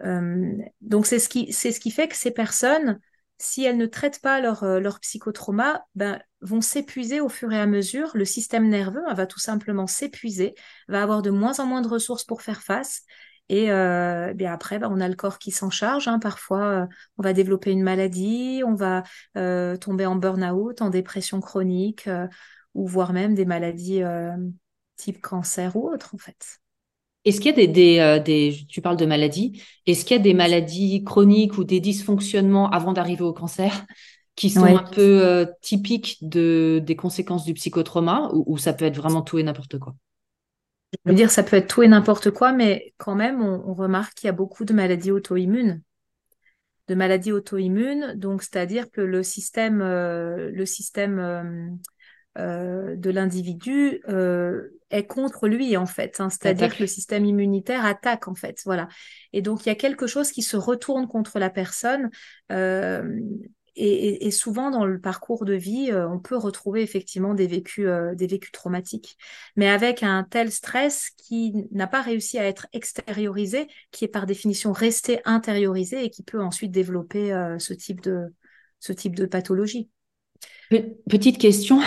Euh, 0.06 0.54
donc, 0.82 1.06
c'est 1.06 1.20
ce 1.20 1.30
qui, 1.30 1.52
fait 1.92 2.08
que 2.08 2.16
ces 2.16 2.32
personnes 2.32 3.00
si 3.40 3.66
elles 3.66 3.78
ne 3.78 3.88
traitent 3.88 4.22
pas 4.22 4.40
leur, 4.40 4.64
leur 4.64 5.02
psychotrauma, 5.02 5.84
ben, 5.96 6.22
vont 6.40 6.62
s'épuiser 6.62 7.20
au 7.20 7.28
fur 7.28 7.52
et 7.52 7.60
à 7.60 7.66
mesure. 7.66 8.12
Le 8.14 8.24
système 8.24 8.70
nerveux 8.70 9.04
va 9.14 9.26
tout 9.26 9.40
simplement 9.40 9.86
s'épuiser, 9.86 10.56
va 10.88 11.04
avoir 11.04 11.22
de 11.22 11.30
moins 11.30 11.60
en 11.60 11.66
moins 11.66 11.82
de 11.82 11.90
ressources 11.90 12.24
pour 12.24 12.42
faire 12.42 12.62
face. 12.62 13.02
Et 13.50 13.72
euh, 13.72 14.30
eh 14.32 14.34
bien 14.34 14.54
après, 14.54 14.80
ben, 14.80 14.90
on 14.92 15.00
a 15.00 15.08
le 15.08 15.16
corps 15.16 15.38
qui 15.38 15.52
s'en 15.52 15.70
charge. 15.70 16.08
Hein. 16.08 16.20
Parfois, 16.20 16.64
euh, 16.64 16.86
on 17.18 17.24
va 17.24 17.34
développer 17.34 17.72
une 17.72 17.84
maladie, 17.84 18.64
on 18.66 18.76
va 18.76 19.04
tomber 19.78 20.06
en 20.06 20.16
burn-out, 20.16 20.82
en 20.82 20.90
dépression 20.90 21.40
chronique, 21.42 22.10
ou 22.74 22.88
voire 22.88 23.14
même 23.14 23.36
des 23.36 23.46
maladies 23.46 24.02
type 24.96 25.22
cancer 25.22 25.76
ou 25.76 25.90
autre, 25.90 26.16
en 26.16 26.18
fait. 26.18 26.60
Est-ce 27.26 27.40
qu'il 27.40 27.58
y 27.58 27.64
a 27.64 27.68
des, 27.68 28.00
euh, 28.00 28.20
des, 28.20 28.66
tu 28.68 28.82
parles 28.82 28.98
de 28.98 29.06
maladies, 29.06 29.62
est-ce 29.86 30.04
qu'il 30.04 30.18
y 30.18 30.20
a 30.20 30.24
des 30.24 30.34
maladies 30.34 31.04
chroniques 31.04 31.58
ou 31.58 31.64
des 31.64 31.80
dysfonctionnements 31.80 32.70
avant 32.70 32.92
d'arriver 32.92 33.24
au 33.24 33.32
cancer 33.32 33.86
qui 34.36 34.50
sont 34.50 34.66
un 34.66 34.84
peu 34.84 35.24
euh, 35.24 35.46
typiques 35.62 36.18
de, 36.22 36.82
des 36.84 36.96
conséquences 36.96 37.46
du 37.46 37.54
psychotrauma 37.54 38.30
ou, 38.34 38.58
ça 38.58 38.74
peut 38.74 38.86
être 38.86 38.98
vraiment 38.98 39.22
tout 39.22 39.38
et 39.38 39.44
n'importe 39.44 39.80
quoi? 39.80 39.96
Je 41.06 41.12
veux 41.12 41.16
dire, 41.16 41.32
ça 41.32 41.44
peut 41.44 41.58
être 41.58 41.68
tout 41.68 41.84
et 41.84 41.88
n'importe 41.88 42.32
quoi, 42.32 42.52
mais 42.52 42.94
quand 42.98 43.16
même, 43.16 43.42
on, 43.42 43.74
remarque 43.74 44.14
qu'il 44.14 44.28
y 44.28 44.30
a 44.30 44.34
beaucoup 44.34 44.66
de 44.66 44.74
maladies 44.74 45.12
auto-immunes. 45.12 45.82
De 46.88 46.96
maladies 46.96 47.32
auto-immunes, 47.32 48.14
donc 48.16 48.44
c'est-à-dire 48.44 48.92
que 48.92 49.02
le 49.02 49.24
système, 49.24 49.82
euh, 49.82 50.52
le 50.52 50.66
système 50.66 51.80
euh, 52.40 52.96
de 52.96 53.12
l'individu 53.12 54.02
euh, 54.10 54.70
est 54.90 55.06
contre 55.06 55.48
lui 55.48 55.78
en 55.78 55.86
fait. 55.86 56.20
Hein. 56.20 56.32
C'est-à-dire 56.32 56.76
que 56.76 56.82
le 56.82 56.88
système 56.88 57.26
immunitaire 57.26 57.86
attaque 57.86 58.28
en 58.28 58.34
fait. 58.34 58.60
Voilà. 58.66 58.88
Et 59.34 59.44
donc 59.44 59.64
il 59.64 59.70
y 59.70 59.72
a 59.72 59.76
quelque 59.76 60.08
chose 60.08 60.32
qui 60.32 60.42
se 60.42 60.58
retourne 60.58 61.08
contre 61.08 61.38
la 61.38 61.52
personne. 61.52 62.10
Euh, 62.52 63.20
et, 63.76 64.32
souvent 64.32 64.72
dans 64.72 64.86
le 64.86 65.00
parcours 65.00 65.46
de 65.46 65.54
vie, 65.54 65.92
on 65.94 66.20
peut 66.20 66.38
retrouver 66.38 66.82
effectivement 66.82 67.34
des 67.34 67.48
vécus, 67.48 67.88
des 68.16 68.28
vécus 68.28 68.52
traumatiques, 68.52 69.18
mais 69.56 69.70
avec 69.70 70.04
un 70.04 70.26
tel 70.30 70.52
stress 70.52 71.10
qui 71.18 71.54
n'a 71.72 71.88
pas 71.88 72.02
réussi 72.02 72.38
à 72.38 72.46
être 72.46 72.68
extériorisé, 72.74 73.68
qui 73.92 74.06
est 74.06 74.10
par 74.10 74.26
définition 74.26 74.72
resté 74.72 75.22
intériorisé 75.26 76.04
et 76.06 76.10
qui 76.10 76.24
peut 76.24 76.42
ensuite 76.42 76.72
développer 76.72 77.34
ce 77.60 77.74
type 77.74 78.02
de 78.02 78.34
ce 78.80 78.92
type 78.92 79.16
de 79.16 79.26
pathologie. 79.26 79.90
Petite 81.10 81.38
question 81.38 81.80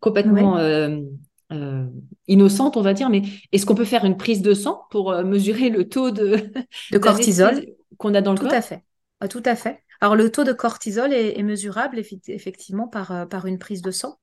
complètement 0.00 0.58
euh, 0.58 0.98
euh, 1.52 1.86
innocente, 2.26 2.76
on 2.76 2.82
va 2.82 2.94
dire, 2.94 3.10
mais 3.10 3.22
est-ce 3.52 3.66
qu'on 3.66 3.74
peut 3.74 3.84
faire 3.84 4.04
une 4.04 4.16
prise 4.16 4.42
de 4.42 4.54
sang 4.54 4.82
pour 4.90 5.10
euh, 5.10 5.24
mesurer 5.24 5.70
le 5.70 5.88
taux 5.88 6.10
de, 6.10 6.36
de 6.92 6.98
cortisol 6.98 7.66
qu'on 7.96 8.14
a 8.14 8.20
dans 8.20 8.32
le 8.32 8.38
tout 8.38 8.44
corps? 8.44 8.54
à 8.54 8.62
fait. 8.62 8.84
Ah, 9.20 9.28
tout 9.28 9.42
à 9.44 9.56
fait. 9.56 9.82
Alors 10.00 10.14
le 10.14 10.30
taux 10.30 10.44
de 10.44 10.52
cortisol 10.52 11.12
est, 11.12 11.42
mesurable 11.42 11.98
effectivement 11.98 12.86
par, 12.86 13.28
par 13.28 13.46
une 13.46 13.58
prise 13.58 13.82
de 13.82 13.90
sang. 13.90 14.20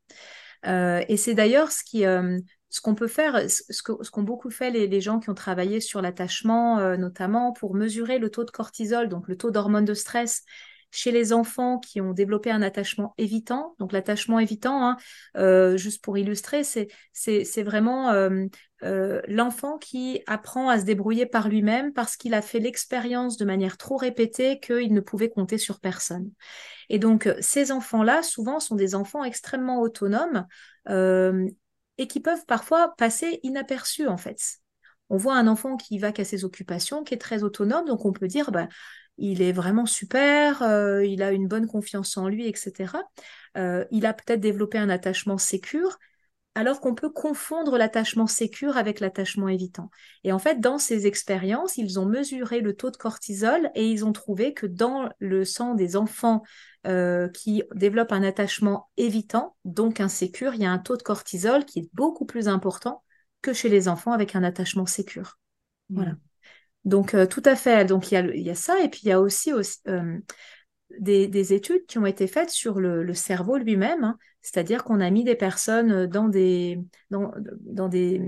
et 0.63 1.17
c'est 1.17 1.33
d'ailleurs 1.33 1.71
ce 1.71 1.83
qui, 1.83 2.03
ce 2.03 2.81
qu'on 2.81 2.95
peut 2.95 3.07
faire, 3.07 3.49
ce 3.49 3.83
qu'ont 3.83 4.01
ce 4.01 4.21
beaucoup 4.21 4.49
fait 4.49 4.71
les, 4.71 4.87
les, 4.87 5.01
gens 5.01 5.19
qui 5.19 5.29
ont 5.29 5.33
travaillé 5.33 5.81
sur 5.81 6.01
l'attachement, 6.01 6.95
notamment 6.95 7.51
pour 7.51 7.75
mesurer 7.75 8.19
le 8.19 8.29
taux 8.29 8.45
de 8.45 8.51
cortisol, 8.51 9.09
donc 9.09 9.27
le 9.27 9.35
taux 9.35 9.51
d'hormone 9.51 9.83
de 9.83 9.93
stress 9.93 10.43
chez 10.95 11.11
les 11.11 11.33
enfants 11.33 11.77
qui 11.77 11.99
ont 11.99 12.13
développé 12.13 12.51
un 12.51 12.61
attachement 12.61 13.13
évitant. 13.17 13.75
Donc 13.79 13.91
l'attachement 13.91 14.39
évitant, 14.39 14.81
hein, 14.81 14.97
euh, 15.35 15.75
juste 15.77 16.01
pour 16.03 16.17
illustrer, 16.17 16.63
c'est 16.63 17.63
vraiment 17.63 18.11
euh, 18.11 18.45
euh, 18.85 19.21
l'enfant 19.27 19.77
qui 19.77 20.21
apprend 20.27 20.69
à 20.69 20.79
se 20.79 20.85
débrouiller 20.85 21.25
par 21.25 21.49
lui-même 21.49 21.91
parce 21.93 22.15
qu'il 22.15 22.33
a 22.33 22.41
fait 22.41 22.59
l'expérience 22.59 23.37
de 23.37 23.45
manière 23.45 23.77
trop 23.77 23.97
répétée 23.97 24.59
qu'il 24.59 24.93
ne 24.93 25.01
pouvait 25.01 25.29
compter 25.29 25.57
sur 25.57 25.79
personne. 25.79 26.31
Et 26.89 26.99
donc 26.99 27.29
ces 27.41 27.71
enfants-là, 27.71 28.23
souvent, 28.23 28.59
sont 28.59 28.75
des 28.75 28.95
enfants 28.95 29.23
extrêmement 29.23 29.81
autonomes 29.81 30.45
et 30.87 32.07
qui 32.07 32.19
peuvent 32.19 32.45
parfois 32.45 32.93
passer 32.97 33.39
inaperçus 33.43 34.07
en 34.07 34.17
fait. 34.17 34.59
On 35.09 35.17
voit 35.17 35.35
un 35.35 35.47
enfant 35.47 35.77
qui 35.77 35.99
va 35.99 36.11
qu'à 36.11 36.25
ses 36.25 36.45
occupations, 36.45 37.03
qui 37.03 37.13
est 37.13 37.19
très 37.19 37.43
autonome, 37.43 37.85
donc 37.85 38.05
on 38.05 38.11
peut 38.11 38.27
dire, 38.27 38.51
bah, 38.51 38.67
il 39.17 39.41
est 39.41 39.51
vraiment 39.51 39.85
super, 39.85 40.61
euh, 40.63 41.05
il 41.05 41.21
a 41.21 41.31
une 41.31 41.47
bonne 41.47 41.67
confiance 41.67 42.17
en 42.17 42.27
lui, 42.27 42.47
etc. 42.47 42.93
Euh, 43.57 43.85
il 43.91 44.05
a 44.05 44.13
peut-être 44.13 44.41
développé 44.41 44.77
un 44.77 44.89
attachement 44.89 45.37
sécure, 45.37 45.97
alors 46.55 46.79
qu'on 46.79 46.95
peut 46.95 47.09
confondre 47.09 47.77
l'attachement 47.77 48.27
sécure 48.27 48.77
avec 48.77 49.01
l'attachement 49.01 49.49
évitant. 49.49 49.91
Et 50.23 50.31
en 50.31 50.39
fait, 50.39 50.61
dans 50.61 50.77
ces 50.77 51.05
expériences, 51.05 51.77
ils 51.77 51.99
ont 51.99 52.05
mesuré 52.05 52.61
le 52.61 52.73
taux 52.73 52.91
de 52.91 52.97
cortisol 52.97 53.69
et 53.75 53.87
ils 53.87 54.05
ont 54.05 54.13
trouvé 54.13 54.53
que 54.53 54.65
dans 54.65 55.09
le 55.19 55.43
sang 55.43 55.75
des 55.75 55.97
enfants 55.97 56.43
euh, 56.87 57.27
qui 57.29 57.63
développent 57.73 58.13
un 58.13 58.23
attachement 58.23 58.89
évitant, 58.95 59.55
donc 59.65 59.99
insécure, 59.99 60.53
il 60.53 60.61
y 60.61 60.65
a 60.65 60.71
un 60.71 60.79
taux 60.79 60.97
de 60.97 61.03
cortisol 61.03 61.65
qui 61.65 61.79
est 61.79 61.89
beaucoup 61.93 62.25
plus 62.25 62.47
important 62.47 63.03
que 63.41 63.53
chez 63.53 63.69
les 63.69 63.87
enfants 63.87 64.13
avec 64.13 64.35
un 64.35 64.43
attachement 64.43 64.85
sécure. 64.85 65.37
Voilà. 65.89 66.11
Mm. 66.11 66.19
Donc, 66.85 67.15
euh, 67.15 67.25
tout 67.25 67.41
à 67.45 67.55
fait. 67.55 67.83
Donc, 67.85 68.11
il 68.11 68.41
y, 68.41 68.49
a, 68.49 68.55
ça. 68.55 68.79
Et 68.81 68.89
puis, 68.89 69.01
il 69.03 69.09
y 69.09 69.11
a 69.11 69.19
aussi, 69.19 69.51
euh, 69.51 70.17
des, 70.99 71.53
études 71.53 71.85
qui 71.85 71.97
ont 71.97 72.05
été 72.05 72.27
faites 72.27 72.49
sur 72.49 72.79
le, 72.79 73.13
cerveau 73.13 73.57
lui-même. 73.57 74.03
Hein. 74.03 74.17
C'est-à-dire 74.41 74.83
qu'on 74.83 74.99
a 74.99 75.09
mis 75.09 75.23
des 75.23 75.35
personnes 75.35 76.07
dans 76.07 76.27
des, 76.27 76.79
dans, 77.09 77.89
des, 77.89 78.19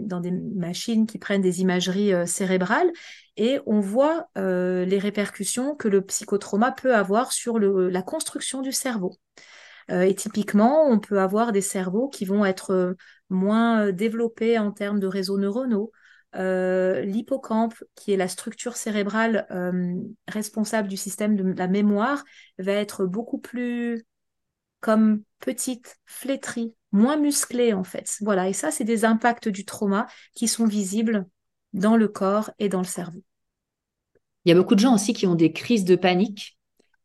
machines 0.56 1.06
qui 1.06 1.18
prennent 1.18 1.42
des 1.42 1.62
imageries 1.62 2.14
euh, 2.14 2.26
cérébrales 2.26 2.92
et 3.36 3.60
on 3.66 3.80
voit 3.80 4.28
les 4.36 4.98
répercussions 4.98 5.76
que 5.76 5.88
le 5.88 6.02
psychotrauma 6.02 6.72
peut 6.72 6.96
avoir 6.96 7.32
sur 7.32 7.60
la 7.60 8.02
construction 8.02 8.62
du 8.62 8.72
cerveau. 8.72 9.16
et 9.92 10.16
typiquement, 10.16 10.88
on 10.90 11.00
peut 11.00 11.20
avoir 11.20 11.52
des 11.52 11.62
cerveaux 11.62 12.10
qui 12.10 12.26
vont 12.26 12.46
être 12.46 12.96
moins 13.30 13.92
développés 13.92 14.58
en 14.58 14.72
termes 14.72 15.00
de 15.00 15.06
réseaux 15.06 15.38
neuronaux, 15.38 15.92
euh, 16.36 17.02
l'hippocampe, 17.02 17.76
qui 17.96 18.12
est 18.12 18.18
la 18.18 18.28
structure 18.28 18.76
cérébrale 18.76 19.48
euh, 19.52 19.96
responsable 20.28 20.88
du 20.88 20.98
système 20.98 21.36
de 21.36 21.44
la 21.58 21.68
mémoire, 21.68 22.24
va 22.60 22.74
être 22.74 23.06
beaucoup 23.06 23.38
plus 23.38 24.06
comme 24.80 25.24
petite, 25.40 25.98
flétrie, 26.06 26.74
moins 26.92 27.18
musclée 27.18 27.74
en 27.74 27.84
fait. 27.84 28.18
Voilà, 28.22 28.50
et 28.50 28.54
ça, 28.54 28.72
c'est 28.72 28.84
des 28.84 29.06
impacts 29.06 29.48
du 29.48 29.66
trauma 29.66 30.08
qui 30.34 30.48
sont 30.48 30.66
visibles 30.66 31.26
dans 31.74 31.98
le 31.98 32.08
corps 32.08 32.52
et 32.60 32.70
dans 32.70 32.80
le 32.80 32.86
cerveau. 32.86 33.24
Il 34.46 34.50
y 34.50 34.52
a 34.52 34.56
beaucoup 34.56 34.76
de 34.76 34.80
gens 34.80 34.96
aussi 34.96 35.14
qui 35.14 35.28
ont 35.28 35.36
des 35.36 35.52
crises 35.52 35.86
de 35.86 35.96
panique 35.96 36.58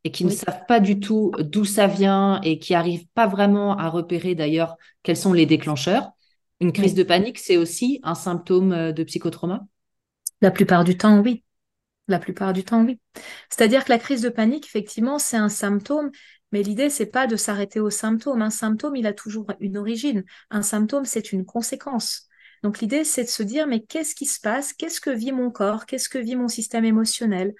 et 0.05 0.11
qui 0.11 0.25
ne 0.25 0.31
savent 0.31 0.65
pas 0.67 0.81
du 0.81 1.01
tout 1.01 1.33
d'où 1.39 1.65
ça 1.65 1.87
vient 1.87 2.41
et 2.43 2.59
qui 2.59 2.73
n'arrivent 2.73 3.07
pas 3.15 3.27
vraiment 3.27 3.77
à 3.77 3.89
repérer 3.89 4.35
d'ailleurs 4.35 4.77
quels 5.03 5.17
sont 5.17 5.33
les 5.33 5.47
déclencheurs. 5.47 6.13
Une 6.63 6.73
crise 6.73 6.95
de 6.95 7.03
panique, 7.03 7.41
c'est 7.41 7.57
aussi 7.57 7.99
un 8.05 8.15
symptôme 8.15 8.73
euh, 8.73 8.93
de 8.93 9.03
psychotrauma? 9.03 9.67
La 10.41 10.53
plupart 10.53 10.85
du 10.85 10.97
temps, 10.97 11.21
oui. 11.21 11.43
La 12.07 12.21
plupart 12.21 12.53
du 12.53 12.63
temps, 12.63 12.85
oui. 12.85 13.01
C'est-à-dire 13.51 13.85
que 13.85 13.91
la 13.91 13.99
crise 13.99 14.23
de 14.23 14.29
panique, 14.29 14.65
effectivement, 14.67 15.19
c'est 15.19 15.37
un 15.37 15.49
symptôme, 15.49 16.13
mais 16.53 16.63
l'idée, 16.63 16.89
c'est 16.89 17.07
pas 17.07 17.27
de 17.27 17.35
s'arrêter 17.35 17.81
au 17.81 17.91
symptôme. 17.91 18.43
Un 18.43 18.51
symptôme, 18.51 18.95
il 18.95 19.09
a 19.09 19.13
toujours 19.13 19.49
une 19.59 19.77
origine. 19.77 20.23
Un 20.51 20.63
symptôme, 20.63 21.05
c'est 21.05 21.33
une 21.33 21.45
conséquence. 21.45 22.29
Donc 22.63 22.79
l'idée, 22.79 23.03
c'est 23.03 23.25
de 23.25 23.29
se 23.29 23.43
dire, 23.43 23.67
mais 23.67 23.83
qu'est-ce 23.83 24.15
qui 24.15 24.27
se 24.27 24.39
passe? 24.39 24.73
Qu'est-ce 24.73 25.01
que 25.01 25.11
vit 25.11 25.33
mon 25.33 25.51
corps? 25.51 25.85
Qu'est-ce 25.85 26.09
que 26.09 26.19
vit 26.19 26.37
mon 26.37 26.47
système 26.47 26.85
émotionnel? 26.85 27.55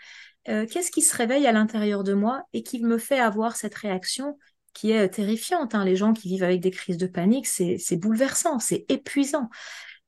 Euh, 0.49 0.65
Qu'est-ce 0.65 0.93
qui 0.93 1.03
se 1.03 1.17
réveille 1.17 1.49
à 1.49 1.53
l'intérieur 1.53 2.05
de 2.05 2.15
moi 2.15 2.45
et 2.53 2.63
qui 2.63 2.85
me 2.85 2.99
fait 2.99 3.19
avoir 3.19 3.57
cette 3.57 3.75
réaction? 3.75 4.39
Qui 4.73 4.93
est 4.93 5.09
terrifiante. 5.09 5.75
Hein. 5.75 5.85
Les 5.85 5.97
gens 5.97 6.13
qui 6.13 6.29
vivent 6.29 6.45
avec 6.45 6.61
des 6.61 6.71
crises 6.71 6.99
de 6.99 7.07
panique, 7.07 7.47
c'est 7.47 7.97
bouleversant, 7.97 8.59
c'est 8.59 8.85
épuisant. 8.89 9.49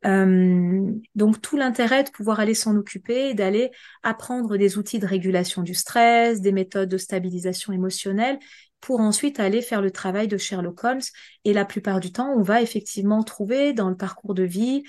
Euh, 0.07 0.93
donc 1.15 1.41
tout 1.41 1.57
l'intérêt 1.57 2.05
de 2.05 2.11
pouvoir 2.11 2.39
aller 2.41 2.55
s'en 2.55 2.77
occuper, 2.77 3.33
d'aller 3.33 3.71
apprendre 4.03 4.57
des 4.59 4.77
outils 4.77 4.99
de 4.99 5.07
régulation 5.07 5.63
du 5.63 5.75
stress, 5.75 6.41
des 6.41 6.53
méthodes 6.53 6.91
de 6.91 6.99
stabilisation 6.99 7.73
émotionnelle, 7.73 8.39
pour 8.81 9.01
ensuite 9.01 9.41
aller 9.41 9.63
faire 9.63 9.81
le 9.81 9.91
travail 9.91 10.29
de 10.29 10.37
Sherlock 10.37 10.85
Holmes. 10.85 11.01
Et 11.45 11.55
la 11.55 11.65
plupart 11.65 12.01
du 12.01 12.13
temps, 12.13 12.35
on 12.37 12.43
va 12.43 12.61
effectivement 12.61 13.23
trouver 13.23 13.73
dans 13.73 13.89
le 13.89 13.97
parcours 13.97 14.35
de 14.35 14.43
vie, 14.43 14.83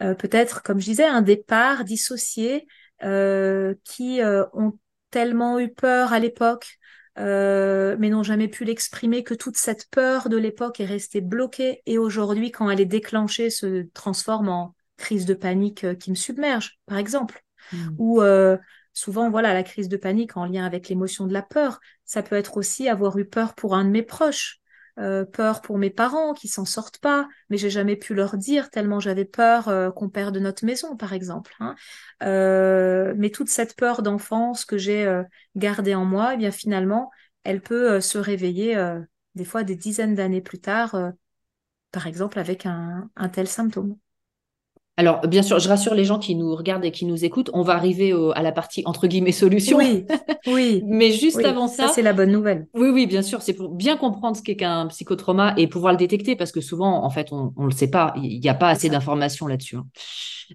euh, 0.00 0.14
peut-être, 0.14 0.62
comme 0.62 0.78
je 0.78 0.86
disais, 0.86 1.06
un 1.06 1.22
départ 1.22 1.84
dissocié 1.84 2.68
euh, 3.02 3.74
qui 3.84 4.20
ont 4.52 4.78
tellement 5.10 5.58
eu 5.58 5.68
peur 5.72 6.12
à 6.12 6.20
l'époque 6.20 6.78
euh, 7.18 7.96
mais 7.98 8.08
n'ont 8.08 8.22
jamais 8.22 8.48
pu 8.48 8.64
l'exprimer, 8.64 9.22
que 9.22 9.34
toute 9.34 9.56
cette 9.56 9.88
peur 9.90 10.28
de 10.28 10.36
l'époque 10.36 10.80
est 10.80 10.86
restée 10.86 11.20
bloquée 11.20 11.82
et 11.86 11.98
aujourd'hui, 11.98 12.50
quand 12.50 12.70
elle 12.70 12.80
est 12.80 12.86
déclenchée, 12.86 13.50
se 13.50 13.82
transforme 13.92 14.48
en 14.48 14.74
crise 14.96 15.26
de 15.26 15.34
panique 15.34 15.84
euh, 15.84 15.94
qui 15.94 16.10
me 16.10 16.16
submerge, 16.16 16.78
par 16.86 16.98
exemple. 16.98 17.44
Hmm. 17.72 17.94
Ou 17.98 18.22
euh, 18.22 18.56
souvent, 18.94 19.30
voilà, 19.30 19.52
la 19.52 19.62
crise 19.62 19.88
de 19.88 19.96
panique 19.96 20.36
en 20.36 20.46
lien 20.46 20.64
avec 20.64 20.88
l'émotion 20.88 21.26
de 21.26 21.32
la 21.32 21.42
peur, 21.42 21.80
ça 22.04 22.22
peut 22.22 22.36
être 22.36 22.56
aussi 22.56 22.88
avoir 22.88 23.18
eu 23.18 23.26
peur 23.26 23.54
pour 23.54 23.74
un 23.74 23.84
de 23.84 23.90
mes 23.90 24.02
proches. 24.02 24.61
Euh, 24.98 25.24
peur 25.24 25.62
pour 25.62 25.78
mes 25.78 25.88
parents 25.88 26.34
qui 26.34 26.48
s'en 26.48 26.66
sortent 26.66 26.98
pas, 26.98 27.26
mais 27.48 27.56
j'ai 27.56 27.70
jamais 27.70 27.96
pu 27.96 28.12
leur 28.12 28.36
dire 28.36 28.68
tellement 28.68 29.00
j'avais 29.00 29.24
peur 29.24 29.68
euh, 29.68 29.90
qu'on 29.90 30.10
perde 30.10 30.36
notre 30.36 30.66
maison, 30.66 30.96
par 30.98 31.14
exemple. 31.14 31.54
Hein. 31.60 31.74
Euh, 32.22 33.14
mais 33.16 33.30
toute 33.30 33.48
cette 33.48 33.74
peur 33.74 34.02
d'enfance 34.02 34.66
que 34.66 34.76
j'ai 34.76 35.22
gardée 35.56 35.94
en 35.94 36.04
moi, 36.04 36.34
eh 36.34 36.36
bien 36.36 36.50
finalement, 36.50 37.10
elle 37.44 37.62
peut 37.62 38.00
se 38.00 38.18
réveiller 38.18 38.76
des 39.34 39.44
fois 39.44 39.64
des 39.64 39.76
dizaines 39.76 40.14
d'années 40.14 40.42
plus 40.42 40.60
tard, 40.60 40.94
par 41.90 42.06
exemple 42.06 42.38
avec 42.38 42.66
un 42.66 43.28
tel 43.32 43.48
symptôme. 43.48 43.96
Alors, 44.98 45.26
bien 45.26 45.42
sûr, 45.42 45.58
je 45.58 45.68
rassure 45.68 45.94
les 45.94 46.04
gens 46.04 46.18
qui 46.18 46.34
nous 46.34 46.54
regardent 46.54 46.84
et 46.84 46.90
qui 46.90 47.06
nous 47.06 47.24
écoutent, 47.24 47.50
on 47.54 47.62
va 47.62 47.74
arriver 47.74 48.14
à 48.34 48.42
la 48.42 48.52
partie 48.52 48.82
entre 48.84 49.06
guillemets 49.06 49.32
solution. 49.32 49.78
Oui, 49.78 50.04
oui. 50.46 50.82
Mais 50.86 51.12
juste 51.12 51.42
avant 51.44 51.66
ça. 51.66 51.88
Ça, 51.88 51.94
c'est 51.94 52.02
la 52.02 52.12
bonne 52.12 52.30
nouvelle. 52.30 52.66
Oui, 52.74 52.90
oui, 52.90 53.06
bien 53.06 53.22
sûr. 53.22 53.40
C'est 53.40 53.54
pour 53.54 53.70
bien 53.70 53.96
comprendre 53.96 54.36
ce 54.36 54.42
qu'est 54.42 54.56
qu'un 54.56 54.86
psychotrauma 54.88 55.54
et 55.56 55.66
pouvoir 55.66 55.94
le 55.94 55.98
détecter 55.98 56.36
parce 56.36 56.52
que 56.52 56.60
souvent, 56.60 57.04
en 57.04 57.10
fait, 57.10 57.32
on 57.32 57.52
ne 57.56 57.64
le 57.64 57.70
sait 57.70 57.88
pas. 57.88 58.12
Il 58.16 58.38
n'y 58.38 58.48
a 58.50 58.54
pas 58.54 58.68
assez 58.68 58.90
d'informations 58.90 59.46
là-dessus. 59.46 59.76
Hein. 59.76 59.86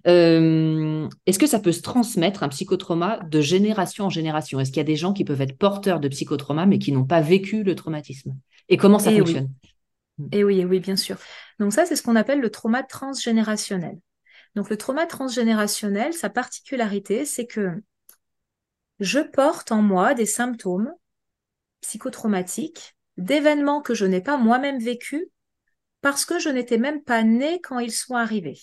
Euh, 0.06 1.08
est-ce 1.26 1.38
que 1.38 1.46
ça 1.46 1.58
peut 1.58 1.72
se 1.72 1.82
transmettre, 1.82 2.42
un 2.42 2.48
psychotrauma, 2.48 3.20
de 3.28 3.40
génération 3.40 4.04
en 4.04 4.10
génération? 4.10 4.60
Est-ce 4.60 4.70
qu'il 4.70 4.78
y 4.78 4.80
a 4.80 4.84
des 4.84 4.96
gens 4.96 5.12
qui 5.12 5.24
peuvent 5.24 5.40
être 5.40 5.58
porteurs 5.58 6.00
de 6.00 6.08
psychotrauma 6.08 6.66
mais 6.66 6.78
qui 6.78 6.92
n'ont 6.92 7.04
pas 7.04 7.20
vécu 7.20 7.62
le 7.62 7.74
traumatisme? 7.74 8.36
Et 8.68 8.76
comment 8.76 8.98
ça 8.98 9.10
fonctionne? 9.10 9.48
Et 10.32 10.44
oui, 10.44 10.64
oui, 10.64 10.80
bien 10.80 10.96
sûr. 10.96 11.16
Donc 11.58 11.72
ça, 11.72 11.86
c'est 11.86 11.96
ce 11.96 12.02
qu'on 12.02 12.16
appelle 12.16 12.40
le 12.40 12.50
trauma 12.50 12.82
transgénérationnel. 12.82 13.98
Donc 14.58 14.70
le 14.70 14.76
trauma 14.76 15.06
transgénérationnel, 15.06 16.12
sa 16.12 16.30
particularité, 16.30 17.24
c'est 17.24 17.46
que 17.46 17.80
je 18.98 19.20
porte 19.20 19.70
en 19.70 19.82
moi 19.82 20.14
des 20.14 20.26
symptômes 20.26 20.92
psychotraumatiques 21.80 22.96
d'événements 23.18 23.82
que 23.82 23.94
je 23.94 24.04
n'ai 24.04 24.20
pas 24.20 24.36
moi-même 24.36 24.80
vécus 24.80 25.28
parce 26.00 26.24
que 26.24 26.40
je 26.40 26.48
n'étais 26.48 26.76
même 26.76 27.04
pas 27.04 27.22
née 27.22 27.60
quand 27.60 27.78
ils 27.78 27.92
sont 27.92 28.16
arrivés. 28.16 28.58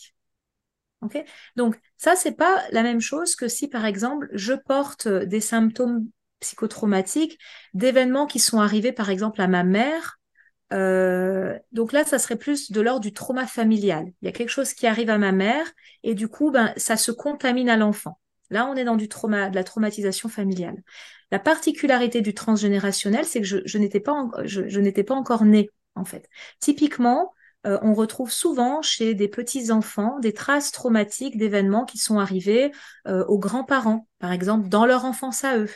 Donc 1.55 1.79
ça, 1.95 2.17
c'est 2.17 2.35
pas 2.35 2.61
la 2.71 2.83
même 2.83 2.99
chose 2.99 3.37
que 3.37 3.47
si, 3.47 3.69
par 3.69 3.85
exemple, 3.85 4.27
je 4.33 4.51
porte 4.51 5.07
des 5.07 5.39
symptômes 5.39 6.09
psychotraumatiques 6.41 7.39
d'événements 7.73 8.27
qui 8.27 8.39
sont 8.39 8.59
arrivés, 8.59 8.91
par 8.91 9.09
exemple, 9.09 9.39
à 9.39 9.47
ma 9.47 9.63
mère 9.63 10.19
euh, 10.73 11.57
donc 11.71 11.91
là, 11.91 12.03
ça 12.03 12.19
serait 12.19 12.37
plus 12.37 12.71
de 12.71 12.81
l'ordre 12.81 13.01
du 13.01 13.13
trauma 13.13 13.45
familial. 13.45 14.05
Il 14.21 14.25
y 14.25 14.29
a 14.29 14.31
quelque 14.31 14.49
chose 14.49 14.73
qui 14.73 14.87
arrive 14.87 15.09
à 15.09 15.17
ma 15.17 15.31
mère 15.31 15.71
et 16.03 16.15
du 16.15 16.27
coup, 16.27 16.51
ben, 16.51 16.73
ça 16.77 16.97
se 16.97 17.11
contamine 17.11 17.69
à 17.69 17.77
l'enfant. 17.77 18.19
Là, 18.49 18.67
on 18.67 18.75
est 18.75 18.83
dans 18.83 18.95
du 18.95 19.07
trauma, 19.07 19.49
de 19.49 19.55
la 19.55 19.63
traumatisation 19.63 20.29
familiale. 20.29 20.81
La 21.31 21.39
particularité 21.39 22.21
du 22.21 22.33
transgénérationnel, 22.33 23.25
c'est 23.25 23.41
que 23.41 23.47
je, 23.47 23.77
n'étais 23.77 23.99
pas, 23.99 24.29
je, 24.43 24.79
n'étais 24.79 25.03
pas 25.03 25.15
encore 25.15 25.45
née, 25.45 25.69
en 25.95 26.05
fait. 26.05 26.29
Typiquement, 26.59 27.33
euh, 27.65 27.79
on 27.81 27.95
retrouve 27.95 28.31
souvent 28.31 28.83
chez 28.83 29.15
des 29.15 29.27
petits 29.27 29.71
enfants 29.71 30.19
des 30.19 30.33
traces 30.33 30.71
traumatiques 30.71 31.37
d'événements 31.37 31.85
qui 31.85 31.97
sont 31.97 32.19
arrivés 32.19 32.71
euh, 33.07 33.25
aux 33.25 33.39
grands-parents, 33.39 34.07
par 34.19 34.31
exemple, 34.31 34.69
dans 34.69 34.85
leur 34.85 35.05
enfance 35.05 35.43
à 35.43 35.57
eux. 35.57 35.69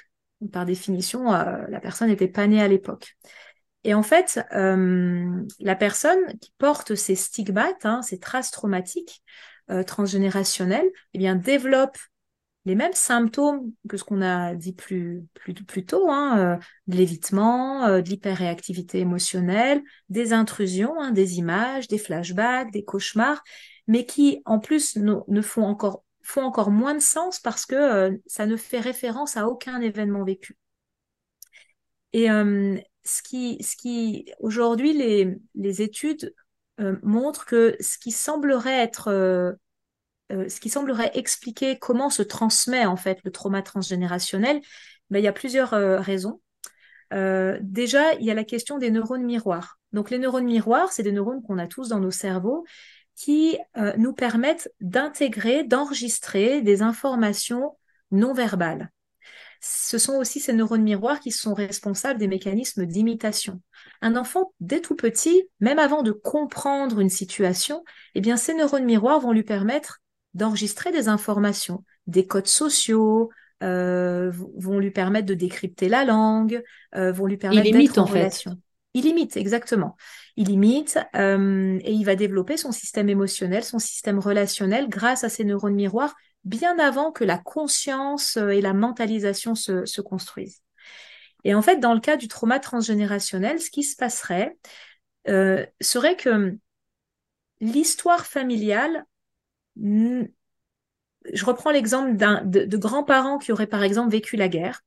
Par 0.53 0.65
définition, 0.65 1.31
la 1.31 1.79
personne 1.81 2.07
n'était 2.07 2.29
pas 2.29 2.47
née 2.47 2.61
à 2.61 2.69
l'époque. 2.69 3.17
Et 3.83 3.93
en 3.93 4.03
fait, 4.03 4.45
euh, 4.53 5.45
la 5.59 5.75
personne 5.75 6.37
qui 6.39 6.53
porte 6.57 6.95
ces 6.95 7.15
stigmates, 7.15 7.85
hein, 7.85 8.01
ces 8.01 8.19
traces 8.19 8.51
traumatiques 8.51 9.23
euh, 9.71 9.83
transgénérationnelles, 9.83 10.89
eh 11.13 11.17
bien, 11.17 11.35
développe 11.35 11.97
les 12.65 12.75
mêmes 12.75 12.93
symptômes 12.93 13.71
que 13.87 13.95
ce 13.95 14.03
qu'on 14.03 14.21
a 14.21 14.53
dit 14.53 14.73
plus, 14.73 15.23
plus, 15.33 15.85
tôt, 15.85 16.09
hein, 16.11 16.37
euh, 16.37 16.57
de 16.87 16.97
l'évitement, 16.97 17.87
de 17.87 18.09
l'hyperréactivité 18.09 18.99
émotionnelle, 18.99 19.81
des 20.09 20.33
intrusions, 20.33 20.99
hein, 20.99 21.11
des 21.11 21.37
images, 21.37 21.87
des 21.87 21.97
flashbacks, 21.97 22.71
des 22.71 22.83
cauchemars, 22.83 23.41
mais 23.87 24.05
qui 24.05 24.41
en 24.45 24.59
plus 24.59 24.97
ne, 24.97 25.41
font, 25.41 25.63
encore, 25.63 26.03
font 26.21 26.43
encore 26.43 26.69
moins 26.69 26.95
de 26.95 26.99
sens 26.99 27.39
parce 27.39 27.65
que 27.65 28.19
ça 28.27 28.45
ne 28.45 28.57
fait 28.57 28.81
référence 28.81 29.37
à 29.37 29.47
aucun 29.47 29.79
événement 29.79 30.25
vécu. 30.25 30.57
Et 32.11 32.27
ce 33.03 33.21
qui, 33.21 34.25
aujourd'hui, 34.39 34.93
les, 34.93 35.81
études 35.81 36.33
euh, 36.79 36.97
montrent 37.03 37.45
que 37.45 37.75
ce 37.79 37.97
qui 37.97 38.11
semblerait 38.11 38.79
être, 38.79 39.09
euh, 39.09 39.53
euh, 40.31 40.47
ce 40.49 40.59
qui 40.59 40.69
semblerait 40.69 41.11
expliquer 41.13 41.77
comment 41.79 42.09
se 42.09 42.21
transmet 42.21 42.85
en 42.85 42.95
fait 42.95 43.19
le 43.23 43.31
trauma 43.31 43.61
transgénérationnel, 43.61 44.61
ben, 45.09 45.19
il 45.19 45.23
y 45.23 45.27
a 45.27 45.33
plusieurs 45.33 45.71
raisons. 45.71 46.41
déjà, 47.11 48.13
il 48.15 48.25
y 48.25 48.31
a 48.31 48.35
la 48.35 48.43
question 48.43 48.77
des 48.77 48.91
neurones 48.91 49.23
miroirs. 49.23 49.79
Donc, 49.91 50.11
les 50.11 50.19
neurones 50.19 50.45
miroirs, 50.45 50.91
c'est 50.91 51.03
des 51.03 51.11
neurones 51.11 51.41
qu'on 51.41 51.57
a 51.57 51.67
tous 51.67 51.89
dans 51.89 51.99
nos 51.99 52.11
cerveaux 52.11 52.65
qui 53.15 53.57
nous 53.97 54.13
permettent 54.13 54.71
d'intégrer, 54.79 55.63
d'enregistrer 55.63 56.61
des 56.61 56.83
informations 56.83 57.75
non 58.11 58.33
verbales. 58.33 58.91
Ce 59.61 59.97
sont 59.97 60.15
aussi 60.15 60.39
ces 60.39 60.53
neurones 60.53 60.83
miroirs 60.83 61.19
qui 61.19 61.31
sont 61.31 61.53
responsables 61.53 62.19
des 62.19 62.27
mécanismes 62.27 62.85
d'imitation. 62.85 63.61
Un 64.01 64.15
enfant, 64.15 64.53
dès 64.59 64.79
tout 64.79 64.95
petit, 64.95 65.49
même 65.59 65.79
avant 65.79 66.01
de 66.01 66.11
comprendre 66.11 66.99
une 66.99 67.09
situation, 67.09 67.83
eh 68.15 68.21
bien, 68.21 68.37
ces 68.37 68.53
neurones 68.53 68.85
miroirs 68.85 69.19
vont 69.19 69.33
lui 69.33 69.43
permettre 69.43 69.99
d'enregistrer 70.33 70.91
des 70.91 71.07
informations, 71.07 71.83
des 72.07 72.25
codes 72.25 72.47
sociaux, 72.47 73.29
euh, 73.61 74.31
vont 74.57 74.79
lui 74.79 74.91
permettre 74.91 75.25
de 75.25 75.33
décrypter 75.33 75.89
la 75.89 76.05
langue, 76.05 76.63
euh, 76.95 77.11
vont 77.11 77.25
lui 77.25 77.37
permettre 77.37 77.69
d'être 77.69 77.97
en, 77.97 78.03
en 78.03 78.05
relation. 78.05 78.55
Il 78.93 79.05
imite, 79.05 79.37
exactement. 79.37 79.97
Il 80.35 80.49
imite 80.49 80.97
euh, 81.15 81.77
et 81.83 81.91
il 81.91 82.03
va 82.05 82.15
développer 82.15 82.57
son 82.57 82.71
système 82.71 83.09
émotionnel, 83.09 83.63
son 83.63 83.79
système 83.79 84.19
relationnel 84.19 84.87
grâce 84.89 85.23
à 85.23 85.29
ces 85.29 85.43
neurones 85.43 85.75
miroirs 85.75 86.15
bien 86.49 86.79
avant 86.79 87.11
que 87.11 87.23
la 87.23 87.37
conscience 87.37 88.37
euh, 88.37 88.49
et 88.49 88.61
la 88.61 88.73
mentalisation 88.73 89.55
se, 89.55 89.85
se 89.85 90.01
construisent. 90.01 90.61
Et 91.43 91.55
en 91.55 91.61
fait, 91.61 91.77
dans 91.77 91.93
le 91.93 91.99
cas 91.99 92.17
du 92.17 92.27
trauma 92.27 92.59
transgénérationnel, 92.59 93.61
ce 93.61 93.69
qui 93.69 93.83
se 93.83 93.95
passerait 93.95 94.57
euh, 95.27 95.65
serait 95.79 96.15
que 96.15 96.57
l'histoire 97.61 98.25
familiale, 98.25 99.05
je 99.77 100.25
reprends 101.45 101.71
l'exemple 101.71 102.17
de, 102.17 102.77
grands-parents 102.77 103.37
qui 103.37 103.51
auraient 103.51 103.67
par 103.67 103.83
exemple 103.83 104.11
vécu 104.11 104.35
la 104.35 104.49
guerre. 104.49 104.81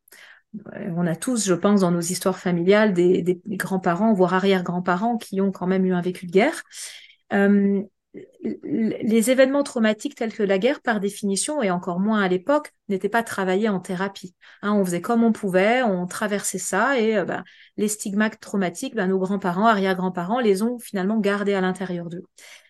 On 0.74 1.06
a 1.06 1.16
tous, 1.16 1.46
je 1.46 1.54
pense, 1.54 1.80
dans 1.80 1.90
nos 1.90 2.00
histoires 2.00 2.38
familiales, 2.38 2.92
des, 2.92 3.40
grands-parents, 3.46 4.12
voire 4.12 4.34
arrière-grands-parents 4.34 5.16
qui 5.16 5.40
ont 5.40 5.52
quand 5.52 5.66
même 5.66 5.86
eu 5.86 5.94
un 5.94 6.02
vécu 6.02 6.26
de 6.26 6.32
guerre. 6.32 6.62
Euh, 7.32 7.82
les 8.44 9.30
événements 9.30 9.62
traumatiques 9.62 10.14
tels 10.14 10.34
que 10.34 10.42
la 10.42 10.58
guerre, 10.58 10.82
par 10.82 11.00
définition, 11.00 11.62
et 11.62 11.70
encore 11.70 11.98
moins 11.98 12.20
à 12.20 12.28
l'époque, 12.28 12.72
n'étaient 12.88 13.08
pas 13.08 13.22
travaillés 13.22 13.68
en 13.68 13.80
thérapie. 13.80 14.34
Hein, 14.60 14.72
on 14.74 14.84
faisait 14.84 15.00
comme 15.00 15.24
on 15.24 15.32
pouvait, 15.32 15.82
on 15.82 16.06
traversait 16.06 16.58
ça, 16.58 16.98
et 16.98 17.24
bah, 17.24 17.42
les 17.76 17.88
stigmates 17.88 18.38
traumatiques, 18.38 18.94
bah, 18.94 19.06
nos 19.06 19.18
grands-parents, 19.18 19.66
arrière-grands-parents, 19.66 20.40
les 20.40 20.62
ont 20.62 20.78
finalement 20.78 21.18
gardés 21.18 21.54
à 21.54 21.60
l'intérieur 21.60 22.10
d'eux. 22.10 22.24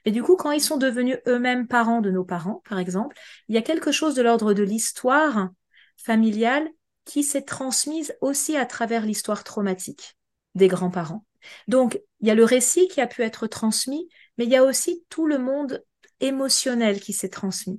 Et 0.05 0.13
du 0.13 0.23
coup, 0.23 0.37
quand 0.37 0.53
ils 0.53 0.61
sont 0.61 0.77
devenus 0.77 1.19
eux-mêmes 1.27 1.67
parents 1.67 2.01
de 2.01 2.11
nos 2.11 2.25
parents, 2.25 2.63
par 2.69 2.79
exemple, 2.79 3.17
il 3.49 3.55
y 3.55 3.59
a 3.59 3.63
quelque 3.63 3.93
chose 3.93 4.15
de 4.15 4.23
l'ordre 4.23 4.55
de 4.55 4.63
l'histoire 4.63 5.49
familiale 5.97 6.69
qui 7.05 7.23
s'est 7.25 7.43
transmise 7.43 8.15
aussi 8.21 8.57
à 8.57 8.67
travers 8.67 9.05
l'histoire 9.05 9.43
traumatique 9.45 10.17
des 10.55 10.69
grands-parents. 10.69 11.25
Donc, 11.67 12.01
il 12.21 12.29
y 12.29 12.31
a 12.31 12.35
le 12.35 12.45
récit 12.45 12.89
qui 12.89 13.01
a 13.01 13.07
pu 13.07 13.23
être 13.23 13.47
transmis, 13.47 14.09
mais 14.39 14.45
il 14.45 14.51
y 14.51 14.57
a 14.57 14.65
aussi 14.65 15.05
tout 15.09 15.27
le 15.27 15.39
monde 15.39 15.85
émotionnel 16.21 17.01
qui 17.01 17.13
s'est 17.13 17.29
transmis. 17.29 17.79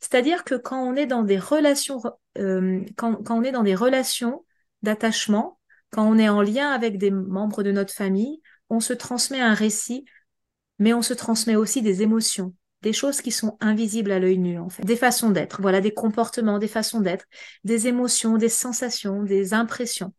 C'est-à-dire 0.00 0.44
que 0.44 0.54
quand 0.54 0.82
on 0.82 0.96
est 0.96 1.06
dans 1.06 1.22
des 1.22 1.38
relations, 1.38 2.00
euh, 2.38 2.80
quand, 2.96 3.22
quand 3.22 3.38
on 3.38 3.42
est 3.42 3.52
dans 3.52 3.62
des 3.62 3.74
relations 3.74 4.44
d'attachement, 4.82 5.58
quand 5.90 6.08
on 6.08 6.18
est 6.18 6.28
en 6.28 6.42
lien 6.42 6.70
avec 6.70 6.98
des 6.98 7.10
membres 7.10 7.62
de 7.62 7.70
notre 7.70 7.92
famille, 7.92 8.40
on 8.70 8.80
se 8.80 8.92
transmet 8.92 9.40
un 9.40 9.54
récit, 9.54 10.04
mais 10.78 10.94
on 10.94 11.02
se 11.02 11.14
transmet 11.14 11.56
aussi 11.56 11.82
des 11.82 12.02
émotions, 12.02 12.54
des 12.80 12.92
choses 12.92 13.20
qui 13.20 13.30
sont 13.30 13.56
invisibles 13.60 14.10
à 14.10 14.18
l'œil 14.18 14.38
nu, 14.38 14.58
en 14.58 14.70
fait, 14.70 14.84
des 14.84 14.96
façons 14.96 15.30
d'être, 15.30 15.60
voilà, 15.60 15.80
des 15.80 15.92
comportements, 15.92 16.58
des 16.58 16.68
façons 16.68 17.00
d'être, 17.00 17.26
des 17.64 17.86
émotions, 17.86 18.38
des 18.38 18.48
sensations, 18.48 19.22
des 19.22 19.52
impressions. 19.54 20.12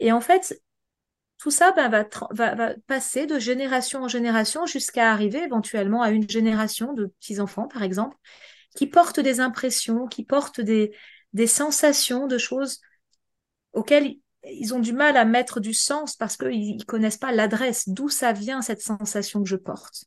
Et 0.00 0.10
en 0.10 0.20
fait, 0.20 0.58
tout 1.42 1.50
ça 1.50 1.72
ben, 1.72 1.88
va, 1.88 2.54
va, 2.54 2.74
passer 2.86 3.26
de 3.26 3.40
génération 3.40 4.04
en 4.04 4.08
génération 4.08 4.64
jusqu'à 4.64 5.10
arriver 5.10 5.40
éventuellement 5.40 6.00
à 6.00 6.10
une 6.10 6.30
génération 6.30 6.92
de 6.92 7.06
petits-enfants, 7.06 7.66
par 7.66 7.82
exemple, 7.82 8.16
qui 8.76 8.86
portent 8.86 9.18
des 9.18 9.40
impressions, 9.40 10.06
qui 10.06 10.24
portent 10.24 10.60
des, 10.60 10.92
des 11.32 11.48
sensations 11.48 12.28
de 12.28 12.38
choses 12.38 12.80
auxquelles 13.72 14.14
ils 14.44 14.72
ont 14.72 14.78
du 14.78 14.92
mal 14.92 15.16
à 15.16 15.24
mettre 15.24 15.58
du 15.58 15.74
sens 15.74 16.14
parce 16.14 16.36
qu'ils 16.36 16.76
ne 16.76 16.84
connaissent 16.84 17.18
pas 17.18 17.32
l'adresse, 17.32 17.88
d'où 17.88 18.08
ça 18.08 18.32
vient 18.32 18.62
cette 18.62 18.80
sensation 18.80 19.42
que 19.42 19.48
je 19.48 19.56
porte? 19.56 20.04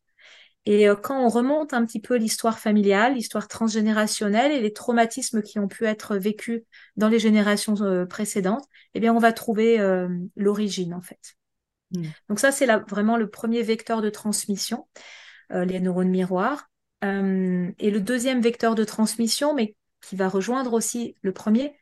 Et 0.66 0.88
euh, 0.88 0.96
quand 0.96 1.24
on 1.24 1.30
remonte 1.30 1.74
un 1.74 1.86
petit 1.86 2.00
peu 2.00 2.16
l'histoire 2.16 2.60
familiale, 2.60 3.14
l'histoire 3.14 3.48
transgénérationnelle 3.48 4.52
et 4.52 4.60
les 4.60 4.74
traumatismes 4.74 5.42
qui 5.42 5.60
ont 5.60 5.68
pu 5.68 5.86
être 5.86 6.18
vécus 6.18 6.64
dans 6.98 7.08
les 7.08 7.20
générations 7.20 7.80
euh, 7.82 8.06
précédentes, 8.06 8.66
eh 8.96 9.00
bien, 9.00 9.14
on 9.14 9.20
va 9.20 9.32
trouver 9.32 9.80
euh, 9.80 10.10
l'origine, 10.36 10.94
en 10.94 11.02
fait. 11.02 11.36
Hmm. 11.92 12.06
Donc 12.30 12.40
ça, 12.40 12.52
c'est 12.52 12.66
vraiment 12.90 13.18
le 13.18 13.30
premier 13.30 13.62
vecteur 13.62 14.02
de 14.02 14.10
transmission, 14.10 14.88
les 15.52 15.80
neurones 15.80 16.10
miroirs. 16.10 16.72
et 17.04 17.92
le 17.92 18.00
deuxième 18.00 18.42
vecteur 18.42 18.74
de 18.74 18.84
transmission, 18.84 19.54
mais 19.54 19.76
qui 20.02 20.16
va 20.16 20.28
rejoindre 20.28 20.74
aussi 20.74 21.16
le 21.22 21.32
premier, 21.34 21.76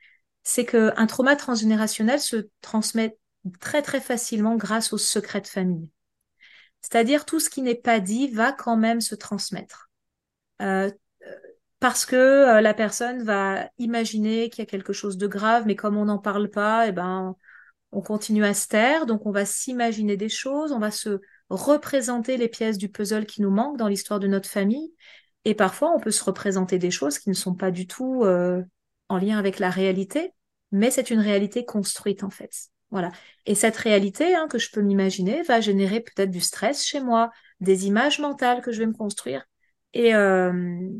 c'est 0.43 0.65
qu'un 0.65 1.07
trauma 1.07 1.37
transgénérationnel 1.37 2.19
se 2.19 2.49
transmet 2.59 3.17
très, 3.61 3.81
très 3.81 4.01
facilement 4.01 4.57
grâce 4.57 4.91
au 4.91 4.97
secret 4.97 5.39
de 5.39 5.47
famille. 5.47 5.87
C'est-à-dire 6.83 7.25
tout 7.25 7.39
ce 7.39 7.49
qui 7.49 7.63
n'est 7.63 7.73
pas 7.73 7.99
dit 7.99 8.27
va 8.27 8.51
quand 8.51 8.77
même 8.77 9.01
se 9.01 9.15
transmettre. 9.15 9.89
Euh, 10.61 10.91
parce 11.79 12.05
que 12.05 12.15
euh, 12.15 12.61
la 12.61 12.73
personne 12.73 13.23
va 13.23 13.69
imaginer 13.77 14.49
qu'il 14.49 14.59
y 14.59 14.67
a 14.67 14.69
quelque 14.69 14.93
chose 14.93 15.17
de 15.17 15.27
grave, 15.27 15.63
mais 15.65 15.75
comme 15.75 15.97
on 15.97 16.05
n'en 16.05 16.19
parle 16.19 16.49
pas, 16.49 16.87
eh 16.87 16.91
ben, 16.91 17.35
on 17.91 18.01
continue 18.01 18.45
à 18.45 18.53
se 18.53 18.67
taire, 18.67 19.05
donc 19.05 19.25
on 19.25 19.31
va 19.31 19.45
s'imaginer 19.45 20.17
des 20.17 20.29
choses, 20.29 20.71
on 20.71 20.79
va 20.79 20.91
se 20.91 21.21
représenter 21.49 22.37
les 22.37 22.47
pièces 22.47 22.77
du 22.77 22.89
puzzle 22.89 23.25
qui 23.25 23.41
nous 23.41 23.51
manquent 23.51 23.77
dans 23.77 23.87
l'histoire 23.87 24.19
de 24.19 24.27
notre 24.27 24.49
famille, 24.49 24.93
et 25.45 25.55
parfois 25.55 25.93
on 25.93 25.99
peut 25.99 26.11
se 26.11 26.23
représenter 26.23 26.79
des 26.79 26.91
choses 26.91 27.19
qui 27.19 27.29
ne 27.29 27.35
sont 27.35 27.53
pas 27.53 27.71
du 27.71 27.85
tout 27.85 28.23
euh, 28.23 28.63
en 29.09 29.17
lien 29.17 29.37
avec 29.37 29.59
la 29.59 29.69
réalité, 29.69 30.31
mais 30.71 30.89
c'est 30.89 31.11
une 31.11 31.19
réalité 31.19 31.65
construite 31.65 32.23
en 32.23 32.29
fait. 32.29 32.72
Voilà. 32.93 33.11
Et 33.47 33.55
cette 33.55 33.75
réalité 33.77 34.35
hein, 34.35 34.47
que 34.47 34.59
je 34.59 34.69
peux 34.69 34.81
m'imaginer 34.81 35.41
va 35.41 35.59
générer 35.59 35.99
peut-être 35.99 36.29
du 36.29 36.41
stress 36.41 36.85
chez 36.85 36.99
moi, 36.99 37.31
des 37.59 37.87
images 37.87 38.19
mentales 38.19 38.61
que 38.61 38.71
je 38.71 38.77
vais 38.77 38.85
me 38.85 38.93
construire 38.93 39.45
et, 39.93 40.13
euh, 40.13 40.91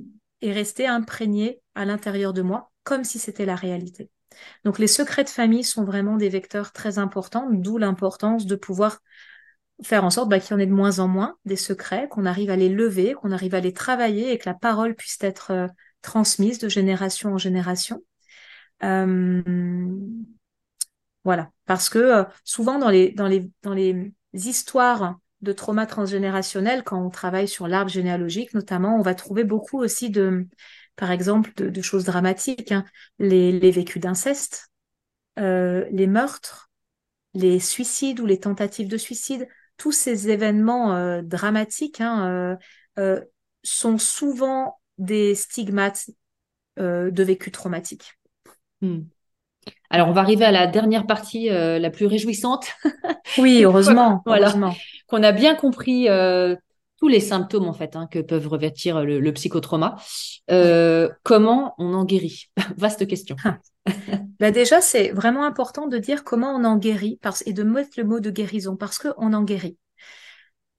rester 0.41 0.87
imprégné 0.87 1.61
à 1.75 1.85
l'intérieur 1.85 2.33
de 2.33 2.41
moi 2.41 2.71
comme 2.83 3.03
si 3.03 3.19
c'était 3.19 3.45
la 3.45 3.55
réalité. 3.55 4.09
Donc 4.65 4.79
les 4.79 4.87
secrets 4.87 5.23
de 5.23 5.29
famille 5.29 5.63
sont 5.63 5.83
vraiment 5.83 6.17
des 6.17 6.29
vecteurs 6.29 6.71
très 6.71 6.97
importants, 6.97 7.47
d'où 7.51 7.77
l'importance 7.77 8.47
de 8.47 8.55
pouvoir 8.55 8.99
faire 9.83 10.03
en 10.03 10.09
sorte 10.09 10.29
bah, 10.29 10.39
qu'il 10.39 10.51
y 10.51 10.53
en 10.55 10.59
ait 10.59 10.65
de 10.65 10.73
moins 10.73 10.97
en 10.97 11.07
moins 11.07 11.37
des 11.45 11.55
secrets, 11.55 12.07
qu'on 12.09 12.25
arrive 12.25 12.49
à 12.49 12.55
les 12.55 12.69
lever, 12.69 13.13
qu'on 13.13 13.31
arrive 13.31 13.53
à 13.53 13.59
les 13.59 13.71
travailler 13.71 14.31
et 14.31 14.39
que 14.39 14.49
la 14.49 14.55
parole 14.55 14.95
puisse 14.95 15.19
être 15.21 15.51
euh, 15.51 15.67
transmise 16.01 16.57
de 16.57 16.69
génération 16.69 17.33
en 17.33 17.37
génération. 17.37 18.03
Euh, 18.81 19.43
voilà, 21.24 21.51
parce 21.65 21.89
que 21.89 21.99
euh, 21.99 22.24
souvent 22.43 22.80
dans 22.80 22.89
les, 22.89 23.11
dans, 23.11 23.28
les, 23.28 23.49
dans 23.61 23.74
les 23.74 24.11
histoires 24.34 25.19
de 25.41 25.53
trauma 25.53 25.86
transgénérationnel, 25.86 26.84
quand 26.84 27.01
on 27.01 27.09
travaille 27.09 27.47
sur 27.47 27.67
l'arbre 27.67 27.91
généalogique 27.91 28.53
notamment, 28.53 28.97
on 28.97 29.01
va 29.01 29.15
trouver 29.15 29.43
beaucoup 29.43 29.80
aussi 29.80 30.09
de, 30.09 30.47
par 30.95 31.11
exemple, 31.11 31.53
de, 31.55 31.82
choses 31.82 32.03
dramatiques, 32.03 32.71
hein. 32.71 32.86
les, 33.19 33.51
les, 33.57 33.71
vécus 33.71 34.01
d'inceste, 34.01 34.69
euh, 35.39 35.86
les 35.91 36.07
meurtres, 36.07 36.69
les 37.34 37.59
suicides 37.59 38.19
ou 38.19 38.26
les 38.26 38.39
tentatives 38.39 38.89
de 38.89 38.97
suicide, 38.97 39.47
tous 39.78 39.91
ces 39.91 40.30
événements 40.30 40.95
euh, 40.95 41.21
dramatiques 41.21 41.99
hein, 41.99 42.57
sont 43.63 43.97
souvent 43.97 44.80
des 44.97 45.36
stigmates 45.36 46.09
de 46.78 47.24
vécus 47.24 47.51
traumatiques. 47.51 48.19
Hmm. 48.82 49.03
Alors, 49.93 50.09
on 50.09 50.11
va 50.11 50.21
arriver 50.21 50.43
à 50.43 50.51
la 50.51 50.65
dernière 50.65 51.05
partie, 51.05 51.51
euh, 51.51 51.77
la 51.77 51.91
plus 51.91 52.07
réjouissante. 52.07 52.65
Oui, 53.37 53.63
heureusement. 53.63 54.21
voilà. 54.25 54.53
Qu'on 55.07 55.23
a 55.23 55.31
bien 55.31 55.55
compris 55.55 56.09
euh, 56.09 56.55
tous 56.99 57.07
les 57.07 57.19
symptômes, 57.19 57.67
en 57.67 57.73
fait, 57.73 57.95
hein, 57.95 58.07
que 58.11 58.19
peuvent 58.19 58.47
revêtir 58.47 59.03
le, 59.03 59.31
psychotrauma. 59.31 59.95
Euh, 60.51 61.09
comment 61.21 61.75
on 61.77 61.93
en 61.93 62.05
guérit? 62.05 62.49
Vaste 62.77 63.07
question. 63.07 63.35
bah 64.39 64.49
déjà, 64.49 64.81
c'est 64.81 65.11
vraiment 65.11 65.45
important 65.45 65.87
de 65.87 65.99
dire 65.99 66.23
comment 66.23 66.55
on 66.55 66.63
en 66.63 66.77
guérit 66.77 67.19
parce, 67.21 67.43
et 67.45 67.53
de 67.53 67.63
mettre 67.63 67.91
le 67.97 68.03
mot 68.03 68.19
de 68.19 68.31
guérison 68.31 68.75
parce 68.75 68.97
qu'on 68.97 69.33
en 69.33 69.43
guérit. 69.43 69.77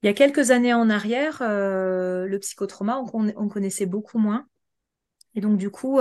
Il 0.03 0.07
y 0.07 0.09
a 0.09 0.13
quelques 0.13 0.51
années 0.51 0.73
en 0.73 0.89
arrière, 0.89 1.37
le 1.41 2.37
psychotrauma, 2.39 3.01
on, 3.13 3.31
on, 3.35 3.47
connaissait 3.47 3.85
beaucoup 3.85 4.17
moins. 4.17 4.45
Et 5.35 5.41
donc, 5.41 5.57
du 5.57 5.69
coup, 5.69 5.99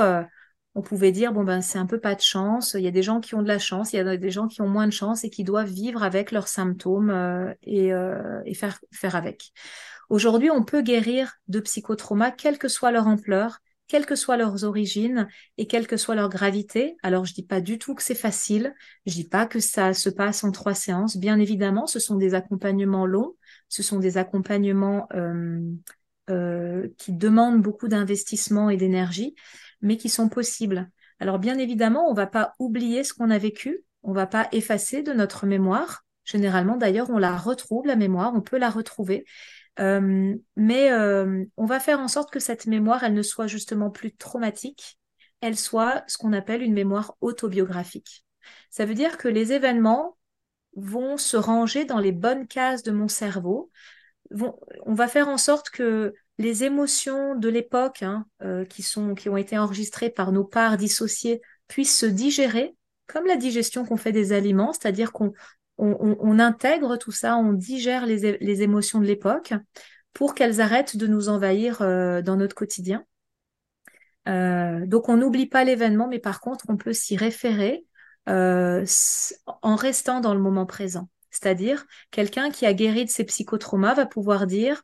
on 0.75 0.83
pouvait 0.83 1.12
dire 1.12 1.33
bon 1.33 1.45
ben 1.45 1.61
c'est 1.61 1.79
un 1.79 1.87
peu 1.87 2.01
pas 2.01 2.14
de 2.14 2.20
chance. 2.20 2.75
Il 2.75 2.83
y 2.83 2.89
a 2.89 2.91
des 2.91 3.03
gens 3.03 3.20
qui 3.20 3.35
ont 3.35 3.43
de 3.43 3.49
la 3.49 3.59
chance, 3.59 3.93
il 3.93 3.97
y 3.97 3.99
a 4.01 4.16
des 4.16 4.31
gens 4.31 4.49
qui 4.49 4.62
ont 4.62 4.68
moins 4.68 4.87
de 4.87 4.93
chance 4.93 5.25
et 5.25 5.31
qui 5.31 5.45
doivent 5.45 5.70
vivre 5.70 6.03
avec 6.03 6.33
leurs 6.33 6.49
symptômes 6.49 7.11
euh, 7.11 7.53
et, 7.62 7.93
euh, 7.93 8.41
et, 8.45 8.55
faire 8.55 8.79
faire 8.93 9.14
avec. 9.16 9.53
Aujourd'hui, 10.11 10.51
on 10.51 10.64
peut 10.64 10.83
guérir 10.83 11.35
de 11.49 11.61
psychotrauma, 11.61 12.31
quelle 12.31 12.59
que 12.59 12.68
soit 12.68 12.91
leur 12.91 13.07
ampleur, 13.07 13.61
quelles 13.87 14.07
que 14.07 14.16
soient 14.16 14.37
leurs 14.37 14.64
origines 14.64 15.29
et 15.59 15.66
quelle 15.66 15.87
que 15.87 15.97
soit 15.97 16.14
leur 16.14 16.29
gravité. 16.29 16.97
Alors, 17.03 17.25
je 17.25 17.35
dis 17.35 17.45
pas 17.45 17.61
du 17.61 17.79
tout 17.79 17.95
que 17.95 18.03
c'est 18.03 18.14
facile. 18.14 18.75
Je 19.07 19.12
dis 19.12 19.29
pas 19.29 19.47
que 19.47 19.61
ça 19.61 19.95
se 19.95 20.09
passe 20.09 20.45
en 20.45 20.51
trois 20.51 20.75
séances. 20.75 21.16
Bien 21.16 21.39
évidemment, 21.39 21.87
ce 21.87 21.99
sont 21.99 22.16
des 22.16 22.35
accompagnements 22.35 23.07
longs. 23.07 23.35
Ce 23.68 23.83
sont 23.83 23.99
des 23.99 24.18
accompagnements 24.18 25.09
euh, 26.31 26.89
qui 26.97 27.12
demandent 27.12 27.61
beaucoup 27.61 27.87
d'investissement 27.87 28.70
et 28.70 28.79
d'énergie, 28.79 29.35
mais 29.85 29.97
qui 29.97 30.09
sont 30.09 30.28
possibles. 30.28 30.91
Alors 31.20 31.39
bien 31.39 31.59
évidemment, 31.59 32.09
on 32.09 32.12
ne 32.12 32.16
va 32.16 32.26
pas 32.26 32.55
oublier 32.59 33.05
ce 33.05 33.14
qu'on 33.14 33.30
a 33.30 33.39
vécu, 33.39 33.85
on 34.03 34.11
ne 34.11 34.16
va 34.16 34.26
pas 34.26 34.49
effacer 34.51 35.03
de 35.03 35.12
notre 35.12 35.47
mémoire. 35.47 36.05
Généralement, 36.24 36.76
d'ailleurs, 36.76 37.11
on 37.11 37.18
la 37.18 37.37
retrouve, 37.37 37.87
la 37.87 37.97
mémoire, 37.97 38.32
on 38.35 38.41
peut 38.41 38.59
la 38.59 38.70
retrouver. 38.70 39.24
Euh, 39.78 40.35
mais 40.57 40.91
euh, 40.91 41.45
on 41.57 41.66
va 41.66 41.80
faire 41.80 42.01
en 42.01 42.09
sorte 42.09 42.32
que 42.32 42.41
cette 42.41 42.66
mémoire, 42.66 43.05
elle 43.05 43.14
ne 43.14 43.22
soit 43.22 43.47
justement 43.47 43.91
plus 43.91 44.16
traumatique, 44.16 44.99
elle 45.41 45.57
soit 45.57 46.03
ce 46.07 46.16
qu'on 46.16 46.32
appelle 46.32 46.62
une 46.62 46.72
mémoire 46.72 47.16
autobiographique. 47.20 48.24
Ça 48.70 48.87
veut 48.87 48.95
dire 48.95 49.18
que 49.18 49.28
les 49.28 49.53
événements 49.53 50.16
vont 50.76 51.16
se 51.18 51.37
ranger 51.37 51.85
dans 51.85 51.99
les 51.99 52.12
bonnes 52.12 52.47
cases 52.47 52.82
de 52.82 52.91
mon 52.91 53.09
cerveau. 53.09 53.70
on 54.32 54.95
va 54.95 55.09
faire 55.09 55.28
en 55.28 55.39
sorte 55.39 55.70
que 55.70 56.14
les 56.39 56.64
émotions 56.64 57.35
de 57.37 57.49
l'époque 57.49 58.03
hein, 58.03 58.26
euh, 58.43 58.64
qui, 58.64 58.82
qui 58.82 59.28
ont 59.28 59.37
été 59.37 59.57
enregistrées 59.59 60.11
par 60.11 60.32
nos 60.32 60.45
parts 60.45 60.76
dissociées 60.76 61.41
puissent 61.68 61.97
se 61.97 62.07
digérer, 62.07 62.74
comme 63.07 63.26
la 63.26 63.37
digestion 63.37 63.85
qu'on 63.85 63.97
fait 63.97 64.12
des 64.12 64.32
aliments, 64.32 64.72
c'est-à-dire 64.72 65.12
qu'on 65.12 65.32
on, 65.78 66.39
intègre 66.39 66.97
tout 66.97 67.12
ça, 67.12 67.37
on 67.37 67.53
digère 67.53 68.07
les, 68.07 68.62
émotions 68.62 69.01
de 69.01 69.07
l'époque 69.07 69.55
pour 70.12 70.35
qu'elles 70.35 70.61
arrêtent 70.61 70.97
de 70.97 71.07
nous 71.07 71.28
envahir 71.28 71.82
euh, 71.82 72.22
dans 72.22 72.37
notre 72.37 72.55
quotidien. 72.55 73.05
Euh, 74.28 74.87
donc 74.87 75.09
on 75.09 75.16
n'oublie 75.16 75.47
pas 75.47 75.64
l'événement, 75.64 76.09
mais 76.09 76.20
par 76.20 76.41
contre 76.41 76.64
on 76.68 76.76
peut 76.76 76.93
s'y 76.93 77.16
référer 77.16 77.85
en 78.26 79.76
restant 79.76 80.20
dans 80.20 80.32
le 80.32 80.41
moment 80.41 80.64
présent. 80.64 81.11
C'est-à-dire, 81.30 81.85
quelqu'un 82.11 82.51
qui 82.51 82.64
a 82.64 82.72
guéri 82.72 83.05
de 83.05 83.11
ses 83.11 83.24
psychotraumas 83.24 83.95
va 83.95 84.07
pouvoir 84.07 84.47
dire 84.47 84.82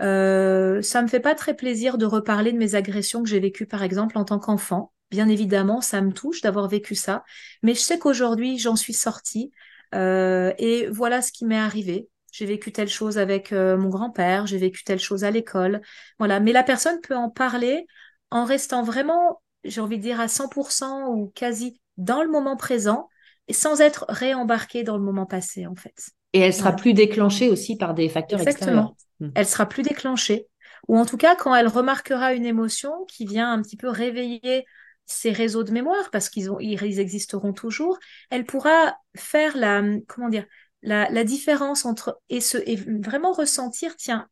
euh, 0.00 0.82
ça 0.82 1.02
me 1.02 1.08
fait 1.08 1.20
pas 1.20 1.34
très 1.34 1.54
plaisir 1.54 1.98
de 1.98 2.06
reparler 2.06 2.52
de 2.52 2.58
mes 2.58 2.74
agressions 2.74 3.22
que 3.22 3.28
j'ai 3.28 3.40
vécues, 3.40 3.66
par 3.66 3.82
exemple, 3.82 4.18
en 4.18 4.24
tant 4.24 4.38
qu'enfant. 4.38 4.92
Bien 5.10 5.28
évidemment, 5.28 5.80
ça 5.80 6.00
me 6.00 6.12
touche 6.12 6.40
d'avoir 6.40 6.68
vécu 6.68 6.94
ça, 6.94 7.24
mais 7.62 7.74
je 7.74 7.80
sais 7.80 7.98
qu'aujourd'hui, 7.98 8.58
j'en 8.58 8.74
suis 8.74 8.94
sortie 8.94 9.52
euh, 9.94 10.52
et 10.58 10.86
voilà 10.88 11.22
ce 11.22 11.30
qui 11.30 11.44
m'est 11.44 11.58
arrivé. 11.58 12.08
J'ai 12.32 12.46
vécu 12.46 12.72
telle 12.72 12.88
chose 12.88 13.16
avec 13.18 13.52
euh, 13.52 13.76
mon 13.76 13.88
grand-père, 13.88 14.46
j'ai 14.46 14.58
vécu 14.58 14.82
telle 14.82 14.98
chose 14.98 15.22
à 15.22 15.30
l'école. 15.30 15.82
Voilà, 16.18 16.40
mais 16.40 16.52
la 16.52 16.64
personne 16.64 17.00
peut 17.00 17.14
en 17.14 17.30
parler 17.30 17.86
en 18.30 18.44
restant 18.44 18.82
vraiment, 18.82 19.40
j'ai 19.62 19.80
envie 19.80 19.98
de 19.98 20.02
dire, 20.02 20.18
à 20.20 20.26
100% 20.26 21.06
ou 21.10 21.30
quasi 21.34 21.80
dans 21.96 22.22
le 22.22 22.30
moment 22.30 22.56
présent 22.56 23.08
et 23.46 23.52
sans 23.52 23.80
être 23.80 24.06
réembarquée 24.08 24.82
dans 24.82 24.96
le 24.96 25.04
moment 25.04 25.26
passé, 25.26 25.66
en 25.66 25.76
fait. 25.76 26.10
Et 26.34 26.40
elle 26.40 26.52
sera 26.52 26.72
plus 26.72 26.92
déclenchée 26.92 27.48
aussi 27.48 27.76
par 27.76 27.94
des 27.94 28.10
facteurs 28.10 28.40
Exactement. 28.40 28.66
extérieurs. 28.70 28.94
Hmm. 29.20 29.30
Elle 29.34 29.46
sera 29.46 29.66
plus 29.66 29.82
déclenchée. 29.82 30.46
Ou 30.88 30.98
en 30.98 31.06
tout 31.06 31.16
cas, 31.16 31.34
quand 31.34 31.54
elle 31.54 31.68
remarquera 31.68 32.34
une 32.34 32.44
émotion 32.44 32.92
qui 33.08 33.24
vient 33.24 33.50
un 33.50 33.62
petit 33.62 33.78
peu 33.78 33.88
réveiller 33.88 34.66
ses 35.06 35.32
réseaux 35.32 35.64
de 35.64 35.72
mémoire, 35.72 36.10
parce 36.10 36.28
qu'ils 36.28 36.50
ils 36.60 37.00
existeront 37.00 37.52
toujours, 37.52 37.98
elle 38.30 38.44
pourra 38.44 38.96
faire 39.16 39.56
la, 39.56 39.82
comment 40.06 40.28
dire, 40.28 40.44
la, 40.82 41.08
la 41.08 41.24
différence 41.24 41.86
entre 41.86 42.20
et, 42.28 42.40
se, 42.40 42.58
et 42.66 42.76
vraiment 42.76 43.32
ressentir, 43.32 43.96
tiens, 43.96 44.28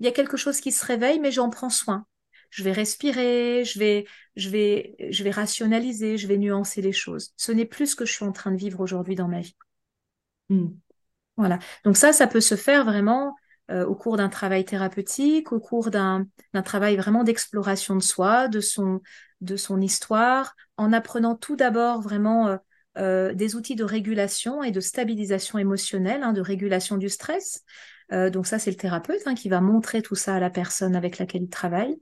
il 0.00 0.06
y 0.06 0.08
a 0.08 0.12
quelque 0.12 0.36
chose 0.36 0.60
qui 0.60 0.72
se 0.72 0.84
réveille, 0.84 1.20
mais 1.20 1.30
j'en 1.30 1.50
prends 1.50 1.70
soin 1.70 2.04
je 2.52 2.62
vais 2.62 2.72
respirer, 2.72 3.64
je 3.64 3.78
vais, 3.78 4.04
je 4.36 4.50
vais, 4.50 4.94
je 5.10 5.24
vais 5.24 5.30
rationaliser, 5.30 6.18
je 6.18 6.26
vais 6.26 6.36
nuancer 6.36 6.82
les 6.82 6.92
choses. 6.92 7.32
Ce 7.38 7.50
n'est 7.50 7.64
plus 7.64 7.88
ce 7.88 7.96
que 7.96 8.04
je 8.04 8.12
suis 8.12 8.26
en 8.26 8.32
train 8.32 8.52
de 8.52 8.58
vivre 8.58 8.80
aujourd'hui 8.80 9.14
dans 9.14 9.26
ma 9.26 9.40
vie. 9.40 9.56
Hmm. 10.50 10.68
Voilà. 11.36 11.58
Donc 11.84 11.96
ça, 11.96 12.12
ça 12.12 12.26
peut 12.26 12.40
se 12.40 12.56
faire 12.56 12.84
vraiment 12.84 13.34
euh, 13.70 13.86
au 13.86 13.94
cours 13.94 14.16
d'un 14.16 14.28
travail 14.28 14.64
thérapeutique, 14.64 15.52
au 15.52 15.60
cours 15.60 15.90
d'un 15.90 16.26
travail 16.64 16.96
vraiment 16.96 17.24
d'exploration 17.24 17.94
de 17.96 18.02
soi, 18.02 18.48
de 18.48 18.60
son, 18.60 19.00
de 19.40 19.56
son 19.56 19.80
histoire, 19.80 20.54
en 20.76 20.92
apprenant 20.92 21.36
tout 21.36 21.56
d'abord 21.56 22.02
vraiment 22.02 22.48
euh, 22.48 22.56
euh, 22.98 23.34
des 23.34 23.54
outils 23.54 23.76
de 23.76 23.84
régulation 23.84 24.62
et 24.62 24.72
de 24.72 24.80
stabilisation 24.80 25.58
émotionnelle, 25.58 26.22
hein, 26.22 26.32
de 26.32 26.40
régulation 26.40 26.96
du 26.98 27.08
stress. 27.08 27.62
donc 28.10 28.46
ça, 28.46 28.58
c'est 28.58 28.70
le 28.70 28.76
thérapeute 28.76 29.22
hein, 29.24 29.34
qui 29.34 29.48
va 29.48 29.62
montrer 29.62 30.02
tout 30.02 30.16
ça 30.16 30.34
à 30.34 30.40
la 30.40 30.50
personne 30.50 30.94
avec 30.94 31.18
laquelle 31.18 31.44
il 31.44 31.48
travaille. 31.48 31.96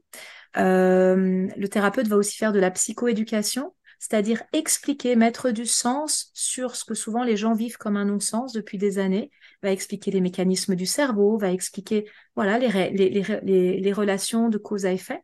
Le 0.57 1.67
thérapeute 1.69 2.09
va 2.09 2.17
aussi 2.17 2.37
faire 2.37 2.53
de 2.53 2.59
la 2.59 2.73
psychoéducation, 2.73 3.73
c'est-à-dire 4.01 4.43
expliquer, 4.53 5.15
mettre 5.15 5.51
du 5.51 5.67
sens 5.67 6.31
sur 6.35 6.75
ce 6.75 6.85
que 6.85 6.95
souvent 6.95 7.23
les 7.23 7.37
gens 7.37 7.53
vivent 7.53 7.77
comme 7.77 7.99
un 7.99 8.07
non-sens 8.07 8.53
depuis 8.53 8.79
des 8.79 8.99
années, 8.99 9.31
va 9.63 9.71
expliquer 9.71 10.11
les 10.11 10.23
mécanismes 10.23 10.75
du 10.75 10.87
cerveau, 10.87 11.37
va 11.39 11.53
expliquer 11.53 12.11
voilà 12.35 12.59
les, 12.59 13.93
relations 13.93 14.49
de 14.49 14.57
cause 14.59 14.87
à 14.87 14.93
effet. 14.93 15.23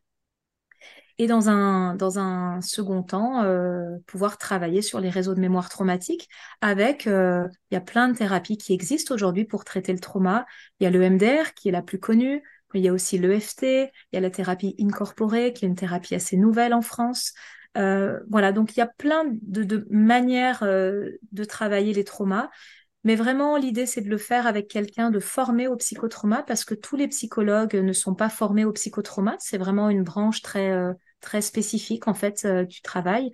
Et 1.17 1.25
dans 1.25 1.49
un, 1.49 1.95
dans 1.95 2.19
un 2.19 2.61
second 2.61 3.01
temps, 3.01 3.41
euh, 3.41 3.97
pouvoir 4.05 4.37
travailler 4.37 4.83
sur 4.83 4.99
les 4.99 5.09
réseaux 5.09 5.33
de 5.33 5.39
mémoire 5.39 5.69
traumatique 5.69 6.29
avec, 6.61 7.07
euh, 7.07 7.47
il 7.71 7.73
y 7.73 7.77
a 7.77 7.81
plein 7.81 8.07
de 8.09 8.15
thérapies 8.15 8.57
qui 8.57 8.73
existent 8.73 9.15
aujourd'hui 9.15 9.45
pour 9.45 9.65
traiter 9.65 9.91
le 9.93 9.99
trauma. 9.99 10.45
Il 10.79 10.83
y 10.83 10.87
a 10.87 10.91
le 10.91 11.01
MDR 11.01 11.55
qui 11.55 11.69
est 11.69 11.71
la 11.71 11.81
plus 11.81 11.99
connue, 11.99 12.43
il 12.75 12.83
y 12.83 12.87
a 12.89 12.93
aussi 12.93 13.17
l'EFT, 13.17 13.63
il 13.63 13.89
y 14.13 14.17
a 14.17 14.19
la 14.19 14.29
thérapie 14.29 14.75
incorporée, 14.79 15.53
qui 15.53 15.65
est 15.65 15.67
une 15.67 15.75
thérapie 15.75 16.13
assez 16.13 16.37
nouvelle 16.37 16.75
en 16.75 16.83
France. 16.83 17.33
Euh, 17.77 18.19
voilà, 18.29 18.51
donc 18.51 18.75
il 18.75 18.79
y 18.79 18.83
a 18.83 18.87
plein 18.87 19.23
de, 19.41 19.85
manières 19.89 20.63
euh, 20.63 21.11
de 21.31 21.43
travailler 21.43 21.93
les 21.93 22.03
traumas. 22.03 22.49
Mais 23.03 23.15
vraiment, 23.15 23.57
l'idée, 23.57 23.85
c'est 23.85 24.01
de 24.01 24.09
le 24.09 24.17
faire 24.17 24.47
avec 24.47 24.67
quelqu'un 24.67 25.11
de 25.11 25.19
formé 25.19 25.67
au 25.67 25.77
psychotrauma 25.77 26.43
parce 26.43 26.65
que 26.65 26.73
tous 26.73 26.95
les 26.95 27.07
psychologues 27.07 27.75
ne 27.75 27.93
sont 27.93 28.15
pas 28.15 28.29
formés 28.29 28.65
au 28.65 28.73
psychotrauma. 28.73 29.35
C'est 29.39 29.57
vraiment 29.57 29.89
une 29.89 30.03
branche 30.03 30.41
très, 30.41 30.71
euh, 30.71 30.93
très 31.21 31.41
spécifique, 31.41 32.07
en 32.07 32.13
fait, 32.13 32.45
du 32.45 32.81
travail. 32.81 33.31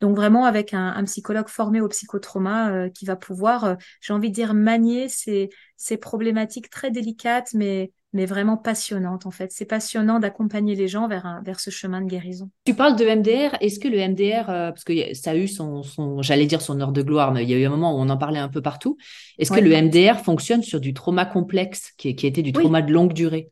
Donc 0.00 0.16
vraiment 0.16 0.44
avec 0.44 0.74
un, 0.74 1.02
psychologue 1.04 1.48
formé 1.48 1.80
au 1.80 1.88
psychotrauma 1.88 2.90
qui 2.90 3.06
va 3.06 3.16
pouvoir, 3.16 3.76
j'ai 4.00 4.12
envie 4.12 4.30
de 4.30 4.34
dire, 4.34 4.52
manier 4.52 5.08
ces, 5.08 5.48
ces 5.76 5.96
problématiques 5.96 6.68
très 6.68 6.90
délicates, 6.90 7.54
mais 7.54 7.92
mais 8.16 8.26
vraiment 8.26 8.56
passionnante 8.56 9.26
en 9.26 9.30
fait. 9.30 9.52
C'est 9.52 9.66
passionnant 9.66 10.18
d'accompagner 10.18 10.74
les 10.74 10.88
gens 10.88 11.06
vers, 11.06 11.40
vers 11.44 11.60
ce 11.60 11.70
chemin 11.70 12.00
de 12.00 12.06
guérison. 12.06 12.50
Tu 12.64 12.74
parles 12.74 12.96
de 12.96 13.04
MDR, 13.04 13.56
est-ce 13.60 13.78
que 13.78 13.88
le 13.88 13.98
MDR, 13.98 14.50
euh, 14.50 14.70
parce 14.70 14.84
que 14.84 15.14
ça 15.14 15.32
a 15.32 15.36
eu 15.36 15.46
son, 15.46 15.82
son 15.82 16.22
j'allais 16.22 16.46
dire 16.46 16.62
son 16.62 16.80
heure 16.80 16.92
de 16.92 17.02
gloire, 17.02 17.32
mais 17.32 17.44
il 17.44 17.50
y 17.50 17.54
a 17.54 17.58
eu 17.58 17.66
un 17.66 17.70
moment 17.70 17.94
où 17.94 18.00
on 18.00 18.08
en 18.08 18.16
parlait 18.16 18.38
un 18.38 18.48
peu 18.48 18.62
partout, 18.62 18.96
est-ce 19.38 19.52
que 19.52 19.60
le 19.60 19.70
MDR 19.70 20.18
fonctionne 20.24 20.62
sur 20.62 20.80
du 20.80 20.94
trauma 20.94 21.26
complexe 21.26 21.92
qui, 21.98 22.16
qui 22.16 22.26
était 22.26 22.42
du 22.42 22.52
trauma 22.52 22.82
de 22.82 22.92
longue 22.92 23.12
durée? 23.12 23.50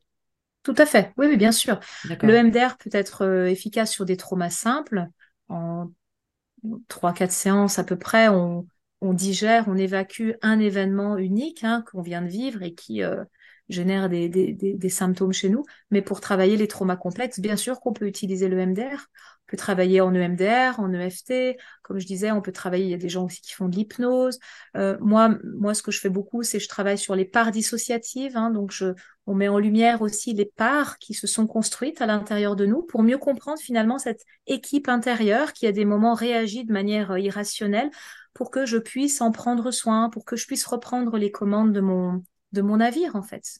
Tout 0.63 0.75
à 0.79 0.87
fait, 0.87 1.13
oui, 1.17 1.27
oui 1.29 1.37
bien 1.37 1.51
sûr. 1.51 1.79
Le 2.21 2.43
MDR 2.43 2.77
peut 2.77 2.89
être 2.91 3.23
euh, 3.23 3.45
efficace 3.45 3.91
sur 3.91 4.03
des 4.03 4.17
traumas 4.17 4.49
simples. 4.49 5.07
En 5.47 5.91
3-4 6.89 7.31
séances 7.31 7.79
à 7.79 7.83
peu 7.83 7.97
près, 7.97 8.27
on, 8.29 8.65
digère, 9.01 9.65
on 9.67 9.77
évacue 9.77 10.31
un 10.41 10.59
événement 10.59 11.17
unique 11.17 11.63
hein, 11.63 11.83
qu'on 11.91 12.01
vient 12.01 12.21
de 12.21 12.27
vivre 12.27 12.63
et 12.63 12.73
qui, 12.73 13.03
euh, 13.03 13.23
génère 13.69 14.09
des, 14.09 14.89
symptômes 14.89 15.33
chez 15.33 15.49
nous. 15.49 15.63
Mais 15.91 16.01
pour 16.01 16.21
travailler 16.21 16.57
les 16.57 16.67
traumas 16.67 16.95
complexes, 16.95 17.39
bien 17.39 17.55
sûr 17.55 17.79
qu'on 17.79 17.93
peut 17.93 18.07
utiliser 18.07 18.47
le 18.47 18.57
MDR. 18.57 19.07
On 19.47 19.51
peut 19.51 19.57
travailler 19.57 20.01
en 20.01 20.13
EMDR, 20.13 20.79
en 20.79 20.91
EFT. 20.91 21.57
Comme 21.83 21.99
je 21.99 22.05
disais, 22.05 22.31
on 22.31 22.41
peut 22.41 22.51
travailler, 22.51 22.85
il 22.85 22.91
y 22.91 22.95
a 22.95 22.97
des 22.97 23.09
gens 23.09 23.25
aussi 23.25 23.41
qui 23.41 23.53
font 23.53 23.69
de 23.69 23.75
l'hypnose. 23.75 24.39
Euh, 24.75 24.97
moi, 25.01 25.37
moi, 25.43 25.73
ce 25.73 25.83
que 25.83 25.91
je 25.91 25.99
fais 25.99 26.09
beaucoup, 26.09 26.43
c'est 26.43 26.59
je 26.59 26.67
travaille 26.67 26.97
sur 26.97 27.15
les 27.15 27.25
parts 27.25 27.51
dissociatives. 27.51 28.37
Hein, 28.37 28.49
donc, 28.49 28.71
je, 28.71 28.93
on 29.27 29.33
met 29.33 29.47
en 29.47 29.57
lumière 29.57 30.01
aussi 30.01 30.33
les 30.33 30.45
parts 30.45 30.99
qui 30.99 31.13
se 31.13 31.27
sont 31.27 31.47
construites 31.47 32.01
à 32.01 32.05
l'intérieur 32.05 32.55
de 32.55 32.65
nous 32.65 32.83
pour 32.83 33.01
mieux 33.01 33.17
comprendre 33.17 33.59
finalement 33.59 33.97
cette 33.97 34.23
équipe 34.45 34.87
intérieure 34.87 35.53
qui 35.53 35.65
à 35.65 35.71
des 35.71 35.85
moments 35.85 36.13
réagit 36.13 36.65
de 36.65 36.71
manière 36.71 37.11
euh, 37.11 37.19
irrationnelle 37.19 37.89
pour 38.33 38.51
que 38.51 38.65
je 38.65 38.77
puisse 38.77 39.21
en 39.21 39.31
prendre 39.31 39.71
soin, 39.71 40.09
pour 40.09 40.25
que 40.25 40.35
je 40.35 40.45
puisse 40.45 40.65
reprendre 40.65 41.17
les 41.17 41.31
commandes 41.31 41.73
de 41.73 41.81
mon, 41.81 42.23
de 42.51 42.61
mon 42.61 42.77
navire 42.77 43.15
en 43.15 43.23
fait. 43.23 43.59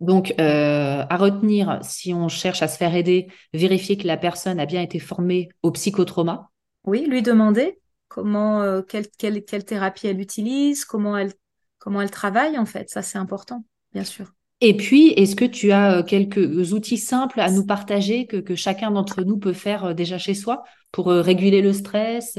Donc, 0.00 0.34
euh, 0.40 1.04
à 1.08 1.16
retenir, 1.16 1.78
si 1.82 2.12
on 2.12 2.28
cherche 2.28 2.62
à 2.62 2.68
se 2.68 2.76
faire 2.76 2.94
aider, 2.94 3.28
vérifier 3.52 3.96
que 3.96 4.06
la 4.06 4.16
personne 4.16 4.58
a 4.60 4.66
bien 4.66 4.82
été 4.82 4.98
formée 4.98 5.48
au 5.62 5.70
psychotrauma. 5.70 6.50
Oui, 6.84 7.06
lui 7.06 7.22
demander 7.22 7.78
comment, 8.08 8.60
euh, 8.62 8.82
quelle, 8.82 9.06
quelle, 9.18 9.44
quelle, 9.44 9.64
thérapie 9.64 10.08
elle 10.08 10.20
utilise, 10.20 10.84
comment 10.84 11.16
elle, 11.16 11.32
comment 11.78 12.02
elle 12.02 12.10
travaille 12.10 12.58
en 12.58 12.66
fait. 12.66 12.90
Ça, 12.90 13.02
c'est 13.02 13.18
important, 13.18 13.64
bien 13.92 14.04
sûr. 14.04 14.32
Et 14.66 14.74
puis, 14.74 15.08
est-ce 15.08 15.36
que 15.36 15.44
tu 15.44 15.72
as 15.72 15.98
euh, 15.98 16.02
quelques 16.02 16.72
outils 16.72 16.96
simples 16.96 17.40
à 17.40 17.50
nous 17.50 17.66
partager 17.66 18.26
que, 18.26 18.38
que 18.38 18.54
chacun 18.54 18.90
d'entre 18.90 19.22
nous 19.22 19.36
peut 19.36 19.52
faire 19.52 19.94
déjà 19.94 20.16
chez 20.16 20.32
soi 20.32 20.64
pour 20.90 21.08
réguler 21.08 21.60
le 21.60 21.74
stress 21.74 22.38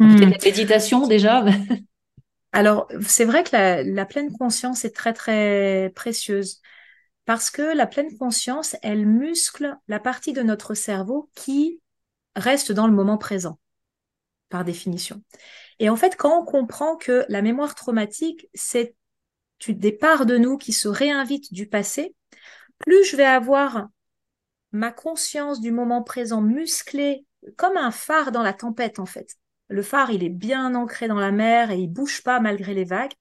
Peut-être 0.00 0.30
la 0.30 0.38
méditation 0.42 1.06
déjà? 1.06 1.44
Alors, 2.52 2.88
c'est 3.06 3.26
vrai 3.26 3.44
que 3.44 3.50
la, 3.52 4.06
pleine 4.06 4.32
conscience 4.32 4.84
est 4.84 4.96
très, 4.96 5.12
très 5.12 5.92
précieuse 5.94 6.60
parce 7.26 7.50
que 7.50 7.76
la 7.76 7.86
pleine 7.86 8.16
conscience, 8.16 8.76
elle 8.82 9.06
muscle 9.06 9.76
la 9.88 10.00
partie 10.00 10.32
de 10.32 10.42
notre 10.42 10.74
cerveau 10.74 11.30
qui 11.34 11.80
reste 12.34 12.72
dans 12.72 12.86
le 12.86 12.94
moment 12.94 13.18
présent, 13.18 13.58
par 14.48 14.64
définition. 14.64 15.22
Et 15.78 15.90
en 15.90 15.96
fait, 15.96 16.16
quand 16.16 16.40
on 16.40 16.44
comprend 16.44 16.96
que 16.96 17.24
la 17.28 17.42
mémoire 17.42 17.74
traumatique, 17.74 18.48
c'est 18.54 18.94
des 19.68 19.92
parts 19.92 20.26
de 20.26 20.36
nous 20.36 20.56
qui 20.56 20.72
se 20.72 20.88
réinvitent 20.88 21.52
du 21.52 21.66
passé 21.66 22.14
plus 22.80 23.04
je 23.04 23.16
vais 23.16 23.24
avoir 23.24 23.88
ma 24.72 24.90
conscience 24.90 25.60
du 25.60 25.70
moment 25.70 26.02
présent 26.02 26.40
musclée 26.40 27.26
comme 27.56 27.76
un 27.76 27.90
phare 27.90 28.32
dans 28.32 28.42
la 28.42 28.52
tempête 28.52 28.98
en 28.98 29.06
fait. 29.06 29.36
Le 29.68 29.82
phare, 29.82 30.10
il 30.10 30.24
est 30.24 30.30
bien 30.30 30.74
ancré 30.74 31.06
dans 31.06 31.20
la 31.20 31.30
mer 31.30 31.70
et 31.70 31.78
il 31.78 31.88
bouge 31.88 32.22
pas 32.24 32.40
malgré 32.40 32.74
les 32.74 32.84
vagues. 32.84 33.12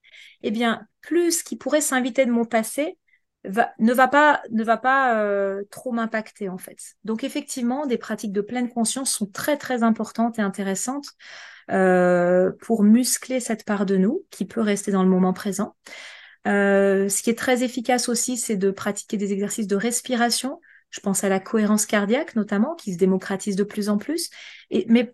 Eh 0.41 0.49
bien, 0.49 0.87
plus 1.01 1.39
ce 1.39 1.43
qui 1.43 1.57
pourrait 1.57 1.81
s'inviter 1.81 2.25
de 2.25 2.31
mon 2.31 2.45
passé 2.45 2.97
ne 3.45 3.93
va 3.93 4.07
pas, 4.07 4.41
ne 4.51 4.63
va 4.63 4.77
pas 4.77 5.21
euh, 5.21 5.63
trop 5.69 5.91
m'impacter 5.91 6.49
en 6.49 6.57
fait. 6.57 6.95
Donc 7.03 7.23
effectivement, 7.23 7.85
des 7.85 7.97
pratiques 7.97 8.33
de 8.33 8.41
pleine 8.41 8.69
conscience 8.69 9.11
sont 9.11 9.27
très 9.27 9.57
très 9.57 9.83
importantes 9.83 10.39
et 10.39 10.41
intéressantes 10.41 11.07
euh, 11.71 12.51
pour 12.61 12.83
muscler 12.83 13.39
cette 13.39 13.63
part 13.63 13.85
de 13.85 13.95
nous 13.95 14.25
qui 14.29 14.45
peut 14.45 14.61
rester 14.61 14.91
dans 14.91 15.03
le 15.03 15.09
moment 15.09 15.33
présent. 15.33 15.75
Euh, 16.47 17.09
ce 17.09 17.21
qui 17.21 17.29
est 17.29 17.37
très 17.37 17.63
efficace 17.63 18.09
aussi, 18.09 18.37
c'est 18.37 18.57
de 18.57 18.71
pratiquer 18.71 19.17
des 19.17 19.33
exercices 19.33 19.67
de 19.67 19.75
respiration. 19.75 20.59
Je 20.89 20.99
pense 21.01 21.23
à 21.23 21.29
la 21.29 21.39
cohérence 21.39 21.85
cardiaque 21.85 22.35
notamment, 22.35 22.75
qui 22.75 22.93
se 22.93 22.97
démocratise 22.97 23.55
de 23.55 23.63
plus 23.63 23.89
en 23.89 23.97
plus. 23.97 24.29
Mais 24.87 25.13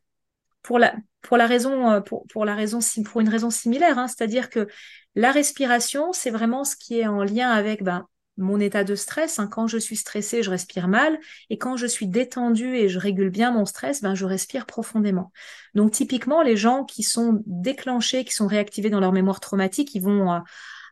pour 0.62 0.80
la, 0.80 0.96
pour 1.22 1.38
la 1.38 1.48
raison, 1.48 2.02
pour, 2.02 2.26
pour 2.28 2.46
la 2.46 2.56
raison, 2.56 2.80
pour 3.06 3.22
une 3.22 3.30
raison 3.30 3.50
similaire, 3.50 4.00
hein, 4.00 4.08
c'est-à-dire 4.08 4.50
que 4.50 4.68
la 5.16 5.32
respiration, 5.32 6.14
c'est 6.14 6.32
vraiment 6.32 6.64
ce 6.64 6.76
qui 6.76 7.00
est 7.00 7.08
en 7.08 7.24
lien 7.24 7.50
avec 7.50 7.84
ben, 7.84 8.08
mon 8.38 8.60
état 8.60 8.84
de 8.84 8.96
stress. 8.96 9.40
Hein. 9.40 9.48
Quand 9.48 9.68
je 9.68 9.78
suis 9.78 9.96
stressée, 9.96 10.44
je 10.44 10.50
respire 10.50 10.88
mal. 10.88 11.18
Et 11.50 11.58
quand 11.58 11.78
je 11.78 11.86
suis 11.86 12.08
détendue 12.08 12.76
et 12.76 12.90
je 12.90 13.00
régule 13.00 13.30
bien 13.30 13.52
mon 13.52 13.66
stress, 13.66 14.02
ben, 14.02 14.16
je 14.16 14.26
respire 14.26 14.66
profondément. 14.66 15.32
Donc 15.74 15.92
typiquement, 15.92 16.42
les 16.42 16.58
gens 16.58 16.84
qui 16.84 17.04
sont 17.04 17.42
déclenchés, 17.46 18.26
qui 18.26 18.34
sont 18.34 18.48
réactivés 18.48 18.90
dans 18.90 19.00
leur 19.00 19.14
mémoire 19.14 19.40
traumatique, 19.40 19.96
ils 19.96 20.02
vont 20.02 20.32
euh, 20.32 20.40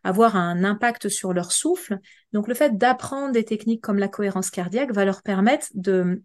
avoir 0.04 0.36
un 0.36 0.62
impact 0.62 1.08
sur 1.08 1.32
leur 1.32 1.50
souffle. 1.50 1.98
Donc 2.32 2.46
le 2.46 2.54
fait 2.54 2.76
d'apprendre 2.76 3.32
des 3.32 3.44
techniques 3.44 3.82
comme 3.82 3.98
la 3.98 4.08
cohérence 4.08 4.50
cardiaque 4.50 4.92
va 4.92 5.04
leur 5.04 5.22
permettre 5.22 5.68
de, 5.74 6.22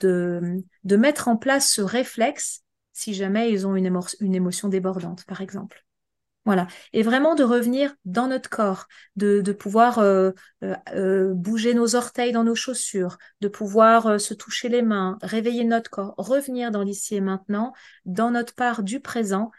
de, 0.00 0.96
mettre 0.96 1.28
en 1.28 1.36
place 1.36 1.70
ce 1.70 1.82
réflexe 1.82 2.62
si 2.92 3.14
jamais 3.14 3.50
ils 3.50 3.66
ont 3.66 3.76
une, 3.76 3.86
émotion 4.34 4.68
débordante, 4.68 5.24
par 5.24 5.40
exemple. 5.40 5.84
Voilà. 6.46 6.66
Et 6.92 7.02
vraiment 7.02 7.34
de 7.34 7.44
revenir 7.44 7.94
dans 8.04 8.26
notre 8.26 8.50
corps, 8.50 8.86
de, 9.16 9.40
de 9.40 9.52
pouvoir 9.52 9.98
euh, 9.98 10.32
euh, 10.64 10.74
euh, 10.94 11.32
bouger 11.34 11.74
nos 11.74 11.96
orteils 11.96 12.32
dans 12.32 12.44
nos 12.44 12.54
chaussures, 12.54 13.18
de 13.40 13.48
pouvoir 13.48 14.20
se 14.20 14.34
toucher 14.34 14.68
les 14.68 14.82
mains, 14.82 15.18
réveiller 15.22 15.64
notre 15.64 15.90
corps, 15.90 16.14
revenir 16.16 16.70
dans 16.70 16.82
l'ici 16.82 17.14
et 17.14 17.20
maintenant, 17.20 17.72
dans 18.04 18.30
notre 18.30 18.54
part 18.54 18.82
du 18.82 19.00
présent, 19.00 19.50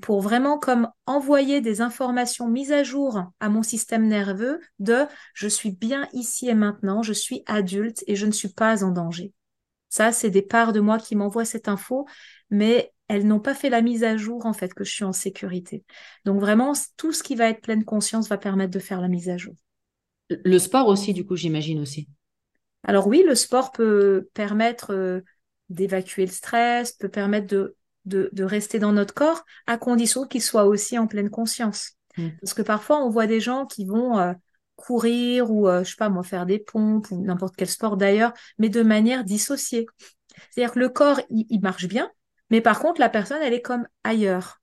pour 0.00 0.20
vraiment 0.20 0.58
comme 0.58 0.88
envoyer 1.06 1.60
des 1.60 1.80
informations 1.80 2.48
mises 2.48 2.72
à 2.72 2.82
jour 2.82 3.22
à 3.40 3.48
mon 3.48 3.62
système 3.62 4.06
nerveux 4.06 4.60
de 4.78 5.06
je 5.34 5.48
suis 5.48 5.72
bien 5.72 6.08
ici 6.12 6.48
et 6.48 6.54
maintenant, 6.54 7.02
je 7.02 7.12
suis 7.12 7.42
adulte 7.46 8.04
et 8.06 8.16
je 8.16 8.26
ne 8.26 8.32
suis 8.32 8.48
pas 8.48 8.84
en 8.84 8.90
danger. 8.90 9.32
Ça, 9.88 10.12
c'est 10.12 10.30
des 10.30 10.42
parts 10.42 10.72
de 10.72 10.80
moi 10.80 10.98
qui 10.98 11.16
m'envoient 11.16 11.44
cette 11.44 11.68
info, 11.68 12.06
mais 12.50 12.92
elles 13.08 13.26
n'ont 13.26 13.40
pas 13.40 13.54
fait 13.54 13.70
la 13.70 13.80
mise 13.80 14.04
à 14.04 14.16
jour 14.16 14.44
en 14.44 14.52
fait 14.52 14.74
que 14.74 14.84
je 14.84 14.92
suis 14.92 15.04
en 15.04 15.12
sécurité. 15.12 15.82
Donc 16.24 16.40
vraiment, 16.40 16.72
tout 16.96 17.12
ce 17.12 17.22
qui 17.22 17.34
va 17.34 17.48
être 17.48 17.62
pleine 17.62 17.84
conscience 17.84 18.28
va 18.28 18.36
permettre 18.36 18.70
de 18.70 18.78
faire 18.78 19.00
la 19.00 19.08
mise 19.08 19.30
à 19.30 19.38
jour. 19.38 19.54
Le 20.28 20.58
sport 20.58 20.88
aussi, 20.88 21.14
du 21.14 21.24
coup, 21.24 21.36
j'imagine 21.36 21.80
aussi. 21.80 22.06
Alors 22.84 23.06
oui, 23.06 23.24
le 23.26 23.34
sport 23.34 23.72
peut 23.72 24.28
permettre 24.34 24.92
euh, 24.92 25.20
d'évacuer 25.70 26.26
le 26.26 26.32
stress, 26.32 26.92
peut 26.92 27.08
permettre 27.08 27.46
de, 27.46 27.76
de, 28.08 28.42
rester 28.42 28.78
dans 28.78 28.92
notre 28.92 29.14
corps, 29.14 29.44
à 29.66 29.78
condition 29.78 30.26
qu'il 30.26 30.42
soit 30.42 30.64
aussi 30.64 30.98
en 30.98 31.06
pleine 31.06 31.30
conscience. 31.30 31.92
Mm. 32.16 32.28
Parce 32.40 32.54
que 32.54 32.62
parfois, 32.62 33.04
on 33.04 33.10
voit 33.10 33.26
des 33.26 33.40
gens 33.40 33.66
qui 33.66 33.84
vont 33.84 34.18
euh, 34.18 34.32
courir 34.76 35.50
ou, 35.50 35.68
euh, 35.68 35.84
je 35.84 35.90
sais 35.90 35.96
pas 35.96 36.08
moi, 36.08 36.22
faire 36.22 36.46
des 36.46 36.58
pompes 36.58 37.10
ou 37.10 37.24
n'importe 37.24 37.54
quel 37.56 37.68
sport 37.68 37.96
d'ailleurs, 37.96 38.32
mais 38.58 38.68
de 38.68 38.82
manière 38.82 39.24
dissociée. 39.24 39.86
C'est-à-dire 40.50 40.72
que 40.72 40.78
le 40.78 40.88
corps, 40.88 41.20
il 41.30 41.60
marche 41.60 41.86
bien, 41.86 42.10
mais 42.50 42.60
par 42.60 42.80
contre, 42.80 43.00
la 43.00 43.08
personne, 43.08 43.42
elle 43.42 43.54
est 43.54 43.62
comme 43.62 43.86
ailleurs. 44.04 44.60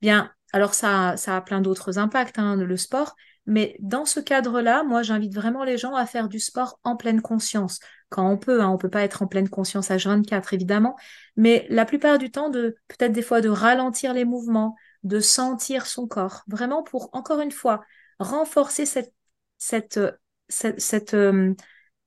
Bien, 0.00 0.30
alors 0.52 0.74
ça, 0.74 1.16
ça 1.16 1.36
a 1.36 1.40
plein 1.40 1.60
d'autres 1.60 1.98
impacts, 1.98 2.38
hein, 2.38 2.56
le 2.56 2.76
sport, 2.76 3.14
mais 3.46 3.76
dans 3.80 4.04
ce 4.04 4.20
cadre-là, 4.20 4.82
moi, 4.84 5.02
j'invite 5.02 5.34
vraiment 5.34 5.64
les 5.64 5.78
gens 5.78 5.94
à 5.94 6.06
faire 6.06 6.28
du 6.28 6.40
sport 6.40 6.78
en 6.84 6.96
pleine 6.96 7.22
conscience. 7.22 7.80
Quand 8.08 8.30
on 8.30 8.38
peut, 8.38 8.62
hein, 8.62 8.68
on 8.68 8.78
peut 8.78 8.88
pas 8.88 9.02
être 9.02 9.22
en 9.22 9.26
pleine 9.26 9.48
conscience 9.48 9.90
à 9.90 9.96
24 9.96 10.54
évidemment, 10.54 10.96
mais 11.36 11.66
la 11.68 11.84
plupart 11.84 12.18
du 12.18 12.30
temps, 12.30 12.48
de 12.48 12.76
peut-être 12.88 13.12
des 13.12 13.22
fois 13.22 13.40
de 13.40 13.48
ralentir 13.48 14.14
les 14.14 14.24
mouvements, 14.24 14.76
de 15.02 15.20
sentir 15.20 15.86
son 15.86 16.06
corps, 16.06 16.42
vraiment 16.48 16.82
pour 16.82 17.10
encore 17.12 17.40
une 17.40 17.52
fois 17.52 17.84
renforcer 18.18 18.86
cette 18.86 19.12
cette 19.58 20.00
cette, 20.48 20.80
cette, 20.80 21.14
euh, 21.14 21.54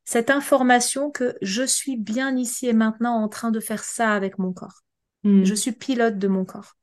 cette 0.04 0.30
information 0.30 1.12
que 1.12 1.38
je 1.41 1.64
suis 1.64 1.97
bien 1.97 2.36
ici 2.36 2.68
et 2.68 2.74
maintenant 2.74 3.22
en 3.22 3.28
train 3.28 3.52
de 3.52 3.60
faire 3.60 3.84
ça 3.84 4.14
avec 4.14 4.39
mon 4.39 4.52
corps. 4.52 4.82
Hmm. 5.24 5.43
Je 5.43 5.54
suis 5.54 5.72
pilote 5.72 6.18
de 6.18 6.28
mon 6.28 6.45
corps. 6.45 6.76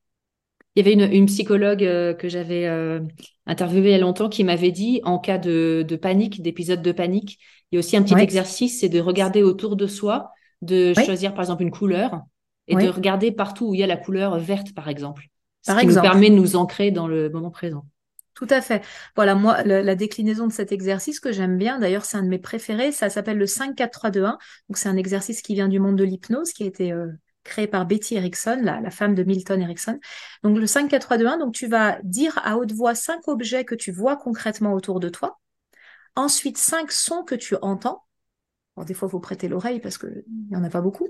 Il 0.79 0.87
y 0.87 0.93
avait 0.93 1.17
une, 1.17 1.27
psychologue 1.27 1.83
euh, 1.83 2.15
que 2.15 2.29
j'avais 2.29 2.67
euh, 2.67 3.01
interviewée 3.47 3.89
il 3.89 3.93
y 3.93 3.95
a 3.97 3.99
longtemps 3.99 4.29
qui 4.29 4.45
m'avait 4.45 4.71
dit, 4.71 5.01
en 5.03 5.19
cas 5.19 5.37
de, 5.37 5.85
panique, 6.01 6.41
d'épisode 6.41 6.83
de 6.83 6.93
panique, 6.93 7.41
il 7.73 7.75
y 7.75 7.79
a 7.79 7.81
aussi 7.81 7.97
un 7.97 8.03
petit 8.05 8.15
exercice, 8.15 8.79
c'est 8.79 8.89
de 8.89 9.01
regarder 9.01 9.43
autour 9.43 9.75
de 9.75 9.89
soi, 9.89 10.31
de 10.63 10.95
choisir 10.95 11.35
par 11.35 11.43
exemple 11.43 11.65
une 11.65 11.73
couleur 11.73 12.23
et 12.69 12.77
de 12.77 12.89
regarder 12.89 13.33
partout 13.33 13.71
où 13.71 13.75
il 13.75 13.81
y 13.81 13.83
a 13.83 13.89
la 13.89 13.97
couleur 13.97 14.39
verte, 14.39 14.73
par 14.73 14.89
exemple. 14.89 15.25
Ce 15.67 15.73
qui 15.81 15.87
nous 15.87 16.01
permet 16.01 16.31
de 16.31 16.37
nous 16.37 16.55
ancrer 16.55 16.93
dans 16.93 17.09
le 17.09 17.29
moment 17.29 17.51
présent. 17.51 17.85
Tout 18.35 18.47
à 18.49 18.61
fait. 18.61 18.85
Voilà, 19.17 19.35
moi, 19.35 19.65
la, 19.65 19.97
déclinaison 19.97 20.47
de 20.47 20.53
cet 20.53 20.71
exercice 20.71 21.19
que 21.19 21.33
j'aime 21.33 21.59
bien, 21.59 21.81
d'ailleurs, 21.81 22.05
c'est 22.05 22.19
un 22.19 22.23
de 22.23 22.29
mes 22.29 22.39
préférés, 22.39 22.93
ça 22.93 23.11
s'appelle 23.11 23.37
le 23.37 23.47
5-4-3-2-1. 23.47 24.21
Donc, 24.21 24.39
c'est 24.77 24.89
un 24.89 24.97
exercice 24.97 25.43
qui 25.43 25.55
vient 25.55 25.67
du 25.67 25.81
monde 25.81 25.97
de 25.97 26.05
l'hypnose, 26.05 26.53
qui 26.53 26.63
a 26.63 26.67
été 26.67 26.93
euh, 26.93 27.09
créé 27.49 27.67
par 27.67 27.87
Betty 27.87 28.15
Erickson, 28.15 28.61
la, 28.63 28.91
femme 28.91 29.15
de 29.15 29.25
Milton 29.25 29.61
Erickson. 29.61 29.99
Donc 30.43 30.57
le 30.57 30.67
5, 30.67 30.89
4, 30.89 31.03
3, 31.03 31.19
2, 31.19 31.27
1, 31.27 31.39
donc 31.39 31.55
tu 31.55 31.67
vas 31.67 31.99
dire 32.05 32.39
à 32.45 32.57
haute 32.57 32.73
voix 32.73 32.95
cinq 32.95 33.27
objets 33.27 33.65
que 33.65 33.75
tu 33.75 33.91
vois 33.91 34.17
concrètement 34.17 34.73
autour 34.73 35.01
de 35.01 35.09
toi. 35.09 35.41
Ensuite, 36.15 36.59
cinq 36.59 36.93
sons 36.93 37.25
que 37.25 37.35
tu 37.35 37.57
entends. 37.63 38.05
Des 38.87 38.95
fois, 38.95 39.09
il 39.09 39.11
faut 39.11 39.21
prêter 39.21 39.49
l'oreille 39.49 39.81
parce 39.81 39.99
qu'il 39.99 40.25
n'y 40.51 40.57
en 40.57 40.63
a 40.63 40.71
pas 40.71 40.81
beaucoup. 40.81 41.09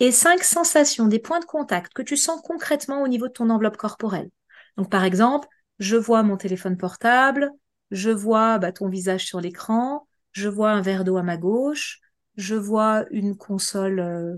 Et 0.00 0.12
cinq 0.12 0.42
sensations, 0.42 1.06
des 1.06 1.18
points 1.18 1.40
de 1.40 1.46
contact 1.46 1.94
que 1.94 2.02
tu 2.02 2.16
sens 2.16 2.42
concrètement 2.42 3.02
au 3.02 3.08
niveau 3.08 3.28
de 3.28 3.32
ton 3.32 3.48
enveloppe 3.48 3.78
corporelle. 3.78 4.28
Donc, 4.76 4.90
par 4.90 5.04
exemple, 5.04 5.48
je 5.78 5.96
vois 5.96 6.22
mon 6.22 6.36
téléphone 6.36 6.76
portable, 6.76 7.50
je 7.90 8.10
vois 8.10 8.58
bah, 8.58 8.72
ton 8.72 8.88
visage 8.88 9.24
sur 9.24 9.40
l'écran, 9.40 10.06
je 10.32 10.48
vois 10.48 10.70
un 10.70 10.82
verre 10.82 11.04
d'eau 11.04 11.16
à 11.16 11.22
ma 11.22 11.38
gauche, 11.38 12.00
je 12.36 12.54
vois 12.54 13.04
une 13.10 13.36
console 13.36 14.00
euh, 14.00 14.36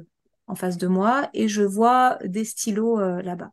en 0.48 0.54
face 0.54 0.78
de 0.78 0.88
moi 0.88 1.30
et 1.34 1.48
je 1.48 1.62
vois 1.62 2.18
des 2.24 2.44
stylos 2.44 2.98
euh, 2.98 3.22
là-bas. 3.22 3.52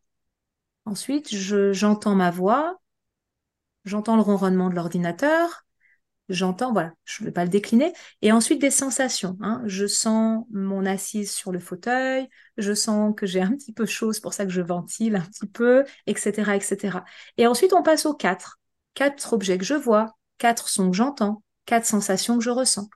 Ensuite, 0.86 1.36
j'entends 1.74 2.16
ma 2.16 2.32
voix, 2.32 2.80
j'entends 3.86 4.16
le 4.16 4.22
ronronnement 4.22 4.70
de 4.70 4.76
l'ordinateur, 4.76 5.66
j'entends, 6.30 6.74
voilà, 6.74 6.94
je 7.04 7.24
ne 7.24 7.28
vais 7.28 7.32
pas 7.32 7.44
le 7.44 7.50
décliner, 7.50 7.94
et 8.22 8.32
ensuite 8.32 8.62
des 8.62 8.72
sensations. 8.72 9.38
Hein. 9.42 9.62
Je 9.66 9.88
sens 9.88 10.46
mon 10.52 10.86
assise 10.86 11.32
sur 11.32 11.52
le 11.52 11.60
fauteuil, 11.60 12.28
je 12.58 12.74
sens 12.74 13.14
que 13.16 13.26
j'ai 13.26 13.42
un 13.42 13.52
petit 13.52 13.74
peu 13.74 13.86
chaud, 13.86 14.14
c'est 14.14 14.22
pour 14.22 14.34
ça 14.34 14.46
que 14.46 14.52
je 14.52 14.62
ventile 14.62 15.16
un 15.16 15.22
petit 15.22 15.48
peu, 15.48 15.84
etc., 16.08 16.56
etc. 16.56 17.00
Et 17.38 17.48
ensuite, 17.48 17.74
on 17.74 17.84
passe 17.84 18.06
aux 18.06 18.14
quatre. 18.14 18.60
Quatre 18.94 19.34
objets 19.34 19.58
que 19.58 19.66
je 19.66 19.74
vois, 19.74 20.16
quatre 20.38 20.70
sons 20.70 20.90
que 20.90 20.96
j'entends, 20.98 21.44
quatre 21.66 21.86
sensations 21.86 22.38
que 22.38 22.44
je 22.44 22.50
ressens. 22.50 22.90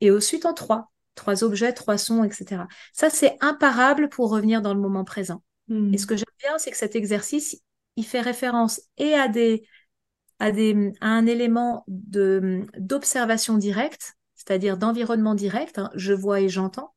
Et 0.00 0.10
ensuite 0.10 0.46
en 0.46 0.54
trois, 0.54 0.90
trois 1.16 1.42
objets, 1.42 1.72
trois 1.72 1.98
sons, 1.98 2.22
etc. 2.22 2.68
Ça, 2.92 3.10
c'est 3.10 3.36
imparable 3.40 4.08
pour 4.08 4.30
revenir 4.30 4.62
dans 4.62 4.74
le 4.74 4.80
moment 4.80 5.04
présent. 5.04 5.42
Hmm. 5.66 5.92
Et 5.92 5.98
ce 5.98 6.06
que 6.06 6.16
j'aime 6.16 6.24
bien, 6.38 6.56
c'est 6.58 6.70
que 6.70 6.76
cet 6.76 6.94
exercice, 6.94 7.60
il 7.96 8.06
fait 8.06 8.20
référence 8.20 8.80
et 8.98 9.14
à 9.14 9.26
des 9.26 9.66
à, 10.38 10.52
des, 10.52 10.92
à 11.00 11.08
un 11.08 11.26
élément 11.26 11.84
de 11.88 12.66
d'observation 12.78 13.56
directe, 13.56 14.14
c'est-à-dire 14.34 14.76
d'environnement 14.76 15.34
direct, 15.34 15.78
hein, 15.78 15.90
je 15.94 16.12
vois 16.12 16.40
et 16.40 16.48
j'entends, 16.48 16.94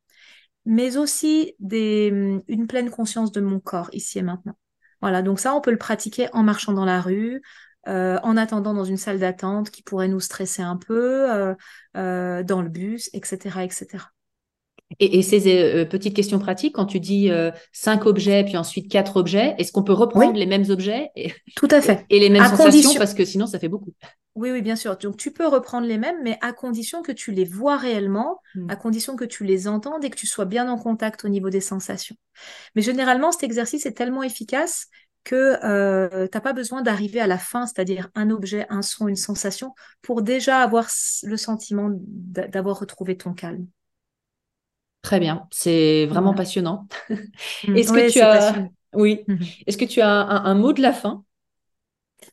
mais 0.66 0.98
aussi 0.98 1.56
des, 1.60 2.42
une 2.48 2.68
pleine 2.68 2.90
conscience 2.90 3.32
de 3.32 3.42
mon 3.42 3.60
corps 3.60 3.90
ici 3.94 4.20
et 4.20 4.24
maintenant. 4.24 4.56
Voilà, 5.02 5.22
donc 5.22 5.40
ça, 5.40 5.56
on 5.56 5.62
peut 5.62 5.72
le 5.72 5.78
pratiquer 5.78 6.28
en 6.34 6.44
marchant 6.44 6.74
dans 6.74 6.86
la 6.86 7.00
rue, 7.00 7.42
euh, 7.90 8.20
en 8.22 8.38
attendant 8.38 8.74
dans 8.74 8.84
une 8.84 8.98
salle 8.98 9.20
d'attente 9.20 9.72
qui 9.72 9.82
pourrait 9.82 10.08
nous 10.08 10.20
stresser 10.20 10.62
un 10.62 10.78
peu, 10.78 11.32
euh, 11.32 11.56
euh, 11.98 12.44
dans 12.44 12.62
le 12.62 12.70
bus, 12.70 13.10
etc., 13.14 13.64
etc. 13.64 14.04
Et, 15.00 15.22
ces 15.22 15.86
petites 15.86 16.16
questions 16.16 16.40
pratiques, 16.40 16.74
quand 16.76 16.88
tu 16.88 17.00
dis 17.00 17.30
cinq 17.72 18.08
objets 18.08 18.44
puis 18.44 18.58
ensuite 18.58 18.92
quatre 18.92 19.18
objets, 19.18 19.54
est-ce 19.60 19.72
qu'on 19.72 19.84
peut 19.84 19.94
reprendre 19.94 20.34
les 20.34 20.48
mêmes 20.48 20.66
objets 20.70 21.10
et, 21.16 21.32
Tout 21.56 21.68
à 21.70 21.80
fait. 21.80 22.06
Et 22.10 22.20
les 22.20 22.30
mêmes 22.32 22.46
sensations? 22.46 22.96
parce 22.96 23.14
que 23.14 23.24
sinon 23.24 23.46
ça 23.46 23.60
fait 23.60 23.68
beaucoup. 23.68 23.92
Oui, 24.34 24.52
oui, 24.52 24.62
bien 24.62 24.76
sûr. 24.76 24.98
Donc 24.98 25.18
tu 25.18 25.32
peux 25.32 25.46
reprendre 25.46 25.86
les 25.86 26.00
mêmes, 26.00 26.16
mais 26.24 26.40
à 26.42 26.54
condition 26.54 27.04
que 27.04 27.12
tu 27.12 27.32
les 27.32 27.44
vois 27.44 27.78
réellement, 27.78 28.40
hmm. 28.56 28.70
à 28.70 28.76
condition 28.76 29.16
que 29.16 29.26
tu 29.26 29.44
les 29.44 29.68
entendes 29.68 30.04
et 30.04 30.10
que 30.10 30.16
tu 30.16 30.28
sois 30.28 30.46
bien 30.46 30.68
en 30.72 30.78
contact 30.78 31.24
au 31.24 31.30
niveau 31.30 31.52
des 31.52 31.62
sensations. 31.62 32.16
Mais 32.74 32.82
généralement, 32.82 33.32
cet 33.32 33.44
exercice 33.44 33.86
est 33.86 33.92
tellement 33.92 34.24
efficace 34.24 34.88
que 35.24 35.64
euh, 35.64 36.28
tu 36.28 36.38
n'as 36.38 36.42
pas 36.42 36.54
besoin 36.54 36.82
d'arriver 36.82 37.20
à 37.20 37.28
la 37.28 37.38
fin, 37.38 37.66
c'est-à-dire 37.66 38.10
un 38.16 38.30
objet, 38.30 38.66
un 38.70 38.82
son, 38.82 39.08
une 39.08 39.16
sensation, 39.16 39.74
pour 40.02 40.22
déjà 40.22 40.62
avoir 40.62 40.88
le 41.24 41.38
sentiment 41.38 41.90
d'avoir 41.92 42.80
retrouvé 42.80 43.18
ton 43.18 43.34
calme. 43.34 43.68
Très 45.02 45.20
bien, 45.20 45.48
c'est 45.52 46.06
vraiment 46.08 46.34
passionnant. 46.34 46.88
Est-ce 47.68 47.94
que 47.94 48.12
tu 48.12 48.20
as, 48.20 48.68
oui, 48.94 49.24
est-ce 49.66 49.78
que 49.78 49.86
tu 49.86 50.02
as 50.02 50.10
un, 50.10 50.56
mot 50.56 50.74
de 50.74 50.82
la 50.82 50.92
fin 50.92 51.24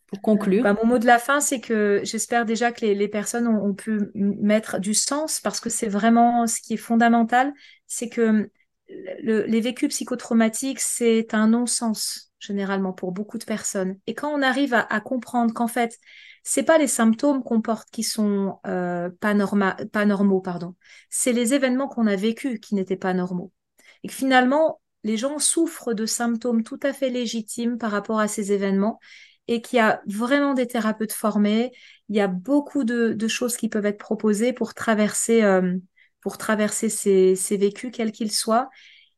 pour 0.09 0.21
conclure? 0.21 0.65
Bah, 0.65 0.75
Mon 0.75 0.87
mot 0.87 0.99
de 0.99 1.07
la 1.07 1.19
fin, 1.19 1.41
c'est 1.41 1.61
que 1.61 2.01
j'espère 2.03 2.45
déjà 2.45 2.73
que 2.73 2.85
les, 2.85 3.09
personnes 3.09 3.47
ont, 3.47 3.75
pu 3.75 4.01
mettre 4.15 4.81
du 4.81 4.95
sens 4.95 5.41
parce 5.41 5.61
que 5.61 5.71
c'est 5.71 5.89
vraiment 5.89 6.47
ce 6.47 6.61
qui 6.61 6.75
est 6.75 6.79
fondamental, 6.79 7.53
c'est 7.87 8.09
que 8.09 8.51
les 8.89 9.61
vécus 9.61 9.89
psychotraumatiques, 9.91 10.81
c'est 10.81 11.35
un 11.35 11.49
non-sens 11.49 12.33
généralement 12.47 12.93
pour 12.93 13.13
beaucoup 13.13 13.39
de 13.39 13.45
personnes. 13.45 13.99
Et 14.07 14.15
quand 14.15 14.31
on 14.33 14.43
arrive 14.43 14.75
à, 14.75 15.01
comprendre 15.01 15.53
qu'en 15.53 15.69
fait, 15.69 15.99
c'est 16.43 16.63
pas 16.63 16.79
les 16.79 16.87
symptômes 16.87 17.43
qu'on 17.43 17.61
porte 17.61 17.91
qui 17.91 18.03
sont 18.03 18.59
euh, 18.67 19.11
pas, 19.21 19.35
pas 19.93 20.05
normaux, 20.07 20.41
pardon. 20.41 20.75
C'est 21.11 21.33
les 21.33 21.55
événements 21.55 21.89
qu'on 21.89 22.07
a 22.07 22.17
vécus 22.17 22.61
qui 22.61 22.75
n'étaient 22.75 22.97
pas 22.97 23.15
normaux. 23.15 23.53
Et 24.03 24.09
que 24.09 24.15
finalement, 24.15 24.81
les 25.05 25.17
gens 25.17 25.39
souffrent 25.39 25.95
de 25.95 26.07
symptômes 26.07 26.63
tout 26.63 26.81
à 26.83 26.93
fait 26.93 27.11
légitimes 27.11 27.79
par 27.79 27.91
rapport 27.91 28.21
à 28.21 28.29
ces 28.29 28.53
événements 28.53 28.99
et 29.49 29.63
qu'il 29.63 29.77
y 29.77 29.81
a 29.81 30.03
vraiment 30.07 30.55
des 30.55 30.67
thérapeutes 30.67 31.13
formés. 31.13 31.73
Il 32.09 32.17
y 32.17 32.21
a 32.21 32.29
beaucoup 32.29 32.85
de, 32.85 33.29
choses 33.29 33.57
qui 33.57 33.69
peuvent 33.69 33.87
être 33.87 33.99
proposées 33.99 34.53
pour 34.53 34.75
traverser, 34.75 35.43
euh, 35.43 35.77
ces 36.89 37.57
vécus, 37.57 37.91
quels 37.93 38.13
qu'ils 38.13 38.33
soient 38.33 38.69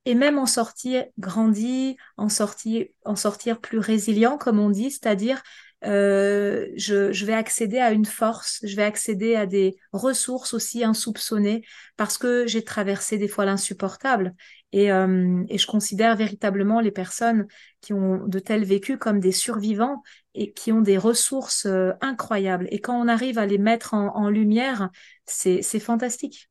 et 0.08 0.14
même 0.14 0.38
en 0.38 0.46
sortir 0.46 1.04
grandi, 1.18 1.98
en 2.16 2.30
sortir, 2.30 3.60
plus 3.60 3.78
résilient, 3.78 4.38
comme 4.38 4.58
on 4.58 4.70
dit, 4.70 4.90
c'est-à-dire 4.90 5.42
euh, 5.84 6.66
je, 6.76 7.24
vais 7.26 7.34
accéder 7.34 7.78
à 7.78 7.92
une 7.92 8.06
force, 8.06 8.60
je 8.64 8.74
vais 8.74 8.84
accéder 8.84 9.34
à 9.36 9.44
des 9.44 9.76
ressources 9.92 10.54
aussi 10.54 10.82
insoupçonnées 10.82 11.62
parce 11.98 12.16
que 12.16 12.46
j'ai 12.46 12.64
traversé 12.64 13.18
des 13.18 13.28
fois 13.28 13.44
l'insupportable. 13.44 14.34
Et, 14.72 14.90
euh, 14.90 15.44
je 15.54 15.66
considère 15.66 16.16
véritablement 16.16 16.80
les 16.80 16.90
personnes 16.90 17.46
qui 17.82 17.92
ont 17.92 18.26
de 18.26 18.38
tels 18.38 18.64
vécus 18.64 18.96
comme 18.98 19.20
des 19.20 19.32
survivants 19.32 20.02
et 20.32 20.54
qui 20.54 20.72
ont 20.72 20.80
des 20.80 20.96
ressources 20.96 21.66
euh, 21.66 21.92
incroyables. 22.00 22.66
Et 22.70 22.80
quand 22.80 22.98
on 22.98 23.08
arrive 23.08 23.36
à 23.36 23.44
les 23.44 23.58
mettre 23.58 23.92
en, 23.92 24.30
lumière, 24.30 24.88
c'est 25.26 25.62
fantastique. 25.80 26.48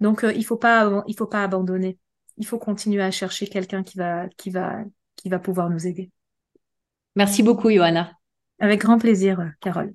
Donc 0.00 0.26
il 0.34 0.44
faut 0.44 0.56
pas 0.56 1.04
il 1.06 1.14
faut 1.16 1.26
pas 1.26 1.44
abandonner 1.44 1.98
il 2.40 2.46
faut 2.46 2.58
continuer 2.58 3.02
à 3.02 3.10
chercher 3.10 3.46
quelqu'un 3.46 3.82
qui 3.84 3.98
va, 3.98 4.26
qui, 4.38 4.48
va, 4.48 4.78
qui 5.14 5.28
va 5.28 5.38
pouvoir 5.38 5.68
nous 5.68 5.86
aider. 5.86 6.10
Merci 7.14 7.42
beaucoup, 7.42 7.70
Johanna. 7.70 8.12
Avec 8.58 8.80
grand 8.80 8.98
plaisir, 8.98 9.52
Carole. 9.60 9.94